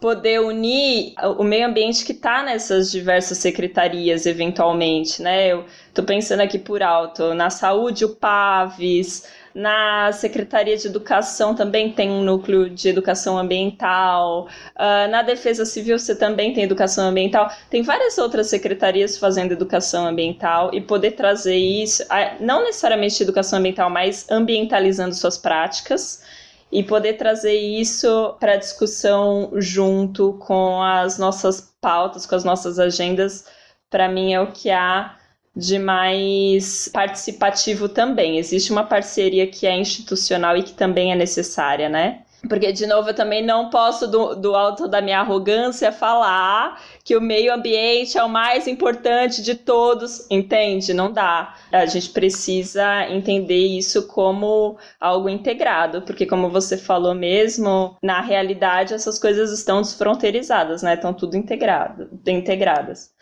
poder 0.00 0.40
unir 0.40 1.14
o 1.38 1.44
meio 1.44 1.66
ambiente 1.66 2.04
que 2.04 2.12
está 2.12 2.42
nessas 2.42 2.90
diversas 2.90 3.38
secretarias, 3.38 4.24
eventualmente, 4.24 5.20
né? 5.22 5.52
Eu 5.52 5.66
estou 5.88 6.04
pensando 6.04 6.40
aqui 6.40 6.58
por 6.58 6.82
alto, 6.82 7.34
na 7.34 7.50
saúde, 7.50 8.06
o 8.06 8.16
PAVES, 8.16 9.28
na 9.54 10.12
Secretaria 10.12 10.76
de 10.76 10.86
Educação 10.86 11.54
também 11.54 11.92
tem 11.92 12.10
um 12.10 12.22
núcleo 12.22 12.70
de 12.70 12.88
educação 12.88 13.38
ambiental. 13.38 14.48
Uh, 14.76 15.10
na 15.10 15.22
Defesa 15.22 15.64
Civil 15.64 15.98
você 15.98 16.14
também 16.14 16.52
tem 16.52 16.64
educação 16.64 17.08
ambiental. 17.08 17.50
Tem 17.70 17.82
várias 17.82 18.18
outras 18.18 18.48
secretarias 18.48 19.18
fazendo 19.18 19.52
educação 19.52 20.06
ambiental 20.06 20.70
e 20.72 20.80
poder 20.80 21.12
trazer 21.12 21.56
isso, 21.56 22.02
não 22.40 22.64
necessariamente 22.64 23.22
educação 23.22 23.58
ambiental, 23.58 23.90
mas 23.90 24.30
ambientalizando 24.30 25.14
suas 25.14 25.36
práticas 25.36 26.22
e 26.70 26.82
poder 26.82 27.14
trazer 27.14 27.54
isso 27.54 28.34
para 28.40 28.56
discussão 28.56 29.50
junto 29.56 30.32
com 30.34 30.82
as 30.82 31.18
nossas 31.18 31.60
pautas, 31.80 32.24
com 32.24 32.34
as 32.34 32.44
nossas 32.44 32.78
agendas, 32.78 33.44
para 33.90 34.08
mim 34.08 34.32
é 34.32 34.40
o 34.40 34.50
que 34.50 34.70
há 34.70 35.16
de 35.54 35.78
mais 35.78 36.88
participativo 36.92 37.88
também. 37.88 38.38
Existe 38.38 38.72
uma 38.72 38.84
parceria 38.84 39.46
que 39.46 39.66
é 39.66 39.76
institucional 39.76 40.56
e 40.56 40.62
que 40.62 40.72
também 40.72 41.12
é 41.12 41.14
necessária, 41.14 41.88
né? 41.88 42.22
Porque, 42.48 42.72
de 42.72 42.86
novo, 42.86 43.10
eu 43.10 43.14
também 43.14 43.44
não 43.44 43.70
posso, 43.70 44.08
do, 44.08 44.34
do 44.34 44.56
alto 44.56 44.88
da 44.88 45.00
minha 45.00 45.20
arrogância, 45.20 45.92
falar 45.92 46.80
que 47.04 47.16
o 47.16 47.20
meio 47.20 47.54
ambiente 47.54 48.18
é 48.18 48.24
o 48.24 48.28
mais 48.28 48.66
importante 48.66 49.42
de 49.42 49.54
todos, 49.54 50.26
entende? 50.28 50.92
Não 50.92 51.12
dá. 51.12 51.54
A 51.70 51.86
gente 51.86 52.10
precisa 52.10 53.08
entender 53.08 53.64
isso 53.78 54.08
como 54.08 54.76
algo 55.00 55.28
integrado, 55.28 56.02
porque, 56.02 56.26
como 56.26 56.50
você 56.50 56.76
falou 56.76 57.14
mesmo, 57.14 57.96
na 58.02 58.20
realidade 58.20 58.92
essas 58.92 59.18
coisas 59.20 59.52
estão 59.52 59.80
desfronteirizadas, 59.80 60.82
né? 60.82 60.94
Estão 60.94 61.14
tudo 61.14 61.36
integrado, 61.36 62.08
integradas. 62.26 63.12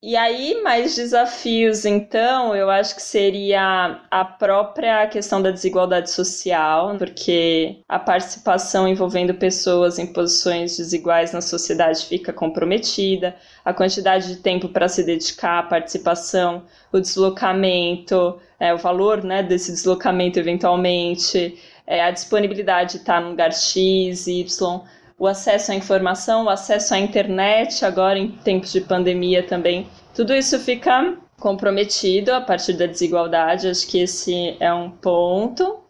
E 0.00 0.16
aí, 0.16 0.62
mais 0.62 0.94
desafios, 0.94 1.84
então, 1.84 2.54
eu 2.54 2.70
acho 2.70 2.94
que 2.94 3.02
seria 3.02 4.00
a 4.08 4.24
própria 4.24 5.04
questão 5.08 5.42
da 5.42 5.50
desigualdade 5.50 6.08
social, 6.12 6.96
porque 6.96 7.82
a 7.88 7.98
participação 7.98 8.86
envolvendo 8.86 9.34
pessoas 9.34 9.98
em 9.98 10.12
posições 10.12 10.76
desiguais 10.76 11.32
na 11.32 11.40
sociedade 11.40 12.06
fica 12.06 12.32
comprometida, 12.32 13.34
a 13.64 13.74
quantidade 13.74 14.28
de 14.28 14.36
tempo 14.36 14.68
para 14.68 14.86
se 14.88 15.02
dedicar 15.02 15.58
à 15.58 15.62
participação, 15.64 16.62
o 16.92 17.00
deslocamento, 17.00 18.38
é, 18.60 18.72
o 18.72 18.78
valor 18.78 19.24
né, 19.24 19.42
desse 19.42 19.72
deslocamento 19.72 20.38
eventualmente, 20.38 21.58
é, 21.84 22.04
a 22.04 22.12
disponibilidade 22.12 22.92
de 22.92 22.96
estar 22.98 23.20
num 23.20 23.30
lugar 23.30 23.52
X, 23.52 24.28
Y 24.28 24.80
o 25.18 25.26
acesso 25.26 25.72
à 25.72 25.74
informação, 25.74 26.44
o 26.44 26.48
acesso 26.48 26.94
à 26.94 26.98
internet, 26.98 27.84
agora 27.84 28.18
em 28.18 28.28
tempos 28.30 28.72
de 28.72 28.80
pandemia 28.80 29.42
também. 29.42 29.88
Tudo 30.14 30.32
isso 30.32 30.58
fica 30.60 31.16
comprometido 31.40 32.32
a 32.32 32.40
partir 32.40 32.74
da 32.74 32.86
desigualdade, 32.86 33.68
acho 33.68 33.86
que 33.86 34.00
esse 34.00 34.56
é 34.60 34.72
um 34.72 34.90
ponto. 34.90 35.80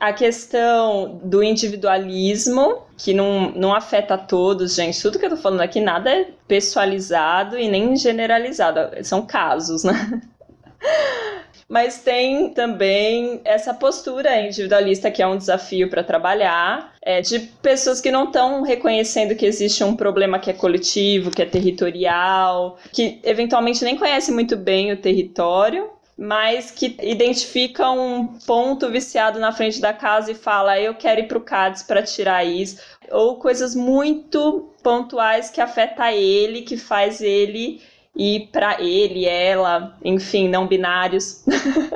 A 0.00 0.12
questão 0.12 1.20
do 1.22 1.42
individualismo, 1.42 2.82
que 2.96 3.14
não, 3.14 3.52
não 3.52 3.74
afeta 3.74 4.14
a 4.14 4.18
todos, 4.18 4.74
gente. 4.74 5.00
Tudo 5.00 5.18
que 5.18 5.26
eu 5.26 5.30
tô 5.30 5.36
falando 5.36 5.60
aqui, 5.60 5.80
nada 5.80 6.10
é 6.10 6.30
pessoalizado 6.48 7.56
e 7.56 7.68
nem 7.68 7.94
generalizado. 7.94 8.80
São 9.04 9.24
casos, 9.24 9.84
né? 9.84 10.20
mas 11.72 11.96
tem 12.00 12.50
também 12.50 13.40
essa 13.46 13.72
postura 13.72 14.42
individualista 14.42 15.10
que 15.10 15.22
é 15.22 15.26
um 15.26 15.38
desafio 15.38 15.88
para 15.88 16.04
trabalhar, 16.04 16.92
é, 17.00 17.22
de 17.22 17.38
pessoas 17.62 17.98
que 17.98 18.10
não 18.10 18.24
estão 18.24 18.60
reconhecendo 18.60 19.34
que 19.34 19.46
existe 19.46 19.82
um 19.82 19.96
problema 19.96 20.38
que 20.38 20.50
é 20.50 20.52
coletivo, 20.52 21.30
que 21.30 21.40
é 21.40 21.46
territorial, 21.46 22.78
que 22.92 23.18
eventualmente 23.22 23.82
nem 23.84 23.96
conhece 23.96 24.30
muito 24.30 24.54
bem 24.54 24.92
o 24.92 24.98
território 24.98 25.88
mas 26.14 26.70
que 26.70 26.94
identifica 27.02 27.90
um 27.90 28.26
ponto 28.46 28.88
viciado 28.90 29.40
na 29.40 29.50
frente 29.50 29.80
da 29.80 29.94
casa 29.94 30.30
e 30.30 30.34
fala: 30.34 30.78
eu 30.78 30.94
quero 30.94 31.22
ir 31.22 31.26
para 31.26 31.38
o 31.38 31.40
CADES 31.40 31.82
para 31.82 32.02
tirar 32.02 32.44
isso, 32.44 32.78
ou 33.10 33.36
coisas 33.36 33.74
muito 33.74 34.70
pontuais 34.82 35.48
que 35.48 35.60
afeta 35.60 36.12
ele, 36.12 36.62
que 36.62 36.76
faz 36.76 37.22
ele 37.22 37.80
ir 38.14 38.48
para 38.52 38.80
ele, 38.80 39.26
ela, 39.26 39.96
enfim, 40.04 40.48
não 40.48 40.66
binários, 40.66 41.44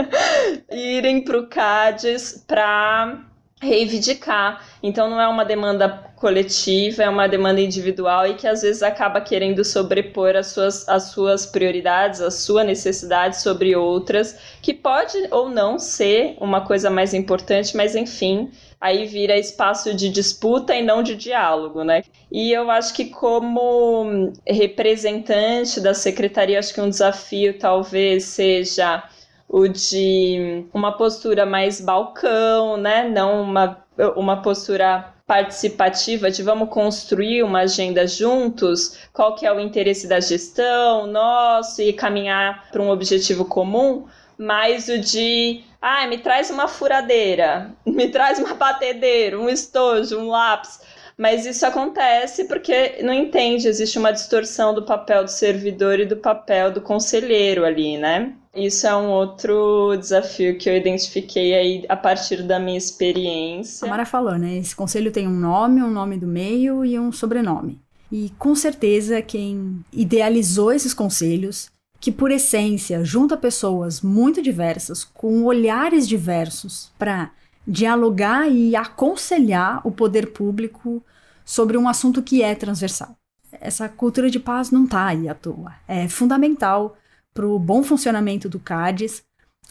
irem 0.71 1.23
para 1.23 1.39
o 1.39 1.47
CADES 1.47 2.45
para 2.47 3.26
reivindicar. 3.61 4.63
Então 4.83 5.09
não 5.09 5.21
é 5.21 5.27
uma 5.27 5.45
demanda 5.45 5.89
coletiva, 6.17 7.03
é 7.03 7.09
uma 7.09 7.27
demanda 7.27 7.61
individual 7.61 8.27
e 8.27 8.35
que 8.35 8.47
às 8.47 8.63
vezes 8.63 8.83
acaba 8.83 9.21
querendo 9.21 9.65
sobrepor 9.65 10.37
as 10.37 10.49
suas, 10.49 10.89
as 10.89 11.05
suas 11.05 11.47
prioridades, 11.47 12.21
a 12.21 12.31
sua 12.31 12.65
necessidade 12.65 13.41
sobre 13.41 13.75
outras, 13.75 14.39
que 14.61 14.75
pode 14.75 15.17
ou 15.31 15.49
não 15.49 15.79
ser 15.79 16.37
uma 16.41 16.61
coisa 16.61 16.91
mais 16.91 17.15
importante, 17.15 17.77
mas 17.77 17.95
enfim, 17.95 18.51
aí 18.81 19.07
vira 19.07 19.39
espaço 19.39 19.95
de 19.95 20.11
disputa 20.11 20.75
e 20.75 20.83
não 20.83 21.03
de 21.03 21.17
diálogo, 21.17 21.83
né? 21.83 22.03
E 22.31 22.53
eu 22.53 22.71
acho 22.71 22.95
que 22.95 23.07
como 23.07 24.33
representante 24.47 25.81
da 25.81 25.95
secretaria, 25.95 26.59
acho 26.59 26.75
que 26.75 26.81
um 26.81 26.91
desafio 26.91 27.59
talvez 27.59 28.25
seja 28.25 29.03
o 29.49 29.69
de 29.69 30.65
uma 30.73 30.93
postura 30.93 31.47
mais 31.47 31.81
balcão, 31.81 32.77
né? 32.77 33.09
Não 33.09 33.43
uma, 33.43 33.85
uma 34.17 34.43
postura 34.43 35.13
participativa 35.27 36.31
de 36.31 36.43
vamos 36.43 36.69
construir 36.69 37.43
uma 37.43 37.61
agenda 37.61 38.07
juntos, 38.07 38.99
qual 39.13 39.35
que 39.35 39.45
é 39.45 39.53
o 39.53 39.59
interesse 39.59 40.07
da 40.07 40.21
gestão 40.21 41.07
nosso 41.07 41.83
e 41.83 41.93
caminhar 41.93 42.69
para 42.71 42.81
um 42.81 42.91
objetivo 42.91 43.45
comum, 43.45 44.07
mas 44.39 44.89
o 44.89 44.99
de 44.99 45.65
ah, 45.83 46.07
me 46.07 46.19
traz 46.19 46.51
uma 46.51 46.69
furadeira, 46.69 47.73
me 47.85 48.09
traz 48.09 48.39
uma 48.39 48.55
batedeira, 48.55 49.39
um 49.39 49.49
estojo, 49.49 50.19
um 50.19 50.29
lápis. 50.29 50.81
Mas 51.19 51.47
isso 51.47 51.65
acontece 51.65 52.45
porque 52.45 53.03
não 53.03 53.13
entende, 53.13 53.67
existe 53.67 53.99
uma 53.99 54.13
distorção 54.13 54.75
do 54.75 54.85
papel 54.85 55.25
do 55.25 55.31
servidor 55.31 55.99
e 55.99 56.05
do 56.05 56.17
papel 56.17 56.71
do 56.71 56.81
conselheiro 56.83 57.65
ali, 57.65 57.97
né? 57.97 58.35
Isso 58.55 58.87
é 58.87 58.95
um 58.95 59.11
outro 59.11 59.97
desafio 59.97 60.59
que 60.59 60.69
eu 60.69 60.77
identifiquei 60.77 61.55
aí 61.55 61.85
a 61.89 61.97
partir 61.97 62.43
da 62.43 62.59
minha 62.59 62.77
experiência. 62.77 63.87
A 63.87 63.91
Mara 63.91 64.07
falou, 64.07 64.39
né? 64.39 64.59
Esse 64.59 64.77
conselho 64.77 65.11
tem 65.11 65.27
um 65.27 65.39
nome, 65.39 65.83
um 65.83 65.91
nome 65.91 66.19
do 66.19 66.27
meio 66.27 66.85
e 66.85 66.99
um 66.99 67.11
sobrenome. 67.11 67.81
E 68.11 68.31
com 68.39 68.55
certeza 68.55 69.21
quem 69.21 69.81
idealizou 69.93 70.73
esses 70.73 70.95
conselhos, 70.95 71.71
que 71.99 72.13
por 72.13 72.31
essência 72.31 73.05
junta 73.05 73.37
pessoas 73.37 74.01
muito 74.01 74.41
diversas, 74.41 75.03
com 75.03 75.45
olhares 75.45 76.07
diversos, 76.07 76.93
para 76.99 77.31
dialogar 77.67 78.49
e 78.49 78.77
aconselhar 78.77 79.87
o 79.87 79.91
poder 79.91 80.33
público 80.33 81.05
sobre 81.45 81.77
um 81.77 81.89
assunto 81.89 82.23
que 82.23 82.43
é 82.43 82.55
transversal. 82.55 83.17
Essa 83.53 83.89
cultura 83.89 84.31
de 84.31 84.39
paz 84.39 84.71
não 84.71 84.85
está 84.85 85.07
aí 85.07 85.29
à 85.29 85.35
toa. 85.35 85.75
É 85.89 86.09
fundamental 86.09 86.97
para 87.33 87.47
o 87.47 87.59
bom 87.59 87.83
funcionamento 87.83 88.49
do 88.49 88.59
CADES, 88.59 89.23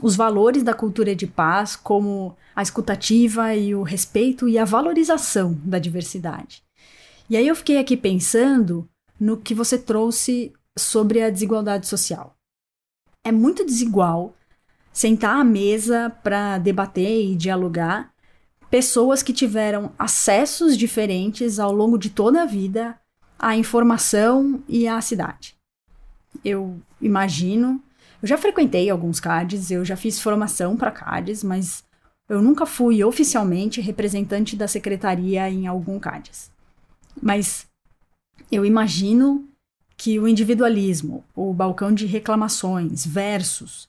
os 0.01 0.15
valores 0.15 0.63
da 0.63 0.73
cultura 0.73 1.15
de 1.15 1.25
paz, 1.25 1.75
como 1.75 2.35
a 2.55 2.61
escutativa 2.61 3.55
e 3.55 3.73
o 3.73 3.83
respeito 3.83 4.47
e 4.47 4.57
a 4.57 4.65
valorização 4.65 5.59
da 5.63 5.79
diversidade. 5.79 6.63
E 7.29 7.37
aí 7.37 7.47
eu 7.47 7.55
fiquei 7.55 7.77
aqui 7.77 7.95
pensando 7.95 8.87
no 9.19 9.37
que 9.37 9.53
você 9.53 9.77
trouxe 9.77 10.53
sobre 10.77 11.21
a 11.21 11.29
desigualdade 11.29 11.87
social. 11.87 12.35
É 13.23 13.31
muito 13.31 13.65
desigual 13.65 14.35
sentar 14.95 15.39
à 15.39 15.43
mesa 15.43 16.09
para 16.23 16.57
debater 16.57 17.25
e 17.25 17.35
dialogar 17.35 18.11
pessoas 18.71 19.21
que 19.21 19.31
tiveram 19.31 19.91
acessos 19.99 20.75
diferentes 20.75 21.59
ao 21.59 21.71
longo 21.71 21.99
de 21.99 22.09
toda 22.09 22.41
a 22.41 22.45
vida 22.45 22.97
à 23.37 23.55
informação 23.55 24.63
e 24.67 24.87
à 24.87 24.99
cidade 25.01 25.55
eu 26.45 26.79
imagino. 27.01 27.81
Eu 28.21 28.27
já 28.27 28.37
frequentei 28.37 28.89
alguns 28.89 29.19
CADs, 29.19 29.71
eu 29.71 29.85
já 29.85 29.95
fiz 29.95 30.19
formação 30.19 30.77
para 30.77 30.91
CADs, 30.91 31.43
mas 31.43 31.83
eu 32.29 32.41
nunca 32.41 32.65
fui 32.65 33.03
oficialmente 33.03 33.81
representante 33.81 34.55
da 34.55 34.67
secretaria 34.67 35.49
em 35.49 35.67
algum 35.67 35.99
CADs. 35.99 36.51
Mas 37.21 37.67
eu 38.51 38.65
imagino 38.65 39.47
que 39.97 40.19
o 40.19 40.27
individualismo, 40.27 41.23
o 41.35 41.53
balcão 41.53 41.91
de 41.91 42.05
reclamações 42.05 43.05
versus 43.05 43.87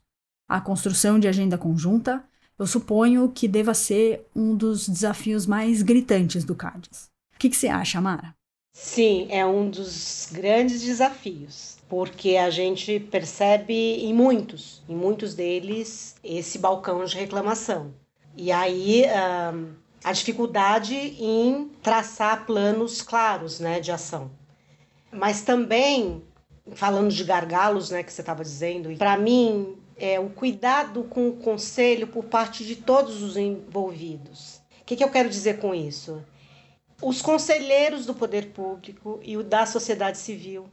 a 0.49 0.61
construção 0.61 1.19
de 1.19 1.29
agenda 1.29 1.59
conjunta, 1.59 2.25
eu 2.59 2.67
suponho 2.67 3.31
que 3.31 3.47
deva 3.47 3.75
ser 3.75 4.27
um 4.35 4.55
dos 4.55 4.89
desafios 4.89 5.47
mais 5.47 5.83
gritantes 5.83 6.45
do 6.45 6.55
CADES. 6.55 7.11
O 7.35 7.39
que, 7.39 7.51
que 7.51 7.57
você 7.57 7.69
acha, 7.69 8.01
Mara? 8.01 8.35
Sim, 8.73 9.27
é 9.31 9.45
um 9.45 9.69
dos 9.69 10.29
grandes 10.33 10.83
desafios 10.83 11.77
porque 11.89 12.37
a 12.37 12.51
gente 12.51 12.99
percebe 12.99 13.75
em 13.75 14.13
muitos, 14.13 14.83
em 14.89 14.95
muitos 14.95 15.35
deles, 15.35 16.17
esse 16.23 16.59
balcão 16.59 17.05
de 17.05 17.17
reclamação. 17.17 17.95
E 18.37 18.51
aí 18.51 19.05
a 20.05 20.13
dificuldade 20.13 20.95
em 20.95 21.71
traçar 21.83 22.45
planos 22.45 23.03
claros 23.03 23.61
né, 23.61 23.81
de 23.81 23.91
ação. 23.91 24.31
Mas 25.13 25.43
também, 25.43 26.23
falando 26.75 27.11
de 27.11 27.25
gargalos, 27.25 27.91
né, 27.91 28.03
que 28.03 28.13
você 28.13 28.21
estava 28.21 28.43
dizendo, 28.43 28.95
para 28.97 29.17
mim, 29.17 29.77
é 29.97 30.21
o 30.21 30.31
cuidado 30.31 31.05
com 31.05 31.29
o 31.29 31.37
conselho 31.37 32.07
por 32.07 32.25
parte 32.25 32.65
de 32.65 32.77
todos 32.77 33.23
os 33.23 33.37
envolvidos. 33.37 34.61
O 34.81 34.85
que, 34.85 34.97
que 34.97 35.05
eu 35.05 35.11
quero 35.11 35.29
dizer 35.29 35.59
com 35.59 35.75
isso? 35.75 36.23
Os 37.03 37.21
conselheiros 37.21 38.07
do 38.07 38.15
poder 38.15 38.53
público 38.53 39.21
e 39.23 39.37
o 39.37 39.43
da 39.43 39.67
sociedade 39.67 40.19
civil 40.19 40.69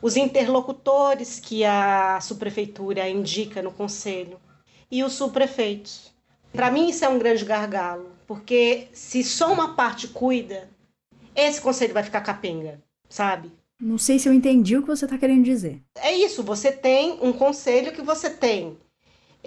os 0.00 0.16
interlocutores 0.16 1.40
que 1.40 1.64
a 1.64 2.20
subprefeitura 2.20 3.08
indica 3.08 3.62
no 3.62 3.72
conselho 3.72 4.38
e 4.90 5.02
os 5.02 5.14
subprefeitos. 5.14 6.12
Para 6.52 6.70
mim, 6.70 6.88
isso 6.88 7.04
é 7.04 7.08
um 7.08 7.18
grande 7.18 7.44
gargalo, 7.44 8.12
porque 8.26 8.88
se 8.92 9.22
só 9.24 9.52
uma 9.52 9.74
parte 9.74 10.08
cuida, 10.08 10.70
esse 11.34 11.60
conselho 11.60 11.94
vai 11.94 12.02
ficar 12.02 12.20
capenga, 12.20 12.80
sabe? 13.08 13.50
Não 13.80 13.98
sei 13.98 14.18
se 14.18 14.28
eu 14.28 14.32
entendi 14.32 14.76
o 14.76 14.82
que 14.82 14.88
você 14.88 15.04
está 15.04 15.18
querendo 15.18 15.44
dizer. 15.44 15.82
É 15.96 16.12
isso, 16.14 16.42
você 16.42 16.72
tem 16.72 17.18
um 17.22 17.32
conselho 17.32 17.92
que 17.92 18.02
você 18.02 18.30
tem 18.30 18.76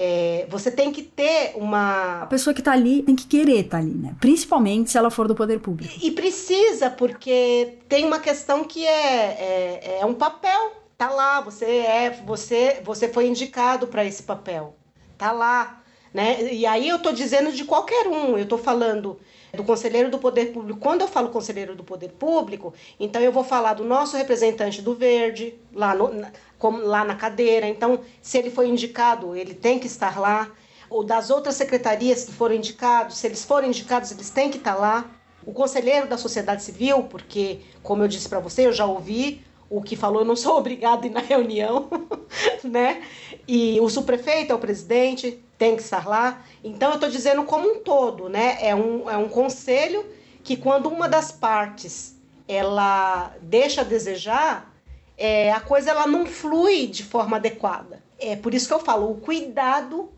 é, 0.01 0.47
você 0.49 0.71
tem 0.71 0.93
que 0.93 1.01
ter 1.03 1.51
uma. 1.55 2.21
A 2.21 2.27
pessoa 2.27 2.53
que 2.53 2.61
está 2.61 2.71
ali 2.71 3.03
tem 3.03 3.17
que 3.17 3.27
querer 3.27 3.65
estar 3.65 3.79
tá 3.79 3.83
ali, 3.83 3.93
né? 3.93 4.15
Principalmente 4.21 4.89
se 4.89 4.97
ela 4.97 5.11
for 5.11 5.27
do 5.27 5.35
poder 5.35 5.59
público. 5.59 5.93
E, 6.01 6.07
e 6.07 6.11
precisa, 6.11 6.89
porque 6.89 7.79
tem 7.89 8.05
uma 8.05 8.17
questão 8.17 8.63
que 8.63 8.87
é, 8.87 9.25
é, 9.25 9.97
é 9.99 10.05
um 10.05 10.13
papel. 10.13 10.71
Tá 10.97 11.09
lá, 11.09 11.41
você 11.41 11.65
é, 11.65 12.21
você, 12.25 12.81
você 12.81 13.09
foi 13.09 13.27
indicado 13.27 13.87
para 13.87 14.05
esse 14.05 14.23
papel. 14.23 14.73
Tá 15.17 15.33
lá, 15.33 15.83
né? 16.13 16.53
E 16.53 16.65
aí 16.65 16.87
eu 16.87 16.95
estou 16.95 17.11
dizendo 17.11 17.51
de 17.51 17.65
qualquer 17.65 18.07
um. 18.07 18.37
Eu 18.37 18.43
estou 18.43 18.57
falando 18.57 19.19
do 19.53 19.63
conselheiro 19.63 20.09
do 20.09 20.19
poder 20.19 20.47
público. 20.47 20.79
Quando 20.79 21.01
eu 21.01 21.07
falo 21.07 21.29
conselheiro 21.29 21.75
do 21.75 21.83
poder 21.83 22.09
público, 22.09 22.73
então 22.99 23.21
eu 23.21 23.31
vou 23.31 23.43
falar 23.43 23.73
do 23.73 23.83
nosso 23.83 24.15
representante 24.15 24.81
do 24.81 24.93
Verde 24.93 25.55
lá 25.73 25.95
no 25.95 26.09
como 26.57 26.79
lá 26.79 27.03
na 27.03 27.15
cadeira. 27.15 27.67
Então, 27.67 28.01
se 28.21 28.37
ele 28.37 28.51
foi 28.51 28.67
indicado, 28.67 29.35
ele 29.35 29.53
tem 29.53 29.79
que 29.79 29.87
estar 29.87 30.19
lá. 30.19 30.51
Ou 30.89 31.03
das 31.03 31.29
outras 31.29 31.55
secretarias 31.55 32.25
que 32.25 32.33
foram 32.33 32.55
indicados, 32.55 33.17
se 33.17 33.27
eles 33.27 33.45
forem 33.45 33.69
indicados, 33.69 34.11
eles 34.11 34.29
têm 34.29 34.49
que 34.49 34.57
estar 34.57 34.75
lá. 34.75 35.09
O 35.45 35.53
conselheiro 35.53 36.07
da 36.07 36.17
sociedade 36.17 36.63
civil, 36.63 37.03
porque, 37.03 37.61
como 37.81 38.03
eu 38.03 38.07
disse 38.07 38.27
para 38.27 38.39
você, 38.39 38.67
eu 38.67 38.73
já 38.73 38.85
ouvi 38.85 39.41
o 39.69 39.81
que 39.81 39.95
falou, 39.95 40.21
eu 40.21 40.25
não 40.25 40.35
sou 40.35 40.57
obrigado 40.59 41.03
a 41.03 41.07
ir 41.07 41.11
na 41.11 41.21
reunião, 41.21 41.87
né? 42.63 43.03
E 43.47 43.79
o 43.79 43.89
subprefeito 43.89 44.51
é 44.51 44.55
o 44.55 44.59
presidente, 44.59 45.39
tem 45.59 45.75
que 45.75 45.83
estar 45.83 46.07
lá. 46.07 46.41
Então, 46.63 46.89
eu 46.89 46.95
estou 46.95 47.09
dizendo 47.09 47.43
como 47.43 47.69
um 47.69 47.83
todo, 47.83 48.29
né? 48.29 48.57
É 48.61 48.73
um, 48.73 49.07
é 49.09 49.17
um 49.17 49.27
conselho 49.27 50.05
que, 50.43 50.55
quando 50.55 50.87
uma 50.87 51.07
das 51.07 51.31
partes 51.31 52.17
ela 52.47 53.35
deixa 53.41 53.81
a 53.81 53.83
desejar, 53.83 54.73
é, 55.15 55.51
a 55.51 55.59
coisa 55.59 55.91
ela 55.91 56.07
não 56.07 56.25
flui 56.25 56.87
de 56.87 57.03
forma 57.03 57.37
adequada. 57.37 58.01
É 58.17 58.35
por 58.37 58.53
isso 58.53 58.67
que 58.67 58.73
eu 58.73 58.79
falo, 58.79 59.11
o 59.11 59.17
cuidado 59.17 60.09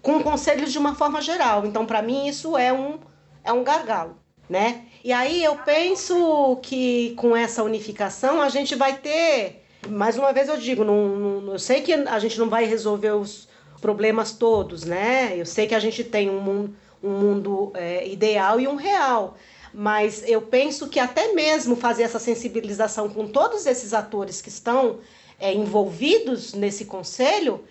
com 0.00 0.22
conselhos 0.22 0.72
de 0.72 0.78
uma 0.78 0.94
forma 0.94 1.20
geral. 1.20 1.66
Então, 1.66 1.84
para 1.84 2.00
mim, 2.00 2.26
isso 2.26 2.56
é 2.56 2.72
um, 2.72 2.98
é 3.44 3.52
um 3.52 3.62
gargalo, 3.62 4.16
né? 4.48 4.86
E 5.04 5.12
aí 5.12 5.44
eu 5.44 5.56
penso 5.56 6.58
que 6.62 7.14
com 7.16 7.36
essa 7.36 7.62
unificação 7.62 8.40
a 8.40 8.48
gente 8.48 8.74
vai 8.74 8.96
ter, 8.96 9.64
mais 9.88 10.16
uma 10.16 10.32
vez 10.32 10.48
eu 10.48 10.56
digo, 10.56 10.82
não, 10.82 11.08
não, 11.40 11.52
eu 11.52 11.58
sei 11.58 11.82
que 11.82 11.92
a 11.92 12.18
gente 12.18 12.38
não 12.38 12.48
vai 12.48 12.64
resolver 12.64 13.12
os 13.12 13.47
problemas 13.80 14.32
todos, 14.32 14.84
né? 14.84 15.34
Eu 15.36 15.46
sei 15.46 15.66
que 15.66 15.74
a 15.74 15.80
gente 15.80 16.04
tem 16.04 16.28
um 16.30 16.40
mundo, 16.40 16.76
um 17.02 17.10
mundo 17.10 17.72
é, 17.74 18.06
ideal 18.08 18.60
e 18.60 18.68
um 18.68 18.76
real 18.76 19.36
mas 19.72 20.24
eu 20.26 20.40
penso 20.40 20.88
que 20.88 20.98
até 20.98 21.34
mesmo 21.34 21.76
fazer 21.76 22.02
essa 22.02 22.18
sensibilização 22.18 23.08
com 23.08 23.26
todos 23.26 23.66
esses 23.66 23.92
atores 23.92 24.40
que 24.40 24.48
estão 24.48 24.98
é, 25.38 25.52
envolvidos 25.52 26.54
nesse 26.54 26.86
conselho 26.86 27.62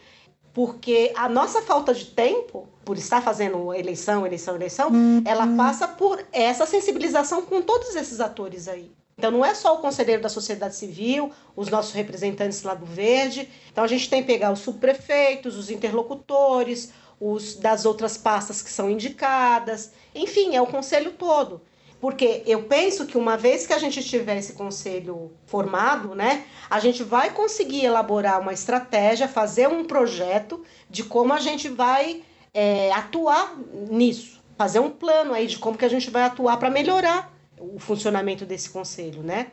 porque 0.58 1.14
a 1.16 1.30
nossa 1.30 1.62
falta 1.62 1.94
de 1.94 2.06
tempo, 2.06 2.68
por 2.84 2.98
estar 2.98 3.22
fazendo 3.22 3.72
eleição, 3.76 4.26
eleição, 4.26 4.56
eleição, 4.56 4.90
uhum. 4.90 5.22
ela 5.24 5.46
passa 5.56 5.88
por 5.88 6.20
essa 6.32 6.66
sensibilização 6.66 7.44
com 7.44 7.62
todos 7.62 7.96
esses 7.96 8.20
atores 8.20 8.68
aí. 8.68 8.92
Então 9.18 9.32
não 9.32 9.44
é 9.44 9.56
só 9.56 9.74
o 9.74 9.80
conselheiro 9.80 10.22
da 10.22 10.30
sociedade 10.30 10.76
civil, 10.76 11.32
os 11.56 11.70
nossos 11.70 11.92
representantes 11.92 12.62
lá 12.62 12.76
do 12.76 12.86
Verde. 12.86 13.50
Então 13.72 13.84
a 13.84 13.88
gente 13.88 14.08
tem 14.08 14.22
que 14.22 14.28
pegar 14.28 14.52
os 14.52 14.60
subprefeitos, 14.60 15.58
os 15.58 15.72
interlocutores, 15.72 16.94
os 17.20 17.56
das 17.56 17.84
outras 17.84 18.16
pastas 18.16 18.62
que 18.62 18.70
são 18.70 18.88
indicadas. 18.88 19.92
Enfim, 20.14 20.56
é 20.56 20.62
o 20.62 20.68
conselho 20.68 21.14
todo. 21.14 21.60
Porque 22.00 22.44
eu 22.46 22.66
penso 22.66 23.08
que 23.08 23.18
uma 23.18 23.36
vez 23.36 23.66
que 23.66 23.74
a 23.74 23.80
gente 23.80 24.04
tiver 24.04 24.38
esse 24.38 24.54
conselho 24.54 25.32
formado, 25.48 26.14
né, 26.14 26.46
a 26.70 26.80
gente 26.80 27.02
vai 27.02 27.32
conseguir 27.32 27.86
elaborar 27.86 28.40
uma 28.40 28.54
estratégia, 28.54 29.28
fazer 29.28 29.68
um 29.68 29.84
projeto 29.84 30.64
de 30.88 31.04
como 31.04 31.34
a 31.34 31.40
gente 31.40 31.70
vai 31.70 32.22
é, 32.54 32.92
atuar 32.92 33.58
nisso, 33.90 34.44
fazer 34.56 34.80
um 34.80 34.92
plano 34.92 35.34
aí 35.34 35.48
de 35.48 35.58
como 35.58 35.76
que 35.76 35.86
a 35.86 35.90
gente 35.90 36.12
vai 36.12 36.22
atuar 36.22 36.58
para 36.58 36.70
melhorar 36.70 37.36
o 37.60 37.80
funcionamento 37.80 38.46
desse 38.46 38.70
conselho, 38.70 39.24
né? 39.24 39.52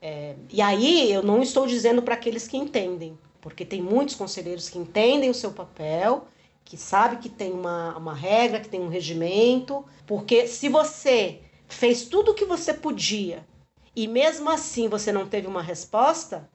É, 0.00 0.36
e 0.52 0.60
aí 0.60 1.10
eu 1.12 1.22
não 1.22 1.42
estou 1.42 1.66
dizendo 1.66 2.02
para 2.02 2.14
aqueles 2.14 2.46
que 2.46 2.56
entendem, 2.56 3.18
porque 3.40 3.64
tem 3.64 3.82
muitos 3.82 4.14
conselheiros 4.14 4.68
que 4.68 4.78
entendem 4.78 5.30
o 5.30 5.34
seu 5.34 5.52
papel, 5.52 6.26
que 6.64 6.76
sabe 6.76 7.16
que 7.16 7.28
tem 7.28 7.52
uma, 7.52 7.96
uma 7.96 8.14
regra, 8.14 8.60
que 8.60 8.68
tem 8.68 8.80
um 8.80 8.88
regimento, 8.88 9.84
porque 10.06 10.46
se 10.46 10.68
você 10.68 11.40
fez 11.68 12.04
tudo 12.04 12.32
o 12.32 12.34
que 12.34 12.44
você 12.44 12.74
podia 12.74 13.46
e 13.94 14.06
mesmo 14.06 14.50
assim 14.50 14.88
você 14.88 15.12
não 15.12 15.26
teve 15.26 15.46
uma 15.46 15.62
resposta, 15.62 16.48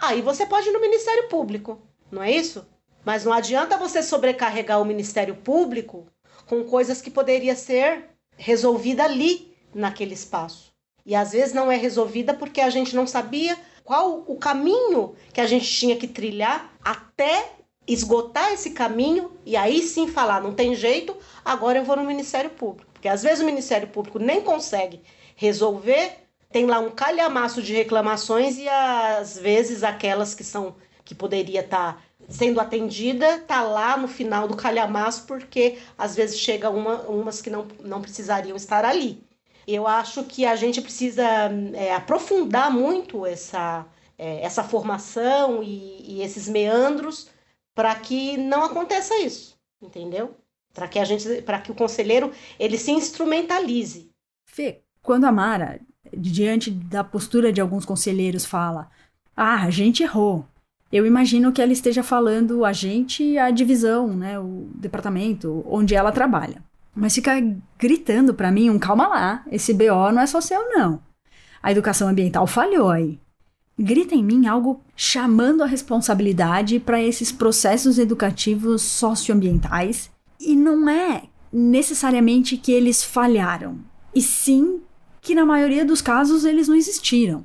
aí 0.00 0.22
você 0.22 0.46
pode 0.46 0.68
ir 0.68 0.72
no 0.72 0.80
Ministério 0.80 1.28
Público, 1.28 1.80
não 2.10 2.22
é 2.22 2.30
isso? 2.30 2.66
Mas 3.04 3.24
não 3.24 3.32
adianta 3.32 3.78
você 3.78 4.02
sobrecarregar 4.02 4.80
o 4.80 4.84
Ministério 4.84 5.36
Público 5.36 6.06
com 6.46 6.64
coisas 6.64 7.00
que 7.00 7.10
poderia 7.10 7.56
ser 7.56 8.10
resolvida 8.36 9.04
ali 9.04 9.55
naquele 9.76 10.14
espaço. 10.14 10.72
E 11.04 11.14
às 11.14 11.32
vezes 11.32 11.54
não 11.54 11.70
é 11.70 11.76
resolvida 11.76 12.34
porque 12.34 12.60
a 12.60 12.70
gente 12.70 12.96
não 12.96 13.06
sabia 13.06 13.56
qual 13.84 14.24
o 14.26 14.36
caminho 14.36 15.14
que 15.32 15.40
a 15.40 15.46
gente 15.46 15.70
tinha 15.70 15.96
que 15.96 16.08
trilhar 16.08 16.72
até 16.84 17.52
esgotar 17.86 18.52
esse 18.52 18.70
caminho 18.70 19.30
e 19.44 19.56
aí 19.56 19.80
sim 19.80 20.08
falar, 20.08 20.42
não 20.42 20.52
tem 20.52 20.74
jeito, 20.74 21.16
agora 21.44 21.78
eu 21.78 21.84
vou 21.84 21.96
no 21.96 22.04
Ministério 22.04 22.50
Público. 22.50 22.90
Porque 22.92 23.06
às 23.06 23.22
vezes 23.22 23.40
o 23.40 23.46
Ministério 23.46 23.86
Público 23.86 24.18
nem 24.18 24.40
consegue 24.40 25.00
resolver, 25.36 26.26
tem 26.50 26.66
lá 26.66 26.80
um 26.80 26.90
calhamaço 26.90 27.62
de 27.62 27.72
reclamações 27.72 28.58
e 28.58 28.68
às 28.68 29.38
vezes 29.38 29.84
aquelas 29.84 30.34
que 30.34 30.42
são 30.42 30.74
que 31.04 31.14
poderia 31.14 31.60
estar 31.60 31.94
tá 31.94 32.02
sendo 32.28 32.58
atendida 32.60 33.38
tá 33.46 33.62
lá 33.62 33.96
no 33.96 34.08
final 34.08 34.48
do 34.48 34.56
calhamaço 34.56 35.24
porque 35.26 35.78
às 35.96 36.16
vezes 36.16 36.40
chega 36.40 36.68
uma, 36.68 37.02
umas 37.02 37.40
que 37.40 37.50
não, 37.50 37.68
não 37.80 38.02
precisariam 38.02 38.56
estar 38.56 38.84
ali. 38.84 39.22
Eu 39.66 39.86
acho 39.86 40.24
que 40.24 40.46
a 40.46 40.54
gente 40.56 40.80
precisa 40.80 41.24
é, 41.74 41.94
aprofundar 41.94 42.70
muito 42.70 43.26
essa, 43.26 43.84
é, 44.16 44.42
essa 44.42 44.62
formação 44.62 45.62
e, 45.62 46.18
e 46.18 46.22
esses 46.22 46.48
meandros 46.48 47.28
para 47.74 47.94
que 47.94 48.36
não 48.36 48.64
aconteça 48.64 49.18
isso, 49.18 49.58
entendeu? 49.82 50.34
para 50.76 50.86
que 50.86 50.98
a 50.98 51.04
gente, 51.04 51.40
para 51.40 51.58
que 51.58 51.72
o 51.72 51.74
conselheiro 51.74 52.30
ele 52.60 52.76
se 52.76 52.90
instrumentalize. 52.90 54.10
Fê, 54.46 54.82
quando 55.02 55.24
a 55.24 55.32
Mara, 55.32 55.80
diante 56.14 56.70
da 56.70 57.02
postura 57.02 57.50
de 57.50 57.62
alguns 57.62 57.86
conselheiros, 57.86 58.44
fala: 58.44 58.90
"Ah, 59.34 59.64
a 59.64 59.70
gente 59.70 60.02
errou", 60.02 60.44
eu 60.92 61.06
imagino 61.06 61.50
que 61.50 61.62
ela 61.62 61.72
esteja 61.72 62.02
falando 62.02 62.62
a 62.62 62.74
gente, 62.74 63.38
a 63.38 63.50
divisão, 63.50 64.08
né, 64.08 64.38
o 64.38 64.68
departamento 64.74 65.64
onde 65.66 65.94
ela 65.94 66.12
trabalha. 66.12 66.62
Mas 66.96 67.14
fica 67.14 67.32
gritando 67.78 68.32
para 68.32 68.50
mim 68.50 68.70
um 68.70 68.78
calma 68.78 69.06
lá, 69.06 69.44
esse 69.52 69.74
BO 69.74 70.10
não 70.12 70.22
é 70.22 70.26
só 70.26 70.40
seu 70.40 70.70
não. 70.70 70.98
A 71.62 71.70
educação 71.70 72.08
ambiental 72.08 72.46
falhou 72.46 72.88
aí. 72.88 73.20
Grita 73.78 74.14
em 74.14 74.24
mim 74.24 74.46
algo 74.46 74.80
chamando 74.96 75.62
a 75.62 75.66
responsabilidade 75.66 76.80
para 76.80 77.02
esses 77.02 77.30
processos 77.30 77.98
educativos 77.98 78.80
socioambientais 78.80 80.10
e 80.40 80.56
não 80.56 80.88
é 80.88 81.24
necessariamente 81.52 82.56
que 82.56 82.72
eles 82.72 83.04
falharam, 83.04 83.78
e 84.14 84.22
sim 84.22 84.80
que 85.20 85.34
na 85.34 85.44
maioria 85.44 85.84
dos 85.84 86.00
casos 86.00 86.44
eles 86.44 86.68
não 86.68 86.74
existiram. 86.74 87.44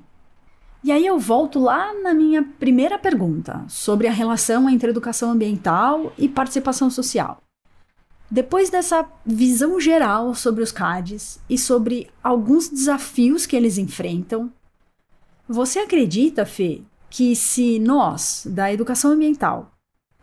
E 0.84 0.92
aí 0.92 1.06
eu 1.06 1.20
volto 1.20 1.60
lá 1.60 1.94
na 2.02 2.14
minha 2.14 2.42
primeira 2.42 2.98
pergunta, 2.98 3.64
sobre 3.68 4.08
a 4.08 4.12
relação 4.12 4.70
entre 4.70 4.90
educação 4.90 5.32
ambiental 5.32 6.14
e 6.18 6.28
participação 6.30 6.90
social. 6.90 7.42
Depois 8.32 8.70
dessa 8.70 9.06
visão 9.26 9.78
geral 9.78 10.34
sobre 10.34 10.64
os 10.64 10.72
CADs 10.72 11.38
e 11.50 11.58
sobre 11.58 12.10
alguns 12.24 12.70
desafios 12.70 13.46
que 13.46 13.58
eles 13.58 13.78
enfrentam, 13.78 14.50
você 15.46 15.80
acredita, 15.80 16.46
Fê, 16.46 16.82
que 17.10 17.36
se 17.36 17.78
nós, 17.78 18.48
da 18.50 18.72
educação 18.72 19.12
ambiental, 19.12 19.74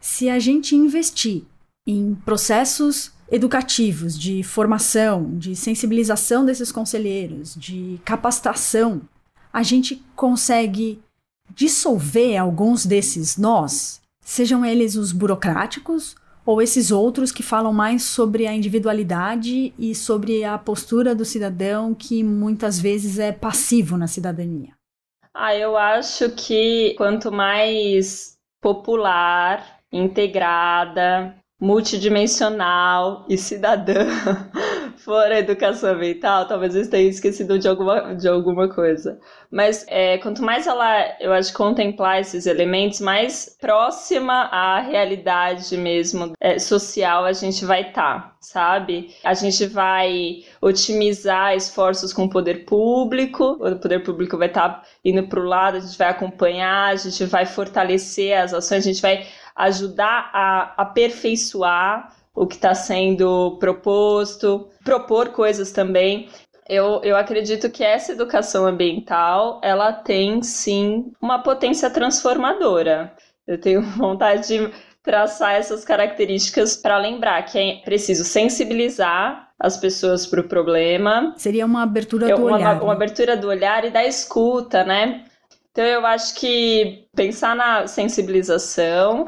se 0.00 0.30
a 0.30 0.38
gente 0.38 0.74
investir 0.74 1.44
em 1.86 2.14
processos 2.14 3.12
educativos 3.30 4.18
de 4.18 4.42
formação, 4.42 5.36
de 5.36 5.54
sensibilização 5.54 6.46
desses 6.46 6.72
conselheiros, 6.72 7.54
de 7.54 8.00
capacitação, 8.06 9.02
a 9.52 9.62
gente 9.62 10.02
consegue 10.16 10.98
dissolver 11.54 12.38
alguns 12.38 12.86
desses 12.86 13.36
nós, 13.36 14.00
sejam 14.22 14.64
eles 14.64 14.96
os 14.96 15.12
burocráticos 15.12 16.16
ou 16.48 16.62
esses 16.62 16.90
outros 16.90 17.30
que 17.30 17.42
falam 17.42 17.74
mais 17.74 18.04
sobre 18.04 18.46
a 18.46 18.54
individualidade 18.54 19.74
e 19.78 19.94
sobre 19.94 20.44
a 20.44 20.56
postura 20.56 21.14
do 21.14 21.22
cidadão 21.22 21.94
que 21.94 22.24
muitas 22.24 22.80
vezes 22.80 23.18
é 23.18 23.30
passivo 23.30 23.98
na 23.98 24.06
cidadania. 24.06 24.72
Ah, 25.34 25.54
eu 25.54 25.76
acho 25.76 26.30
que 26.30 26.94
quanto 26.96 27.30
mais 27.30 28.38
popular, 28.62 29.78
integrada, 29.92 31.36
multidimensional 31.60 33.26
e 33.28 33.36
cidadã 33.36 34.06
for 34.98 35.32
a 35.32 35.38
educação 35.38 35.90
ambiental, 35.90 36.46
talvez 36.46 36.76
eu 36.76 36.88
tenha 36.88 37.08
esquecido 37.08 37.58
de 37.58 37.66
alguma, 37.66 38.14
de 38.14 38.28
alguma 38.28 38.68
coisa. 38.68 39.18
Mas 39.50 39.84
é, 39.88 40.18
quanto 40.18 40.42
mais 40.42 40.66
ela, 40.66 41.16
eu 41.20 41.32
acho, 41.32 41.52
contemplar 41.52 42.20
esses 42.20 42.46
elementos, 42.46 43.00
mais 43.00 43.56
próxima 43.60 44.44
à 44.52 44.80
realidade 44.80 45.76
mesmo 45.76 46.32
é, 46.40 46.58
social 46.58 47.24
a 47.24 47.32
gente 47.32 47.64
vai 47.64 47.88
estar, 47.88 48.20
tá, 48.20 48.36
sabe? 48.40 49.14
A 49.24 49.34
gente 49.34 49.66
vai 49.66 50.44
otimizar 50.60 51.56
esforços 51.56 52.12
com 52.12 52.24
o 52.24 52.30
poder 52.30 52.64
público, 52.64 53.58
o 53.60 53.76
poder 53.76 54.02
público 54.02 54.38
vai 54.38 54.48
estar 54.48 54.68
tá 54.68 54.82
indo 55.04 55.26
para 55.26 55.40
o 55.40 55.44
lado, 55.44 55.78
a 55.78 55.80
gente 55.80 55.98
vai 55.98 56.08
acompanhar, 56.08 56.92
a 56.92 56.96
gente 56.96 57.24
vai 57.24 57.46
fortalecer 57.46 58.38
as 58.38 58.54
ações, 58.54 58.84
a 58.84 58.92
gente 58.92 59.02
vai 59.02 59.26
ajudar 59.58 60.30
a 60.32 60.74
aperfeiçoar 60.76 62.14
o 62.34 62.46
que 62.46 62.54
está 62.54 62.74
sendo 62.74 63.56
proposto, 63.58 64.68
propor 64.84 65.30
coisas 65.30 65.72
também. 65.72 66.28
Eu, 66.68 67.00
eu 67.02 67.16
acredito 67.16 67.68
que 67.70 67.82
essa 67.82 68.12
educação 68.12 68.66
ambiental 68.66 69.60
ela 69.62 69.92
tem 69.92 70.40
sim 70.42 71.12
uma 71.20 71.42
potência 71.42 71.90
transformadora. 71.90 73.12
Eu 73.46 73.60
tenho 73.60 73.82
vontade 73.96 74.46
de 74.46 74.70
traçar 75.02 75.54
essas 75.54 75.84
características 75.84 76.76
para 76.76 76.98
lembrar 76.98 77.42
que 77.42 77.58
é 77.58 77.76
preciso 77.84 78.24
sensibilizar 78.24 79.48
as 79.58 79.76
pessoas 79.76 80.26
para 80.26 80.40
o 80.40 80.48
problema. 80.48 81.34
Seria 81.36 81.66
uma 81.66 81.82
abertura 81.82 82.28
do 82.28 82.42
uma, 82.42 82.56
olhar. 82.56 82.74
Uma, 82.74 82.82
uma 82.82 82.94
né? 82.94 82.96
abertura 82.96 83.36
do 83.36 83.48
olhar 83.48 83.84
e 83.84 83.90
da 83.90 84.04
escuta, 84.04 84.84
né? 84.84 85.24
Então 85.72 85.84
eu 85.84 86.04
acho 86.06 86.34
que 86.34 87.06
pensar 87.14 87.56
na 87.56 87.86
sensibilização, 87.86 89.26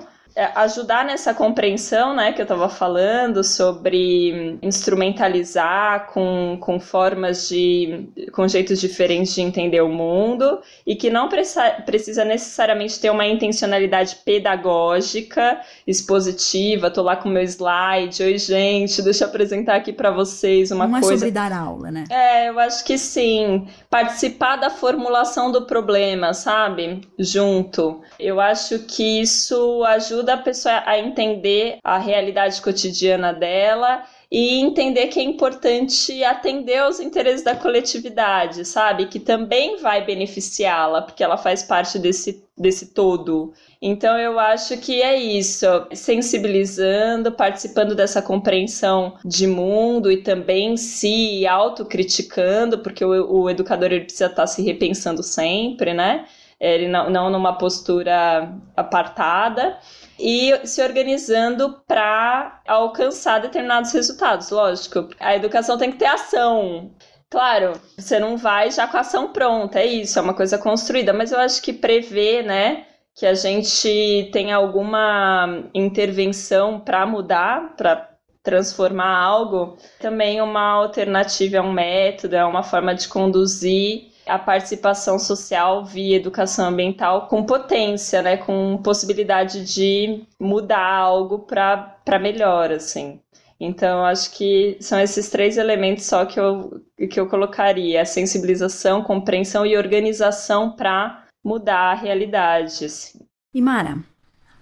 ajudar 0.55 1.05
nessa 1.05 1.34
compreensão, 1.34 2.14
né, 2.14 2.32
que 2.32 2.41
eu 2.41 2.45
estava 2.45 2.68
falando 2.68 3.45
sobre 3.45 4.59
instrumentalizar 4.62 6.07
com, 6.12 6.57
com 6.61 6.80
formas 6.80 7.49
de, 7.49 8.09
com 8.32 8.49
jeitos 8.49 8.80
diferentes 8.80 9.34
de 9.34 9.43
entender 9.43 9.80
o 9.80 9.88
mundo 9.88 10.61
e 10.86 10.97
que 10.97 11.11
não 11.11 11.28
precisa, 11.28 11.70
precisa 11.84 12.24
necessariamente 12.24 12.99
ter 12.99 13.11
uma 13.11 13.26
intencionalidade 13.26 14.16
pedagógica, 14.24 15.61
expositiva. 15.86 16.91
Tô 16.91 17.03
lá 17.03 17.16
com 17.16 17.28
meu 17.28 17.43
slide, 17.43 18.22
oi 18.22 18.38
gente, 18.38 19.03
deixa 19.03 19.24
eu 19.24 19.28
apresentar 19.28 19.76
aqui 19.76 19.93
para 19.93 20.11
vocês 20.11 20.70
uma 20.70 20.86
não 20.86 21.01
coisa. 21.01 21.07
Não 21.07 21.14
é 21.14 21.18
sobre 21.18 21.30
dar 21.30 21.53
aula, 21.53 21.91
né? 21.91 22.05
É, 22.11 22.49
eu 22.49 22.59
acho 22.59 22.84
que 22.84 22.97
sim. 22.97 23.66
Participar 23.88 24.57
da 24.57 24.70
formulação 24.70 25.53
do 25.53 25.66
problema, 25.66 26.32
sabe? 26.32 27.01
Junto. 27.18 28.01
Eu 28.18 28.41
acho 28.41 28.80
que 28.80 29.20
isso 29.20 29.84
ajuda 29.84 30.30
ajuda 30.31 30.35
a 30.35 30.37
pessoa 30.39 30.83
a 30.87 30.99
entender 30.99 31.78
a 31.83 31.99
realidade 31.99 32.61
cotidiana 32.62 33.33
dela 33.33 34.05
e 34.31 34.61
entender 34.61 35.09
que 35.09 35.18
é 35.18 35.24
importante 35.24 36.22
atender 36.22 36.78
aos 36.78 37.01
interesses 37.01 37.43
da 37.43 37.57
coletividade, 37.57 38.64
sabe? 38.64 39.07
Que 39.07 39.18
também 39.18 39.78
vai 39.78 40.05
beneficiá-la, 40.05 41.03
porque 41.03 41.24
ela 41.24 41.37
faz 41.37 41.64
parte 41.64 41.99
desse, 41.99 42.45
desse 42.57 42.95
todo. 42.95 43.53
Então 43.83 44.16
eu 44.16 44.39
acho 44.39 44.78
que 44.78 45.03
é 45.03 45.16
isso, 45.16 45.66
sensibilizando, 45.93 47.33
participando 47.33 47.95
dessa 47.95 48.22
compreensão 48.22 49.16
de 49.24 49.49
mundo 49.49 50.12
e 50.12 50.22
também 50.22 50.76
se 50.76 51.45
autocriticando, 51.47 52.78
porque 52.78 53.05
o, 53.05 53.43
o 53.43 53.51
educador 53.51 53.91
ele 53.91 54.05
precisa 54.05 54.26
estar 54.26 54.47
se 54.47 54.62
repensando 54.62 55.24
sempre, 55.24 55.93
né? 55.93 56.24
Ele 56.61 56.87
não, 56.89 57.09
não 57.09 57.31
numa 57.31 57.55
postura 57.55 58.55
apartada 58.76 59.78
e 60.21 60.66
se 60.66 60.83
organizando 60.83 61.83
para 61.87 62.61
alcançar 62.66 63.41
determinados 63.41 63.93
resultados. 63.93 64.51
Lógico, 64.51 65.09
a 65.18 65.35
educação 65.35 65.79
tem 65.79 65.91
que 65.91 65.99
ter 65.99 66.07
ação. 66.07 66.95
Claro, 67.31 67.73
você 67.97 68.18
não 68.18 68.37
vai 68.37 68.71
já 68.71 68.87
com 68.87 68.97
a 68.97 69.01
ação 69.01 69.33
pronta, 69.33 69.79
é 69.79 69.87
isso, 69.87 70.18
é 70.18 70.23
uma 70.23 70.35
coisa 70.35 70.59
construída, 70.59 71.12
mas 71.12 71.31
eu 71.31 71.39
acho 71.39 71.62
que 71.62 71.73
prever, 71.73 72.43
né, 72.45 72.87
que 73.14 73.25
a 73.25 73.35
gente 73.35 74.29
tenha 74.33 74.57
alguma 74.57 75.62
intervenção 75.73 76.81
para 76.81 77.07
mudar, 77.07 77.77
para 77.77 78.11
transformar 78.43 79.16
algo, 79.16 79.77
também 80.01 80.41
uma 80.41 80.73
alternativa, 80.73 81.59
é 81.59 81.61
um 81.61 81.73
método, 81.73 82.35
é 82.35 82.45
uma 82.45 82.62
forma 82.62 82.95
de 82.95 83.07
conduzir 83.07 84.10
a 84.31 84.39
participação 84.39 85.18
social 85.18 85.85
via 85.85 86.16
educação 86.16 86.68
ambiental 86.68 87.26
com 87.26 87.45
potência, 87.45 88.22
né, 88.22 88.37
com 88.37 88.78
possibilidade 88.83 89.64
de 89.64 90.22
mudar 90.39 90.87
algo 90.87 91.41
para 91.41 92.18
melhor, 92.20 92.70
assim. 92.70 93.20
Então, 93.59 94.05
acho 94.07 94.31
que 94.31 94.78
são 94.81 94.99
esses 94.99 95.28
três 95.28 95.59
elementos 95.59 96.07
só 96.07 96.24
que 96.24 96.41
eu, 96.41 96.81
que 97.11 97.20
eu 97.20 97.28
colocaria: 97.28 98.05
sensibilização, 98.07 99.03
compreensão 99.03 99.66
e 99.66 99.76
organização 99.76 100.72
para 100.72 101.24
mudar 101.45 101.91
a 101.91 101.95
realidade. 101.95 102.87
Assim. 102.87 103.18
E 103.53 103.61
Mara, 103.61 103.99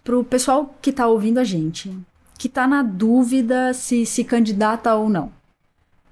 para 0.03 0.19
o 0.19 0.25
pessoal 0.25 0.75
que 0.83 0.91
está 0.91 1.07
ouvindo 1.07 1.39
a 1.39 1.45
gente, 1.45 1.97
que 2.37 2.49
está 2.49 2.66
na 2.66 2.83
dúvida 2.83 3.73
se 3.73 4.05
se 4.05 4.25
candidata 4.25 4.93
ou 4.97 5.09
não, 5.09 5.33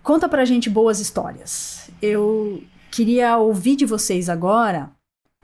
conta 0.03 0.29
para 0.29 0.43
a 0.43 0.45
gente 0.45 0.71
boas 0.71 1.01
histórias. 1.01 1.91
Eu 2.01 2.63
queria 2.97 3.37
ouvir 3.37 3.77
de 3.77 3.85
vocês 3.85 4.27
agora 4.27 4.91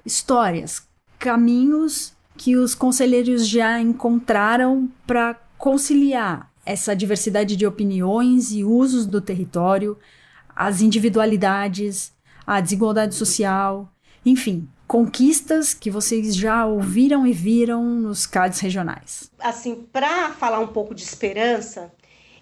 histórias, 0.07 0.89
caminhos 1.19 2.15
que 2.35 2.57
os 2.57 2.75
conselheiros 2.75 3.47
já 3.47 3.79
encontraram 3.79 4.91
para 5.07 5.35
conciliar 5.59 6.51
essa 6.65 6.97
diversidade 6.97 7.55
de 7.55 7.67
opiniões 7.67 8.53
e 8.53 8.65
usos 8.65 9.05
do 9.05 9.21
território, 9.21 9.99
as 10.57 10.81
individualidades, 10.81 12.15
a 12.47 12.59
desigualdade 12.59 13.15
social, 13.15 13.93
enfim, 14.25 14.67
conquistas 14.87 15.75
que 15.75 15.91
vocês 15.91 16.35
já 16.35 16.65
ouviram 16.65 17.27
e 17.27 17.35
viram 17.35 17.85
nos 17.85 18.25
CADs 18.25 18.61
regionais. 18.61 19.31
Assim, 19.39 19.75
para 19.93 20.31
falar 20.31 20.61
um 20.61 20.69
pouco 20.69 20.95
de 20.95 21.03
esperança, 21.03 21.93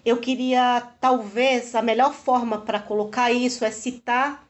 eu 0.05 0.15
queria, 0.15 0.81
talvez, 1.01 1.75
a 1.75 1.81
melhor 1.81 2.13
forma 2.13 2.59
para 2.59 2.79
colocar 2.79 3.29
isso 3.29 3.65
é 3.65 3.71
citar, 3.71 4.49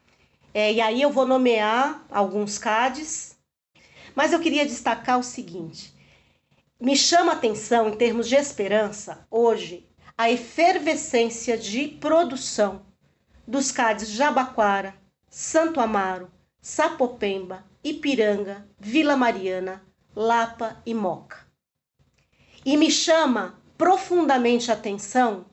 é, 0.54 0.72
e 0.72 0.80
aí 0.80 1.00
eu 1.00 1.10
vou 1.10 1.26
nomear 1.26 2.04
alguns 2.10 2.58
CADs, 2.58 3.38
mas 4.14 4.32
eu 4.32 4.40
queria 4.40 4.66
destacar 4.66 5.18
o 5.18 5.22
seguinte: 5.22 5.94
me 6.80 6.94
chama 6.94 7.32
atenção, 7.32 7.88
em 7.88 7.96
termos 7.96 8.28
de 8.28 8.34
esperança, 8.34 9.26
hoje, 9.30 9.88
a 10.16 10.30
efervescência 10.30 11.56
de 11.56 11.88
produção 11.88 12.82
dos 13.46 13.72
CADs 13.72 14.10
Jabaquara, 14.10 14.94
Santo 15.28 15.80
Amaro, 15.80 16.30
Sapopemba, 16.60 17.64
Ipiranga, 17.82 18.68
Vila 18.78 19.16
Mariana, 19.16 19.82
Lapa 20.14 20.82
e 20.84 20.92
Moca. 20.92 21.38
E 22.64 22.76
me 22.76 22.90
chama 22.90 23.58
profundamente 23.78 24.70
a 24.70 24.74
atenção 24.74 25.46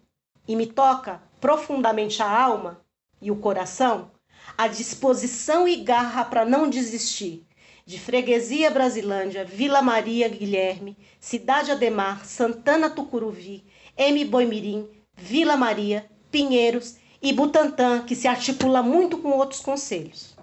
e 0.48 0.56
me 0.56 0.68
toca 0.68 1.24
profundamente 1.40 2.22
a 2.22 2.30
alma 2.30 2.82
e 3.22 3.32
o 3.32 3.38
coração 3.38 4.12
a 4.58 4.68
disposição 4.68 5.68
e 5.68 5.78
garra 5.78 6.26
para 6.26 6.46
não 6.46 6.70
desistir 6.70 7.46
de 7.86 8.00
Freguesia 8.00 8.70
Brasilândia, 8.70 9.44
Vila 9.44 9.82
Maria 9.82 10.30
Guilherme, 10.30 10.96
Cidade 11.20 11.72
Ademar, 11.72 12.24
Santana 12.24 12.88
Tucuruvi, 12.88 13.64
M. 13.98 14.26
Boimirim, 14.26 14.88
Vila 15.16 15.58
Maria, 15.58 16.06
Pinheiros 16.30 16.98
e 17.20 17.34
Butantã, 17.34 18.04
que 18.06 18.16
se 18.16 18.28
articula 18.28 18.84
muito 18.84 19.18
com 19.18 19.32
outros 19.32 19.62
conselhos. 19.62 20.36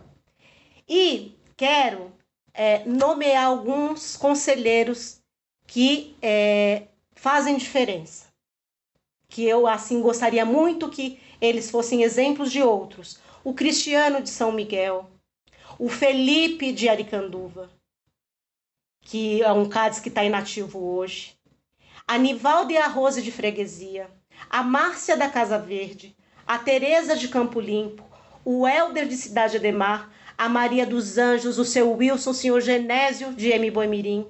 E 0.88 1.36
quero 1.56 2.12
é, 2.52 2.84
nomear 2.84 3.46
alguns 3.46 4.16
conselheiros 4.16 5.20
que 5.66 6.16
é, 6.20 6.88
fazem 7.14 7.56
diferença. 7.56 8.26
Que 9.28 9.44
eu, 9.44 9.66
assim, 9.66 10.00
gostaria 10.00 10.44
muito 10.44 10.88
que 10.88 11.20
eles 11.40 11.70
fossem 11.70 12.02
exemplos 12.02 12.50
de 12.50 12.62
outros. 12.62 13.20
O 13.46 13.54
Cristiano 13.54 14.20
de 14.20 14.28
São 14.28 14.50
Miguel, 14.50 15.08
o 15.78 15.88
Felipe 15.88 16.72
de 16.72 16.88
Aricanduva, 16.88 17.70
que 19.02 19.40
é 19.40 19.52
um 19.52 19.68
cádiz 19.68 20.00
que 20.00 20.08
está 20.08 20.24
inativo 20.24 20.84
hoje, 20.84 21.36
a 22.08 22.18
Nivalde 22.18 22.76
Arrose 22.76 23.22
de 23.22 23.30
Freguesia, 23.30 24.10
a 24.50 24.64
Márcia 24.64 25.16
da 25.16 25.28
Casa 25.28 25.60
Verde, 25.60 26.16
a 26.44 26.58
Tereza 26.58 27.14
de 27.14 27.28
Campo 27.28 27.60
Limpo, 27.60 28.02
o 28.44 28.66
Helder 28.66 29.06
de 29.06 29.16
Cidade 29.16 29.58
Ademar, 29.58 30.12
a 30.36 30.48
Maria 30.48 30.84
dos 30.84 31.16
Anjos, 31.16 31.56
o 31.56 31.64
seu 31.64 31.92
Wilson, 31.92 32.30
o 32.30 32.34
senhor 32.34 32.60
Genésio 32.60 33.32
de 33.32 33.50
M. 33.50 33.70
Boimirim, 33.70 34.26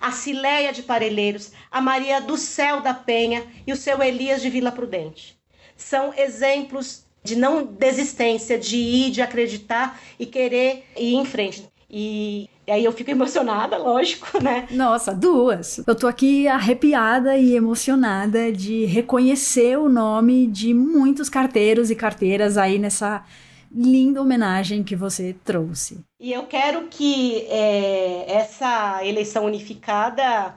a 0.00 0.12
Cileia 0.12 0.72
de 0.72 0.84
Parelheiros, 0.84 1.50
a 1.72 1.80
Maria 1.80 2.20
do 2.20 2.36
Céu 2.36 2.80
da 2.80 2.94
Penha 2.94 3.44
e 3.66 3.72
o 3.72 3.76
seu 3.76 4.00
Elias 4.00 4.40
de 4.40 4.48
Vila 4.48 4.70
Prudente. 4.70 5.36
São 5.76 6.14
exemplos 6.14 7.09
de 7.22 7.36
não 7.36 7.64
desistência, 7.64 8.58
de 8.58 8.76
ir, 8.76 9.10
de 9.10 9.22
acreditar 9.22 10.00
e 10.18 10.26
querer 10.26 10.84
ir 10.96 11.14
em 11.14 11.24
frente. 11.24 11.68
E 11.88 12.48
aí 12.68 12.84
eu 12.84 12.92
fico 12.92 13.10
emocionada, 13.10 13.76
lógico, 13.76 14.42
né? 14.42 14.68
Nossa, 14.70 15.12
duas. 15.12 15.82
Eu 15.86 15.94
tô 15.94 16.06
aqui 16.06 16.46
arrepiada 16.46 17.36
e 17.36 17.54
emocionada 17.54 18.52
de 18.52 18.84
reconhecer 18.84 19.78
o 19.78 19.88
nome 19.88 20.46
de 20.46 20.72
muitos 20.72 21.28
carteiros 21.28 21.90
e 21.90 21.96
carteiras 21.96 22.56
aí 22.56 22.78
nessa 22.78 23.24
linda 23.72 24.20
homenagem 24.20 24.82
que 24.82 24.96
você 24.96 25.34
trouxe. 25.44 26.00
E 26.18 26.32
eu 26.32 26.44
quero 26.44 26.88
que 26.88 27.46
é, 27.48 28.24
essa 28.28 29.04
eleição 29.04 29.44
unificada 29.44 30.54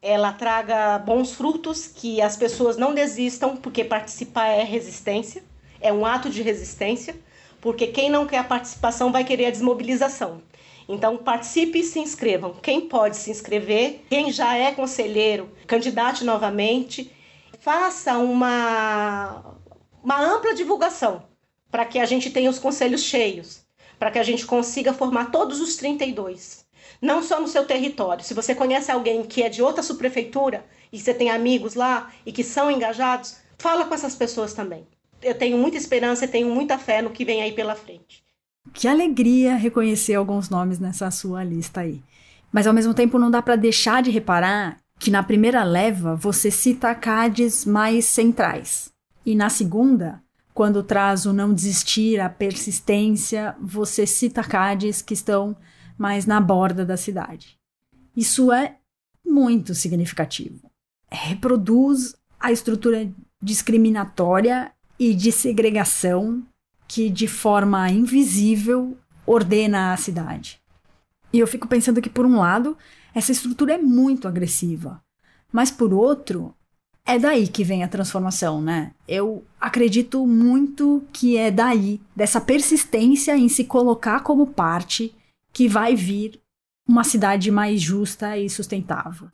ela 0.00 0.32
traga 0.32 0.98
bons 0.98 1.32
frutos, 1.32 1.86
que 1.86 2.20
as 2.20 2.36
pessoas 2.36 2.76
não 2.76 2.92
desistam, 2.92 3.56
porque 3.56 3.84
participar 3.84 4.48
é 4.48 4.64
resistência 4.64 5.44
é 5.82 5.92
um 5.92 6.06
ato 6.06 6.30
de 6.30 6.42
resistência, 6.42 7.14
porque 7.60 7.86
quem 7.88 8.10
não 8.10 8.26
quer 8.26 8.38
a 8.38 8.44
participação 8.44 9.12
vai 9.12 9.24
querer 9.24 9.46
a 9.46 9.50
desmobilização. 9.50 10.42
Então, 10.88 11.16
participe 11.16 11.80
e 11.80 11.84
se 11.84 12.00
inscrevam. 12.00 12.54
Quem 12.54 12.82
pode 12.82 13.16
se 13.16 13.30
inscrever, 13.30 14.04
quem 14.10 14.32
já 14.32 14.56
é 14.56 14.72
conselheiro, 14.72 15.50
candidate 15.66 16.24
novamente, 16.24 17.12
faça 17.60 18.18
uma, 18.18 19.56
uma 20.02 20.20
ampla 20.20 20.54
divulgação 20.54 21.22
para 21.70 21.84
que 21.84 21.98
a 21.98 22.04
gente 22.04 22.30
tenha 22.30 22.50
os 22.50 22.58
conselhos 22.58 23.02
cheios, 23.02 23.64
para 23.98 24.10
que 24.10 24.18
a 24.18 24.22
gente 24.22 24.44
consiga 24.44 24.92
formar 24.92 25.30
todos 25.30 25.60
os 25.60 25.76
32. 25.76 26.66
Não 27.00 27.22
só 27.22 27.40
no 27.40 27.48
seu 27.48 27.64
território. 27.64 28.24
Se 28.24 28.34
você 28.34 28.54
conhece 28.54 28.90
alguém 28.90 29.22
que 29.22 29.42
é 29.42 29.48
de 29.48 29.62
outra 29.62 29.82
subprefeitura 29.82 30.64
e 30.92 30.98
você 30.98 31.14
tem 31.14 31.30
amigos 31.30 31.74
lá 31.74 32.12
e 32.26 32.32
que 32.32 32.44
são 32.44 32.70
engajados, 32.70 33.36
fala 33.56 33.84
com 33.84 33.94
essas 33.94 34.14
pessoas 34.14 34.52
também 34.52 34.86
eu 35.22 35.34
tenho 35.34 35.56
muita 35.58 35.76
esperança 35.76 36.24
e 36.24 36.28
tenho 36.28 36.48
muita 36.52 36.78
fé 36.78 37.02
no 37.02 37.10
que 37.10 37.24
vem 37.24 37.42
aí 37.42 37.52
pela 37.52 37.74
frente. 37.74 38.22
Que 38.72 38.86
alegria 38.86 39.56
reconhecer 39.56 40.14
alguns 40.14 40.48
nomes 40.48 40.78
nessa 40.78 41.10
sua 41.10 41.42
lista 41.42 41.80
aí. 41.80 42.02
Mas 42.50 42.66
ao 42.66 42.74
mesmo 42.74 42.94
tempo 42.94 43.18
não 43.18 43.30
dá 43.30 43.40
para 43.40 43.56
deixar 43.56 44.02
de 44.02 44.10
reparar 44.10 44.78
que 44.98 45.10
na 45.10 45.22
primeira 45.22 45.64
leva 45.64 46.14
você 46.14 46.50
cita 46.50 46.94
CADs 46.94 47.64
mais 47.64 48.04
centrais. 48.04 48.92
E 49.24 49.34
na 49.34 49.48
segunda, 49.48 50.22
quando 50.54 50.82
traz 50.82 51.26
o 51.26 51.32
não 51.32 51.52
desistir, 51.52 52.20
a 52.20 52.28
persistência, 52.28 53.56
você 53.60 54.06
cita 54.06 54.44
CADs 54.44 55.02
que 55.02 55.14
estão 55.14 55.56
mais 55.96 56.26
na 56.26 56.40
borda 56.40 56.84
da 56.84 56.96
cidade. 56.96 57.58
Isso 58.16 58.52
é 58.52 58.76
muito 59.24 59.74
significativo. 59.74 60.70
Reproduz 61.10 62.14
a 62.38 62.52
estrutura 62.52 63.10
discriminatória 63.40 64.70
e 65.02 65.14
de 65.14 65.32
segregação 65.32 66.42
que, 66.86 67.10
de 67.10 67.26
forma 67.26 67.90
invisível, 67.90 68.96
ordena 69.26 69.92
a 69.92 69.96
cidade. 69.96 70.60
E 71.32 71.40
eu 71.40 71.46
fico 71.46 71.66
pensando 71.66 72.00
que, 72.00 72.08
por 72.08 72.24
um 72.24 72.38
lado, 72.38 72.76
essa 73.12 73.32
estrutura 73.32 73.74
é 73.74 73.78
muito 73.78 74.28
agressiva, 74.28 75.02
mas, 75.50 75.72
por 75.72 75.92
outro, 75.92 76.54
é 77.04 77.18
daí 77.18 77.48
que 77.48 77.64
vem 77.64 77.82
a 77.82 77.88
transformação, 77.88 78.60
né? 78.60 78.92
Eu 79.08 79.44
acredito 79.60 80.24
muito 80.24 81.02
que 81.12 81.36
é 81.36 81.50
daí, 81.50 82.00
dessa 82.14 82.40
persistência 82.40 83.36
em 83.36 83.48
se 83.48 83.64
colocar 83.64 84.20
como 84.20 84.46
parte, 84.46 85.12
que 85.52 85.66
vai 85.66 85.96
vir 85.96 86.40
uma 86.86 87.02
cidade 87.02 87.50
mais 87.50 87.80
justa 87.80 88.38
e 88.38 88.48
sustentável. 88.48 89.28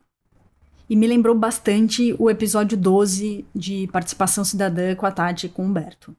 E 0.88 0.96
me 0.96 1.06
lembrou 1.06 1.34
bastante 1.34 2.16
o 2.18 2.30
episódio 2.30 2.76
12 2.78 3.44
de 3.54 3.86
Participação 3.92 4.42
Cidadã 4.42 4.94
com 4.94 5.04
a 5.04 5.10
Tati 5.12 5.46
com 5.46 5.62
o 5.62 5.66
Humberto. 5.66 6.16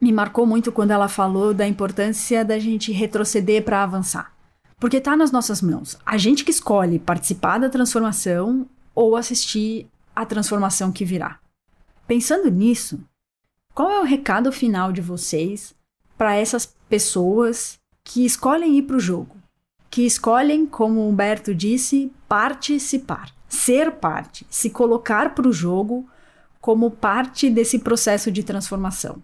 Me 0.00 0.10
marcou 0.10 0.46
muito 0.46 0.72
quando 0.72 0.92
ela 0.92 1.08
falou 1.08 1.52
da 1.52 1.68
importância 1.68 2.42
da 2.42 2.58
gente 2.58 2.90
retroceder 2.90 3.62
para 3.62 3.82
avançar. 3.82 4.34
Porque 4.80 4.96
está 4.96 5.14
nas 5.14 5.30
nossas 5.30 5.60
mãos. 5.60 5.98
A 6.06 6.16
gente 6.16 6.42
que 6.42 6.50
escolhe 6.50 6.98
participar 6.98 7.58
da 7.58 7.68
transformação 7.68 8.66
ou 8.94 9.14
assistir 9.14 9.86
à 10.16 10.24
transformação 10.24 10.90
que 10.90 11.04
virá. 11.04 11.38
Pensando 12.06 12.50
nisso, 12.50 12.98
qual 13.74 13.90
é 13.90 14.00
o 14.00 14.04
recado 14.04 14.50
final 14.50 14.90
de 14.90 15.02
vocês 15.02 15.74
para 16.16 16.34
essas 16.34 16.64
pessoas 16.88 17.78
que 18.02 18.24
escolhem 18.24 18.78
ir 18.78 18.84
para 18.84 18.96
o 18.96 19.00
jogo? 19.00 19.36
Que 19.90 20.06
escolhem, 20.06 20.64
como 20.64 21.06
Humberto 21.06 21.54
disse, 21.54 22.10
participar 22.26 23.37
ser 23.48 23.92
parte, 23.92 24.46
se 24.50 24.70
colocar 24.70 25.34
para 25.34 25.48
o 25.48 25.52
jogo 25.52 26.08
como 26.60 26.90
parte 26.90 27.48
desse 27.48 27.78
processo 27.78 28.30
de 28.30 28.42
transformação. 28.42 29.22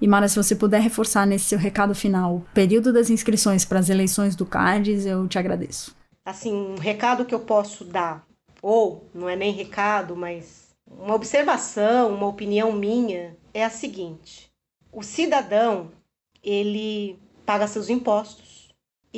E 0.00 0.06
Mara, 0.06 0.28
se 0.28 0.36
você 0.36 0.54
puder 0.54 0.80
reforçar 0.80 1.26
nesse 1.26 1.46
seu 1.46 1.58
recado 1.58 1.94
final 1.94 2.36
o 2.36 2.46
período 2.52 2.92
das 2.92 3.08
inscrições 3.08 3.64
para 3.64 3.78
as 3.78 3.88
eleições 3.88 4.36
do 4.36 4.44
CARDES, 4.44 5.06
eu 5.06 5.26
te 5.26 5.38
agradeço. 5.38 5.96
Assim, 6.24 6.52
um 6.52 6.76
recado 6.76 7.24
que 7.24 7.34
eu 7.34 7.40
posso 7.40 7.84
dar, 7.84 8.26
ou 8.60 9.08
não 9.14 9.28
é 9.28 9.34
nem 9.34 9.52
recado, 9.52 10.14
mas 10.14 10.66
uma 10.86 11.14
observação, 11.14 12.14
uma 12.14 12.26
opinião 12.26 12.72
minha, 12.72 13.36
é 13.54 13.64
a 13.64 13.70
seguinte: 13.70 14.50
o 14.92 15.02
cidadão, 15.02 15.90
ele 16.42 17.18
paga 17.46 17.66
seus 17.66 17.88
impostos, 17.88 18.45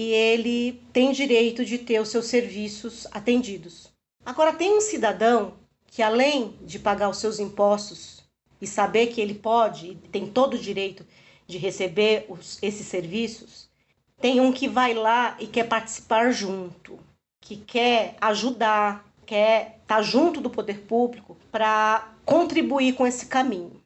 e 0.00 0.12
ele 0.12 0.80
tem 0.92 1.10
direito 1.10 1.64
de 1.64 1.76
ter 1.76 2.00
os 2.00 2.08
seus 2.08 2.26
serviços 2.26 3.04
atendidos. 3.10 3.92
Agora, 4.24 4.52
tem 4.52 4.76
um 4.76 4.80
cidadão 4.80 5.54
que, 5.88 6.02
além 6.02 6.54
de 6.62 6.78
pagar 6.78 7.08
os 7.08 7.18
seus 7.18 7.40
impostos 7.40 8.22
e 8.60 8.66
saber 8.68 9.08
que 9.08 9.20
ele 9.20 9.34
pode, 9.34 9.96
tem 10.12 10.24
todo 10.24 10.54
o 10.54 10.58
direito 10.58 11.04
de 11.48 11.58
receber 11.58 12.26
os, 12.28 12.62
esses 12.62 12.86
serviços, 12.86 13.68
tem 14.20 14.40
um 14.40 14.52
que 14.52 14.68
vai 14.68 14.94
lá 14.94 15.36
e 15.40 15.48
quer 15.48 15.64
participar 15.64 16.30
junto, 16.30 17.00
que 17.40 17.56
quer 17.56 18.14
ajudar, 18.20 19.04
quer 19.26 19.80
estar 19.82 19.96
tá 19.96 20.00
junto 20.00 20.40
do 20.40 20.48
poder 20.48 20.82
público 20.82 21.36
para 21.50 22.14
contribuir 22.24 22.92
com 22.92 23.04
esse 23.04 23.26
caminho. 23.26 23.82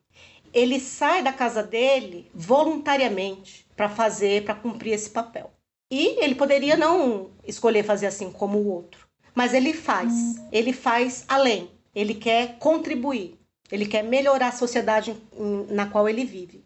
Ele 0.52 0.78
sai 0.78 1.22
da 1.22 1.32
casa 1.32 1.62
dele 1.62 2.30
voluntariamente 2.34 3.66
para 3.74 3.88
fazer, 3.88 4.44
para 4.44 4.54
cumprir 4.54 4.92
esse 4.92 5.08
papel. 5.08 5.50
E 5.94 6.24
ele 6.24 6.34
poderia 6.34 6.74
não 6.74 7.32
escolher 7.46 7.84
fazer 7.84 8.06
assim 8.06 8.32
como 8.32 8.56
o 8.56 8.66
outro, 8.66 9.06
mas 9.34 9.52
ele 9.52 9.74
faz. 9.74 10.10
Ele 10.50 10.72
faz 10.72 11.26
além. 11.28 11.70
Ele 11.94 12.14
quer 12.14 12.56
contribuir. 12.58 13.38
Ele 13.70 13.84
quer 13.84 14.02
melhorar 14.02 14.48
a 14.48 14.52
sociedade 14.52 15.14
na 15.68 15.84
qual 15.84 16.08
ele 16.08 16.24
vive. 16.24 16.64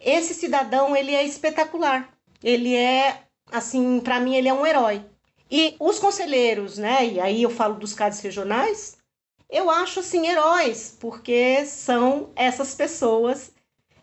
Esse 0.00 0.32
cidadão, 0.32 0.94
ele 0.94 1.12
é 1.12 1.24
espetacular. 1.24 2.08
Ele 2.40 2.72
é 2.72 3.24
assim, 3.50 3.98
para 3.98 4.20
mim 4.20 4.36
ele 4.36 4.48
é 4.48 4.54
um 4.54 4.64
herói. 4.64 5.04
E 5.50 5.74
os 5.80 5.98
conselheiros, 5.98 6.78
né? 6.78 7.04
E 7.04 7.18
aí 7.18 7.42
eu 7.42 7.50
falo 7.50 7.74
dos 7.74 7.94
CADs 7.94 8.20
regionais, 8.20 8.96
eu 9.50 9.68
acho 9.68 9.98
assim 9.98 10.28
heróis, 10.28 10.96
porque 11.00 11.66
são 11.66 12.30
essas 12.36 12.76
pessoas, 12.76 13.50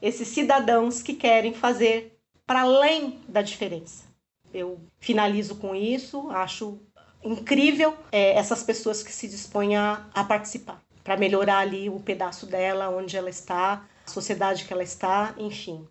esses 0.02 0.28
cidadãos 0.28 1.02
que 1.02 1.14
querem 1.14 1.54
fazer 1.54 2.20
para 2.46 2.64
além 2.64 3.22
da 3.30 3.42
diferença. 3.42 4.07
Eu 4.54 4.80
finalizo 5.00 5.56
com 5.56 5.76
isso, 5.76 6.30
acho 6.30 6.80
incrível 7.24 7.96
é, 8.12 8.34
essas 8.34 8.64
pessoas 8.64 9.04
que 9.04 9.12
se 9.12 9.28
dispõem 9.28 9.76
a, 9.76 10.08
a 10.14 10.24
participar, 10.24 10.82
para 11.04 11.18
melhorar 11.18 11.60
ali 11.60 11.90
o 11.90 12.00
pedaço 12.00 12.46
dela, 12.46 12.90
onde 12.90 13.18
ela 13.18 13.30
está, 13.30 13.86
a 14.06 14.10
sociedade 14.10 14.66
que 14.66 14.74
ela 14.74 14.84
está, 14.84 15.34
enfim. 15.38 15.88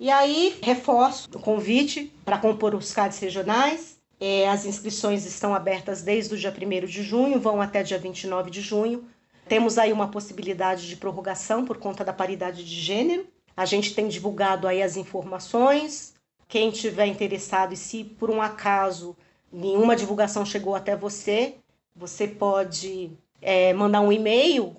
E 0.00 0.10
aí, 0.10 0.56
reforço 0.62 1.28
o 1.34 1.40
convite 1.40 2.12
para 2.24 2.38
compor 2.38 2.74
os 2.74 2.92
CADs 2.92 3.18
regionais. 3.18 3.98
É, 4.20 4.48
as 4.48 4.64
inscrições 4.64 5.26
estão 5.26 5.54
abertas 5.54 6.02
desde 6.02 6.34
o 6.34 6.38
dia 6.38 6.52
1 6.52 6.86
de 6.86 7.02
junho, 7.02 7.40
vão 7.40 7.60
até 7.60 7.82
dia 7.82 7.98
29 7.98 8.50
de 8.50 8.60
junho. 8.60 9.04
Temos 9.48 9.78
aí 9.78 9.92
uma 9.92 10.08
possibilidade 10.08 10.86
de 10.86 10.96
prorrogação 10.96 11.64
por 11.64 11.78
conta 11.78 12.04
da 12.04 12.12
paridade 12.12 12.64
de 12.64 12.74
gênero. 12.80 13.26
A 13.56 13.64
gente 13.64 13.94
tem 13.94 14.06
divulgado 14.06 14.68
aí 14.68 14.82
as 14.82 14.96
informações, 14.96 16.14
quem 16.48 16.70
tiver 16.70 17.06
interessado 17.06 17.74
e 17.74 17.76
se 17.76 18.02
por 18.02 18.30
um 18.30 18.42
acaso 18.42 19.16
nenhuma 19.52 19.94
divulgação 19.94 20.46
chegou 20.46 20.74
até 20.74 20.96
você, 20.96 21.56
você 21.94 22.26
pode 22.26 23.12
é, 23.40 23.72
mandar 23.74 24.00
um 24.00 24.10
e-mail 24.10 24.74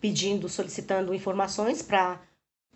pedindo, 0.00 0.48
solicitando 0.48 1.14
informações 1.14 1.82
para 1.82 2.20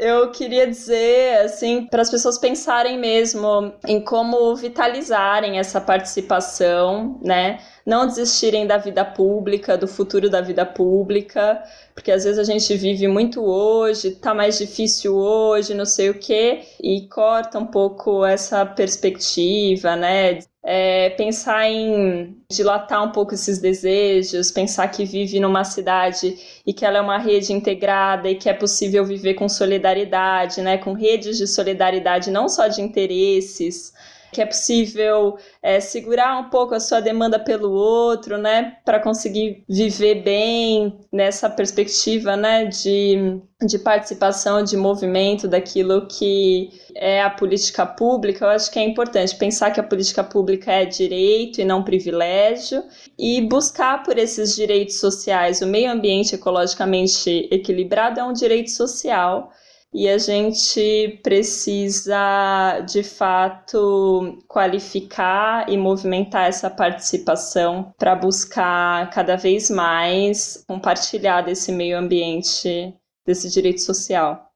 Eu 0.06 0.30
queria 0.30 0.66
dizer, 0.66 1.38
assim, 1.46 1.86
para 1.86 2.02
as 2.02 2.10
pessoas 2.10 2.36
pensarem 2.36 2.98
mesmo 2.98 3.72
em 3.88 4.04
como 4.04 4.54
vitalizarem 4.54 5.58
essa 5.58 5.80
participação, 5.80 7.18
né? 7.22 7.58
Não 7.86 8.06
desistirem 8.06 8.66
da 8.66 8.76
vida 8.76 9.02
pública, 9.02 9.78
do 9.78 9.88
futuro 9.88 10.28
da 10.28 10.42
vida 10.42 10.66
pública, 10.66 11.62
porque 11.94 12.12
às 12.12 12.24
vezes 12.24 12.38
a 12.38 12.44
gente 12.44 12.76
vive 12.76 13.08
muito 13.08 13.42
hoje, 13.42 14.10
tá 14.16 14.34
mais 14.34 14.58
difícil 14.58 15.16
hoje, 15.16 15.72
não 15.72 15.86
sei 15.86 16.10
o 16.10 16.18
quê, 16.18 16.60
e 16.82 17.08
corta 17.08 17.58
um 17.58 17.66
pouco 17.66 18.26
essa 18.26 18.66
perspectiva, 18.66 19.96
né? 19.96 20.38
É, 20.66 21.10
pensar 21.10 21.68
em 21.68 22.38
dilatar 22.50 23.04
um 23.04 23.12
pouco 23.12 23.34
esses 23.34 23.58
desejos, 23.58 24.50
pensar 24.50 24.88
que 24.88 25.04
vive 25.04 25.38
numa 25.38 25.62
cidade 25.62 26.38
e 26.66 26.72
que 26.72 26.86
ela 26.86 26.98
é 26.98 27.00
uma 27.02 27.18
rede 27.18 27.52
integrada 27.52 28.30
e 28.30 28.34
que 28.36 28.48
é 28.48 28.54
possível 28.54 29.04
viver 29.04 29.34
com 29.34 29.46
solidariedade, 29.46 30.62
né, 30.62 30.78
com 30.78 30.94
redes 30.94 31.36
de 31.36 31.46
solidariedade, 31.46 32.30
não 32.30 32.48
só 32.48 32.66
de 32.66 32.80
interesses, 32.80 33.92
que 34.34 34.42
é 34.42 34.46
possível 34.46 35.38
é, 35.62 35.78
segurar 35.78 36.38
um 36.40 36.50
pouco 36.50 36.74
a 36.74 36.80
sua 36.80 37.00
demanda 37.00 37.38
pelo 37.38 37.70
outro, 37.70 38.36
né, 38.36 38.76
para 38.84 38.98
conseguir 38.98 39.64
viver 39.68 40.22
bem 40.22 40.98
nessa 41.12 41.48
perspectiva, 41.48 42.36
né, 42.36 42.66
de, 42.66 43.40
de 43.64 43.78
participação, 43.78 44.64
de 44.64 44.76
movimento 44.76 45.46
daquilo 45.46 46.08
que 46.08 46.70
é 46.96 47.22
a 47.22 47.30
política 47.30 47.86
pública. 47.86 48.44
Eu 48.44 48.50
acho 48.50 48.70
que 48.70 48.78
é 48.78 48.84
importante 48.84 49.36
pensar 49.36 49.70
que 49.70 49.78
a 49.78 49.84
política 49.84 50.24
pública 50.24 50.72
é 50.72 50.84
direito 50.84 51.60
e 51.60 51.64
não 51.64 51.84
privilégio 51.84 52.82
e 53.16 53.40
buscar 53.42 54.02
por 54.02 54.18
esses 54.18 54.56
direitos 54.56 54.98
sociais. 54.98 55.60
O 55.60 55.66
meio 55.66 55.92
ambiente 55.92 56.34
ecologicamente 56.34 57.48
equilibrado 57.52 58.18
é 58.18 58.24
um 58.24 58.32
direito 58.32 58.70
social 58.70 59.52
e 59.94 60.08
a 60.08 60.18
gente 60.18 61.20
precisa, 61.22 62.80
de 62.80 63.04
fato, 63.04 64.42
qualificar 64.48 65.70
e 65.70 65.76
movimentar 65.76 66.48
essa 66.48 66.68
participação 66.68 67.94
para 67.96 68.16
buscar 68.16 69.08
cada 69.10 69.36
vez 69.36 69.70
mais 69.70 70.64
compartilhar 70.66 71.42
desse 71.42 71.70
meio 71.70 71.96
ambiente, 71.96 72.92
desse 73.24 73.48
direito 73.48 73.82
social. 73.82 74.50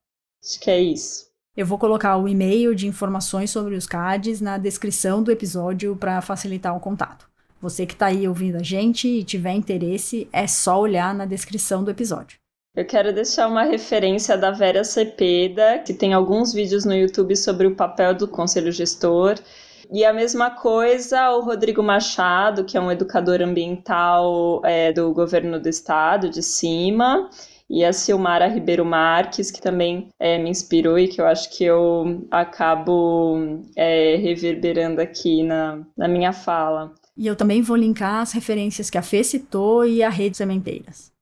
Acho 0.45 0.59
que 0.59 0.70
é 0.72 0.80
isso. 0.80 1.28
Eu 1.57 1.66
vou 1.66 1.78
colocar 1.78 2.16
o 2.16 2.28
e-mail 2.28 2.74
de 2.74 2.89
informações 2.89 3.51
sobre 3.51 3.76
os 3.76 3.86
CADs 3.86 4.41
na 4.41 4.59
descrição 4.59 5.22
do 5.22 5.30
episódio 5.30 5.95
para 5.95 6.20
facilitar 6.20 6.76
o 6.76 6.80
contato. 6.80 7.28
Você 7.61 7.86
que 7.86 7.93
está 7.93 8.07
aí 8.07 8.26
ouvindo 8.26 8.57
a 8.57 8.62
gente 8.62 9.07
e 9.07 9.24
tiver 9.24 9.53
interesse, 9.53 10.28
é 10.32 10.49
só 10.49 10.80
olhar 10.80 11.14
na 11.14 11.26
descrição 11.26 11.84
do 11.84 11.91
episódio. 11.93 12.39
Eu 12.75 12.85
quero 12.85 13.12
deixar 13.12 13.49
uma 13.49 13.64
referência 13.64 14.37
da 14.37 14.51
Vera 14.51 14.85
Cepeda, 14.85 15.81
que 15.81 15.93
tem 15.93 16.12
alguns 16.12 16.53
vídeos 16.53 16.85
no 16.85 16.95
YouTube 16.95 17.35
sobre 17.37 17.66
o 17.66 17.75
papel 17.75 18.14
do 18.14 18.29
conselho 18.29 18.71
gestor. 18.71 19.37
E 19.91 20.05
a 20.05 20.12
mesma 20.12 20.51
coisa 20.51 21.31
o 21.31 21.41
Rodrigo 21.41 21.83
Machado, 21.83 22.64
que 22.64 22.77
é 22.77 22.81
um 22.81 22.93
educador 22.93 23.41
ambiental 23.41 24.61
é, 24.64 24.93
do 24.93 25.12
governo 25.12 25.59
do 25.59 25.69
estado, 25.69 26.29
de 26.29 26.43
cima 26.43 27.29
e 27.71 27.85
a 27.85 27.93
Silmara 27.93 28.49
Ribeiro 28.49 28.85
Marques, 28.85 29.51
que 29.51 29.61
também 29.61 30.09
é, 30.19 30.39
me 30.39 30.49
inspirou 30.49 30.99
e 30.99 31.07
que 31.07 31.21
eu 31.21 31.27
acho 31.27 31.51
que 31.51 31.64
eu 31.64 32.27
acabo 32.31 33.61
é, 33.77 34.16
reverberando 34.16 35.01
aqui 35.01 35.43
na, 35.43 35.83
na 35.97 36.09
minha 36.09 36.33
fala. 36.33 36.95
E 37.16 37.27
eu 37.27 37.37
também 37.37 37.61
vou 37.61 37.77
linkar 37.77 38.23
as 38.23 38.33
referências 38.33 38.89
que 38.89 38.97
a 38.97 39.03
Fê 39.03 39.23
citou 39.23 39.85
e 39.85 40.03
a 40.03 40.09
Rede 40.09 40.37
Sementeiras. 40.37 41.12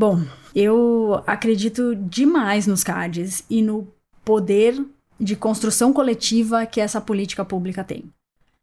Bom, 0.00 0.22
eu 0.54 1.22
acredito 1.26 1.94
demais 1.94 2.66
nos 2.66 2.82
CADs 2.82 3.44
e 3.50 3.60
no 3.60 3.86
poder 4.24 4.82
de 5.20 5.36
construção 5.36 5.92
coletiva 5.92 6.64
que 6.64 6.80
essa 6.80 7.02
política 7.02 7.44
pública 7.44 7.84
tem. 7.84 8.04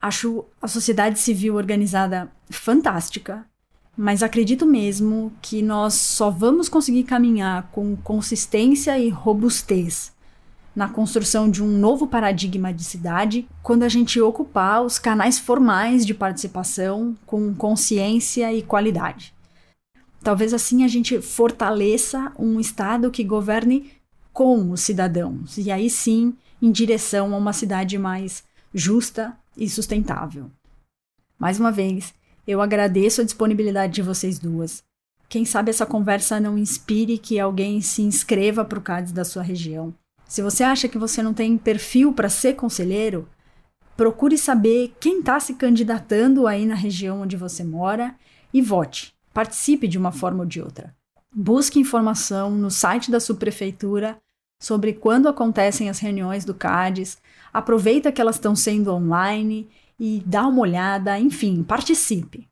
Acho 0.02 0.46
a 0.60 0.68
sociedade 0.68 1.20
civil 1.20 1.54
organizada 1.54 2.28
fantástica, 2.50 3.46
mas 3.96 4.24
acredito 4.24 4.66
mesmo 4.66 5.32
que 5.40 5.62
nós 5.62 5.94
só 5.94 6.32
vamos 6.32 6.68
conseguir 6.68 7.04
caminhar 7.04 7.70
com 7.72 7.96
consistência 7.98 8.98
e 8.98 9.10
robustez 9.10 10.12
na 10.76 10.90
construção 10.90 11.52
de 11.52 11.64
um 11.64 11.68
novo 11.68 12.08
paradigma 12.08 12.74
de 12.74 12.84
cidade 12.84 13.48
quando 13.62 13.84
a 13.84 13.90
gente 13.90 14.20
ocupar 14.20 14.82
os 14.82 14.98
canais 14.98 15.38
formais 15.38 16.04
de 16.04 16.16
participação 16.16 17.16
com 17.28 17.54
consciência 17.54 18.52
e 18.52 18.64
qualidade. 18.64 19.37
Talvez 20.28 20.54
assim 20.54 20.84
a 20.84 20.90
gente 20.90 21.22
fortaleça 21.22 22.34
um 22.38 22.60
Estado 22.60 23.10
que 23.10 23.24
governe 23.24 23.94
com 24.34 24.72
os 24.72 24.82
cidadãos, 24.82 25.58
e 25.58 25.72
aí 25.72 25.90
sim 25.90 26.36
em 26.62 26.70
direção 26.70 27.34
a 27.34 27.38
uma 27.38 27.54
cidade 27.54 27.98
mais 27.98 28.44
justa 28.74 29.34
e 29.56 29.70
sustentável. 29.70 30.52
Mais 31.40 31.62
uma 31.62 31.72
vez, 31.72 32.14
eu 32.46 32.62
agradeço 32.62 33.22
a 33.22 33.24
disponibilidade 33.24 33.94
de 33.94 34.02
vocês 34.02 34.38
duas. 34.38 34.84
Quem 35.30 35.46
sabe 35.46 35.70
essa 35.70 35.86
conversa 35.86 36.42
não 36.42 36.58
inspire 36.58 37.18
que 37.18 37.40
alguém 37.40 37.80
se 37.80 38.02
inscreva 38.02 38.66
para 38.66 38.80
o 38.80 38.82
CADES 38.82 39.14
da 39.14 39.24
sua 39.24 39.44
região. 39.44 39.96
Se 40.26 40.42
você 40.42 40.62
acha 40.62 40.90
que 40.90 40.98
você 40.98 41.24
não 41.24 41.34
tem 41.34 41.58
perfil 41.58 42.12
para 42.12 42.28
ser 42.28 42.58
conselheiro, 42.58 43.30
procure 43.96 44.38
saber 44.38 44.94
quem 45.00 45.20
está 45.20 45.40
se 45.40 45.54
candidatando 45.54 46.48
aí 46.48 46.66
na 46.66 46.76
região 46.76 47.22
onde 47.22 47.38
você 47.38 47.64
mora 47.64 48.14
e 48.54 48.62
vote. 48.62 49.16
Participe 49.38 49.88
de 49.88 50.00
uma 50.00 50.12
forma 50.12 50.40
ou 50.40 50.46
de 50.48 50.60
outra. 50.60 50.96
Busque 51.32 51.80
informação 51.80 52.50
no 52.50 52.72
site 52.72 53.12
da 53.12 53.20
subprefeitura 53.20 54.18
sobre 54.60 54.94
quando 54.94 55.30
acontecem 55.30 55.92
as 55.92 56.00
reuniões 56.00 56.44
do 56.44 56.56
CADES, 56.56 57.20
aproveita 57.54 58.12
que 58.12 58.20
elas 58.20 58.38
estão 58.38 58.56
sendo 58.56 58.92
online 58.92 59.70
e 60.00 60.24
dá 60.26 60.48
uma 60.48 60.62
olhada, 60.62 61.20
enfim, 61.20 61.62
participe. 61.62 62.48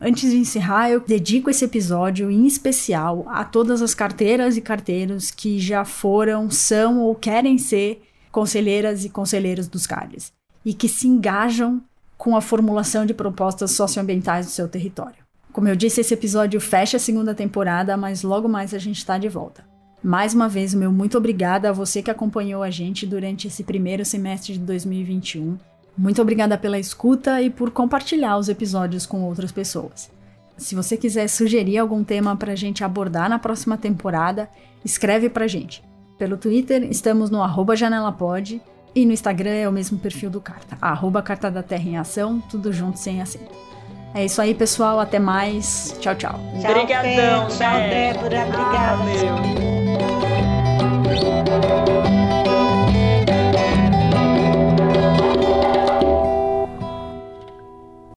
Antes 0.00 0.32
de 0.32 0.36
encerrar, 0.36 0.90
eu 0.90 0.98
dedico 0.98 1.50
esse 1.50 1.66
episódio 1.66 2.28
em 2.28 2.48
especial 2.48 3.24
a 3.28 3.44
todas 3.44 3.80
as 3.80 3.94
carteiras 3.94 4.56
e 4.56 4.60
carteiros 4.60 5.30
que 5.30 5.60
já 5.60 5.84
foram, 5.84 6.50
são 6.50 6.98
ou 6.98 7.14
querem 7.14 7.58
ser 7.58 8.02
conselheiras 8.32 9.04
e 9.04 9.08
conselheiros 9.08 9.68
dos 9.68 9.86
CADs 9.86 10.32
e 10.64 10.74
que 10.74 10.88
se 10.88 11.06
engajam 11.06 11.80
com 12.18 12.36
a 12.36 12.40
formulação 12.40 13.06
de 13.06 13.14
propostas 13.14 13.70
socioambientais 13.70 14.46
do 14.46 14.50
seu 14.50 14.66
território. 14.66 15.23
Como 15.54 15.68
eu 15.68 15.74
disse, 15.74 16.02
esse 16.02 16.12
episódio 16.12 16.60
fecha 16.60 16.98
a 16.98 17.00
segunda 17.00 17.34
temporada, 17.34 17.96
mas 17.96 18.22
logo 18.22 18.46
mais 18.46 18.74
a 18.74 18.78
gente 18.78 18.98
está 18.98 19.16
de 19.16 19.30
volta. 19.30 19.64
Mais 20.02 20.34
uma 20.34 20.50
vez, 20.50 20.74
meu 20.74 20.92
muito 20.92 21.16
obrigada 21.16 21.70
a 21.70 21.72
você 21.72 22.02
que 22.02 22.10
acompanhou 22.10 22.62
a 22.62 22.70
gente 22.70 23.06
durante 23.06 23.48
esse 23.48 23.64
primeiro 23.64 24.04
semestre 24.04 24.52
de 24.52 24.58
2021 24.58 25.56
muito 25.96 26.20
obrigada 26.20 26.58
pela 26.58 26.78
escuta 26.78 27.40
e 27.40 27.48
por 27.48 27.70
compartilhar 27.70 28.36
os 28.36 28.48
episódios 28.48 29.06
com 29.06 29.22
outras 29.22 29.52
pessoas. 29.52 30.10
Se 30.56 30.74
você 30.74 30.96
quiser 30.96 31.28
sugerir 31.28 31.78
algum 31.78 32.02
tema 32.02 32.36
para 32.36 32.52
a 32.52 32.56
gente 32.56 32.82
abordar 32.82 33.28
na 33.28 33.38
próxima 33.38 33.78
temporada, 33.78 34.48
escreve 34.84 35.28
para 35.28 35.46
gente. 35.46 35.84
Pelo 36.18 36.36
Twitter, 36.36 36.82
estamos 36.90 37.30
no 37.30 37.40
janelapod 37.76 38.60
e 38.94 39.06
no 39.06 39.12
Instagram 39.12 39.50
é 39.50 39.68
o 39.68 39.72
mesmo 39.72 39.98
perfil 39.98 40.30
do 40.30 40.40
Carta, 40.40 40.76
arroba 40.80 41.22
Carta 41.22 41.50
da 41.50 41.62
Terra 41.62 41.88
em 41.88 41.96
Ação, 41.96 42.40
tudo 42.50 42.72
junto 42.72 42.98
sem 42.98 43.22
acento. 43.22 43.63
É 44.14 44.24
isso 44.24 44.40
aí, 44.40 44.54
pessoal. 44.54 45.00
Até 45.00 45.18
mais. 45.18 45.96
Tchau, 46.00 46.14
tchau. 46.14 46.40
Obrigadão. 46.54 47.48
Tchau, 47.48 47.80
Débora. 47.90 48.46
Obrigada. 48.46 48.96
Valeu. 48.96 49.64